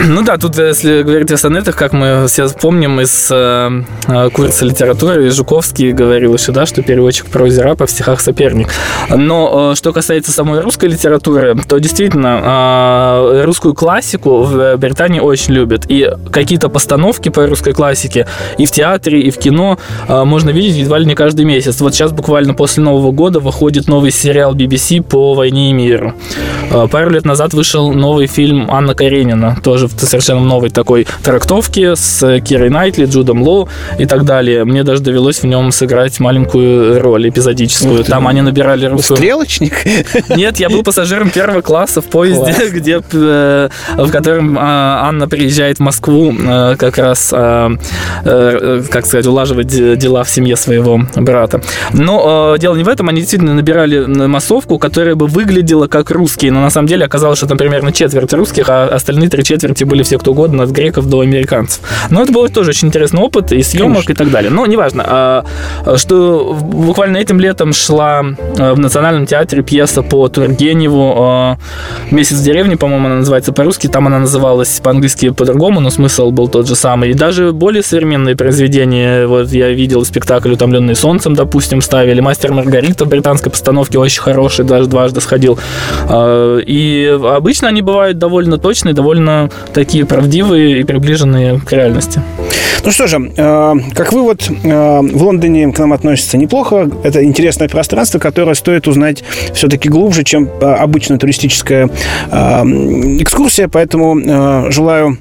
Ну 0.00 0.22
да, 0.22 0.38
тут, 0.38 0.58
если 0.58 1.02
говорить 1.02 1.30
о 1.30 1.36
сонетах, 1.36 1.76
как 1.76 1.92
мы 1.92 2.26
все 2.26 2.48
помним 2.48 3.00
из 3.00 3.28
э, 3.30 3.82
э 4.08 4.30
курса 4.30 4.64
литературы, 4.64 5.30
Жуковский 5.30 5.92
говорил 5.92 6.34
еще, 6.34 6.50
да, 6.52 6.66
что 6.66 6.82
переводчик 6.82 7.26
прозе 7.26 7.62
рапа 7.62 7.86
в 7.86 7.90
стихах 7.90 8.20
соперник. 8.20 8.68
Но 9.14 9.72
э, 9.72 9.76
что 9.76 9.92
касается 9.92 10.32
самой 10.32 10.60
русской 10.60 10.86
литературы, 10.86 11.56
то 11.68 11.78
действительно 11.78 12.40
э, 12.42 13.42
русскую 13.44 13.74
классику 13.74 14.42
в 14.42 14.76
Британии 14.76 15.20
очень 15.20 15.54
любят. 15.54 15.84
И 15.88 16.10
какие-то 16.32 16.68
постановки 16.68 17.28
по 17.28 17.46
русской 17.46 17.72
классике 17.72 18.26
и 18.56 18.66
в 18.66 18.72
театре, 18.72 19.20
и 19.20 19.30
в 19.30 19.38
кино 19.38 19.78
э, 20.08 20.24
можно 20.24 20.50
видеть 20.50 20.76
едва 20.76 20.98
ли 20.98 21.06
не 21.06 21.14
каждый 21.14 21.44
месяц. 21.44 21.80
Вот 21.80 21.94
сейчас 21.94 22.10
буквально 22.10 22.54
после 22.54 22.82
Нового 22.82 23.12
года 23.12 23.38
выходит 23.38 23.86
новый 23.86 24.10
сериал 24.10 24.56
BBC 24.56 25.02
по 25.02 25.34
«Войне 25.34 25.70
и 25.70 25.72
миру». 25.72 26.14
Э, 26.70 26.88
пару 26.90 27.10
лет 27.10 27.24
назад 27.24 27.54
вышел 27.54 27.92
новый 27.92 28.26
фильм 28.26 28.68
Анна 28.70 28.94
Каренина 28.94 29.56
тоже 29.68 29.86
в 29.86 30.00
совершенно 30.00 30.40
новой 30.40 30.70
такой 30.70 31.06
трактовке 31.22 31.94
с 31.94 32.40
Кирой 32.40 32.70
Найтли, 32.70 33.04
Джудом 33.04 33.42
Лоу 33.42 33.68
и 33.98 34.06
так 34.06 34.24
далее. 34.24 34.64
Мне 34.64 34.82
даже 34.82 35.02
довелось 35.02 35.42
в 35.42 35.44
нем 35.44 35.72
сыграть 35.72 36.18
маленькую 36.20 37.02
роль 37.02 37.28
эпизодическую. 37.28 38.02
Там 38.02 38.26
они 38.26 38.40
набирали 38.40 38.86
русскую... 38.86 39.18
Стрелочник? 39.18 39.74
Нет, 40.30 40.58
я 40.58 40.70
был 40.70 40.82
пассажиром 40.82 41.28
первого 41.28 41.60
класса 41.60 42.00
в 42.00 42.06
поезде, 42.06 42.54
Класс. 42.54 42.70
где, 42.70 43.02
э, 43.12 43.68
в 43.98 44.10
котором 44.10 44.56
а, 44.58 45.06
Анна 45.06 45.28
приезжает 45.28 45.76
в 45.76 45.80
Москву 45.80 46.32
э, 46.32 46.76
как 46.78 46.96
раз, 46.96 47.30
а, 47.34 47.70
э, 48.24 48.82
как 48.90 49.04
сказать, 49.04 49.26
улаживать 49.26 49.66
дела 49.66 50.24
в 50.24 50.30
семье 50.30 50.56
своего 50.56 51.02
брата. 51.14 51.60
Но 51.92 52.56
дело 52.58 52.74
не 52.74 52.84
в 52.84 52.88
этом, 52.88 53.10
они 53.10 53.20
действительно 53.20 53.52
набирали 53.52 54.06
массовку, 54.06 54.78
которая 54.78 55.14
бы 55.14 55.26
выглядела 55.26 55.88
как 55.88 56.10
русские, 56.10 56.52
но 56.52 56.62
на 56.62 56.70
самом 56.70 56.88
деле 56.88 57.04
оказалось, 57.04 57.36
что 57.36 57.46
там 57.46 57.58
примерно 57.58 57.92
четверть 57.92 58.32
русских, 58.32 58.70
а 58.70 58.86
остальные 58.86 59.28
три 59.28 59.44
четверти 59.44 59.57
четверти 59.58 59.84
были 59.84 60.02
все 60.02 60.18
кто 60.18 60.32
угодно, 60.32 60.62
от 60.62 60.70
греков 60.70 61.08
до 61.08 61.20
американцев. 61.20 61.80
Но 62.10 62.22
это 62.22 62.32
был 62.32 62.48
тоже 62.48 62.70
очень 62.70 62.88
интересный 62.88 63.20
опыт 63.20 63.52
и 63.52 63.62
съемок 63.62 64.04
Конечно. 64.04 64.12
и 64.12 64.14
так 64.14 64.30
далее. 64.30 64.50
Но 64.50 64.66
неважно, 64.66 65.04
а, 65.06 65.44
что 65.96 66.56
буквально 66.60 67.16
этим 67.16 67.40
летом 67.40 67.72
шла 67.72 68.22
а, 68.58 68.74
в 68.74 68.78
Национальном 68.78 69.26
театре 69.26 69.62
пьеса 69.62 70.02
по 70.02 70.28
Тургеневу 70.28 71.14
а, 71.16 71.58
«Месяц 72.10 72.36
в 72.36 72.44
деревне», 72.44 72.76
по-моему, 72.76 73.06
она 73.06 73.16
называется 73.16 73.52
по-русски, 73.52 73.88
там 73.88 74.06
она 74.06 74.18
называлась 74.20 74.80
по-английски 74.80 75.30
по-другому, 75.30 75.80
но 75.80 75.90
смысл 75.90 76.30
был 76.30 76.48
тот 76.48 76.68
же 76.68 76.76
самый. 76.76 77.10
И 77.10 77.14
даже 77.14 77.52
более 77.52 77.82
современные 77.82 78.36
произведения, 78.36 79.26
вот 79.26 79.48
я 79.48 79.70
видел 79.70 80.04
спектакль 80.04 80.52
«Утомленный 80.52 80.94
солнцем», 80.94 81.34
допустим, 81.34 81.80
ставили, 81.80 82.20
«Мастер 82.20 82.52
Маргарита» 82.52 83.04
в 83.04 83.08
британской 83.08 83.50
постановке 83.50 83.98
очень 83.98 84.22
хороший, 84.22 84.64
даже 84.64 84.88
дважды 84.88 85.20
сходил. 85.20 85.58
И 86.08 87.18
обычно 87.24 87.68
они 87.68 87.82
бывают 87.82 88.18
довольно 88.18 88.58
точные, 88.58 88.94
довольно 88.94 89.47
такие 89.72 90.06
правдивые 90.06 90.80
и 90.80 90.84
приближенные 90.84 91.60
к 91.60 91.72
реальности. 91.72 92.22
Ну 92.84 92.92
что 92.92 93.06
же, 93.06 93.18
э, 93.36 93.74
как 93.94 94.12
вывод, 94.12 94.48
э, 94.48 95.00
в 95.02 95.22
Лондоне 95.22 95.72
к 95.72 95.78
нам 95.78 95.92
относятся 95.92 96.36
неплохо. 96.36 96.88
Это 97.02 97.24
интересное 97.24 97.68
пространство, 97.68 98.18
которое 98.18 98.54
стоит 98.54 98.86
узнать 98.88 99.24
все-таки 99.52 99.88
глубже, 99.88 100.24
чем 100.24 100.48
э, 100.60 100.64
обычная 100.64 101.18
туристическая 101.18 101.90
э, 102.30 102.36
экскурсия. 103.20 103.68
Поэтому 103.68 104.18
э, 104.18 104.70
желаю 104.70 105.18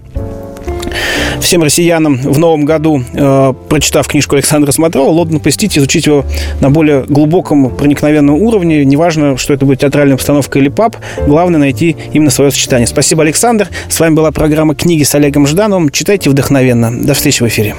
всем 1.40 1.64
россиянам 1.64 2.18
в 2.18 2.40
новом 2.40 2.66
году, 2.66 3.02
э, 3.14 3.54
прочитав 3.70 4.08
книжку 4.08 4.36
Александра 4.36 4.72
Смотрова, 4.72 5.10
Лондон 5.10 5.40
посетить, 5.40 5.78
изучить 5.78 6.06
его 6.06 6.26
на 6.62 6.70
более 6.70 7.04
глубоком, 7.04 7.70
проникновенном 7.70 8.36
уровне. 8.36 8.84
Неважно, 8.86 9.38
что 9.38 9.54
это 9.54 9.66
будет 9.66 9.80
театральная 9.80 10.16
обстановка 10.16 10.60
или 10.60 10.70
паб, 10.70 10.98
главное 11.26 11.60
найти 11.60 11.96
именно 12.14 12.32
свое 12.32 12.52
сочетание. 12.52 12.88
Спасибо, 12.88 13.24
Александр. 13.24 13.68
С 13.90 14.00
вами 14.00 14.16
была 14.16 14.32
программа 14.32 14.76
«Книги 14.76 15.04
с 15.04 15.14
Олегом 15.16 15.48
Ждановым». 15.48 15.90
Читайте 15.90 16.30
вдохновенно. 16.30 16.92
До 16.92 17.14
встречи 17.14 17.44
в 17.44 17.48
эфире. 17.48 17.76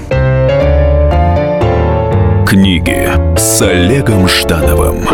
Книги 2.46 3.08
с 3.36 3.60
Олегом 3.60 4.26
Ждановым. 4.26 5.06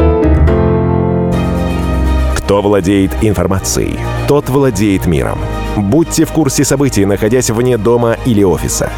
Кто 2.36 2.62
владеет 2.62 3.10
информацией, 3.22 3.96
тот 4.28 4.48
владеет 4.48 5.06
миром. 5.06 5.38
Будьте 5.76 6.24
в 6.24 6.32
курсе 6.32 6.64
событий, 6.64 7.04
находясь 7.04 7.50
вне 7.50 7.76
дома 7.76 8.16
или 8.24 8.42
офиса. 8.42 8.90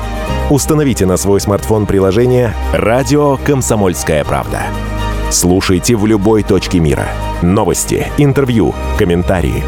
Установите 0.50 1.06
на 1.06 1.16
свой 1.16 1.40
смартфон 1.40 1.86
приложение 1.86 2.54
«Радио 2.72 3.36
Комсомольская 3.38 4.24
правда». 4.24 4.62
Слушайте 5.30 5.96
в 5.96 6.06
любой 6.06 6.42
точке 6.44 6.78
мира. 6.78 7.08
Новости, 7.42 8.06
интервью, 8.16 8.74
комментарии. 8.96 9.64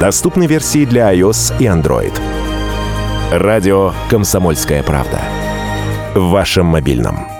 Доступны 0.00 0.46
версии 0.46 0.86
для 0.86 1.12
iOS 1.14 1.54
и 1.58 1.64
Android. 1.64 2.12
Радио 3.30 3.92
«Комсомольская 4.08 4.82
правда». 4.82 5.20
В 6.14 6.30
вашем 6.30 6.66
мобильном. 6.66 7.33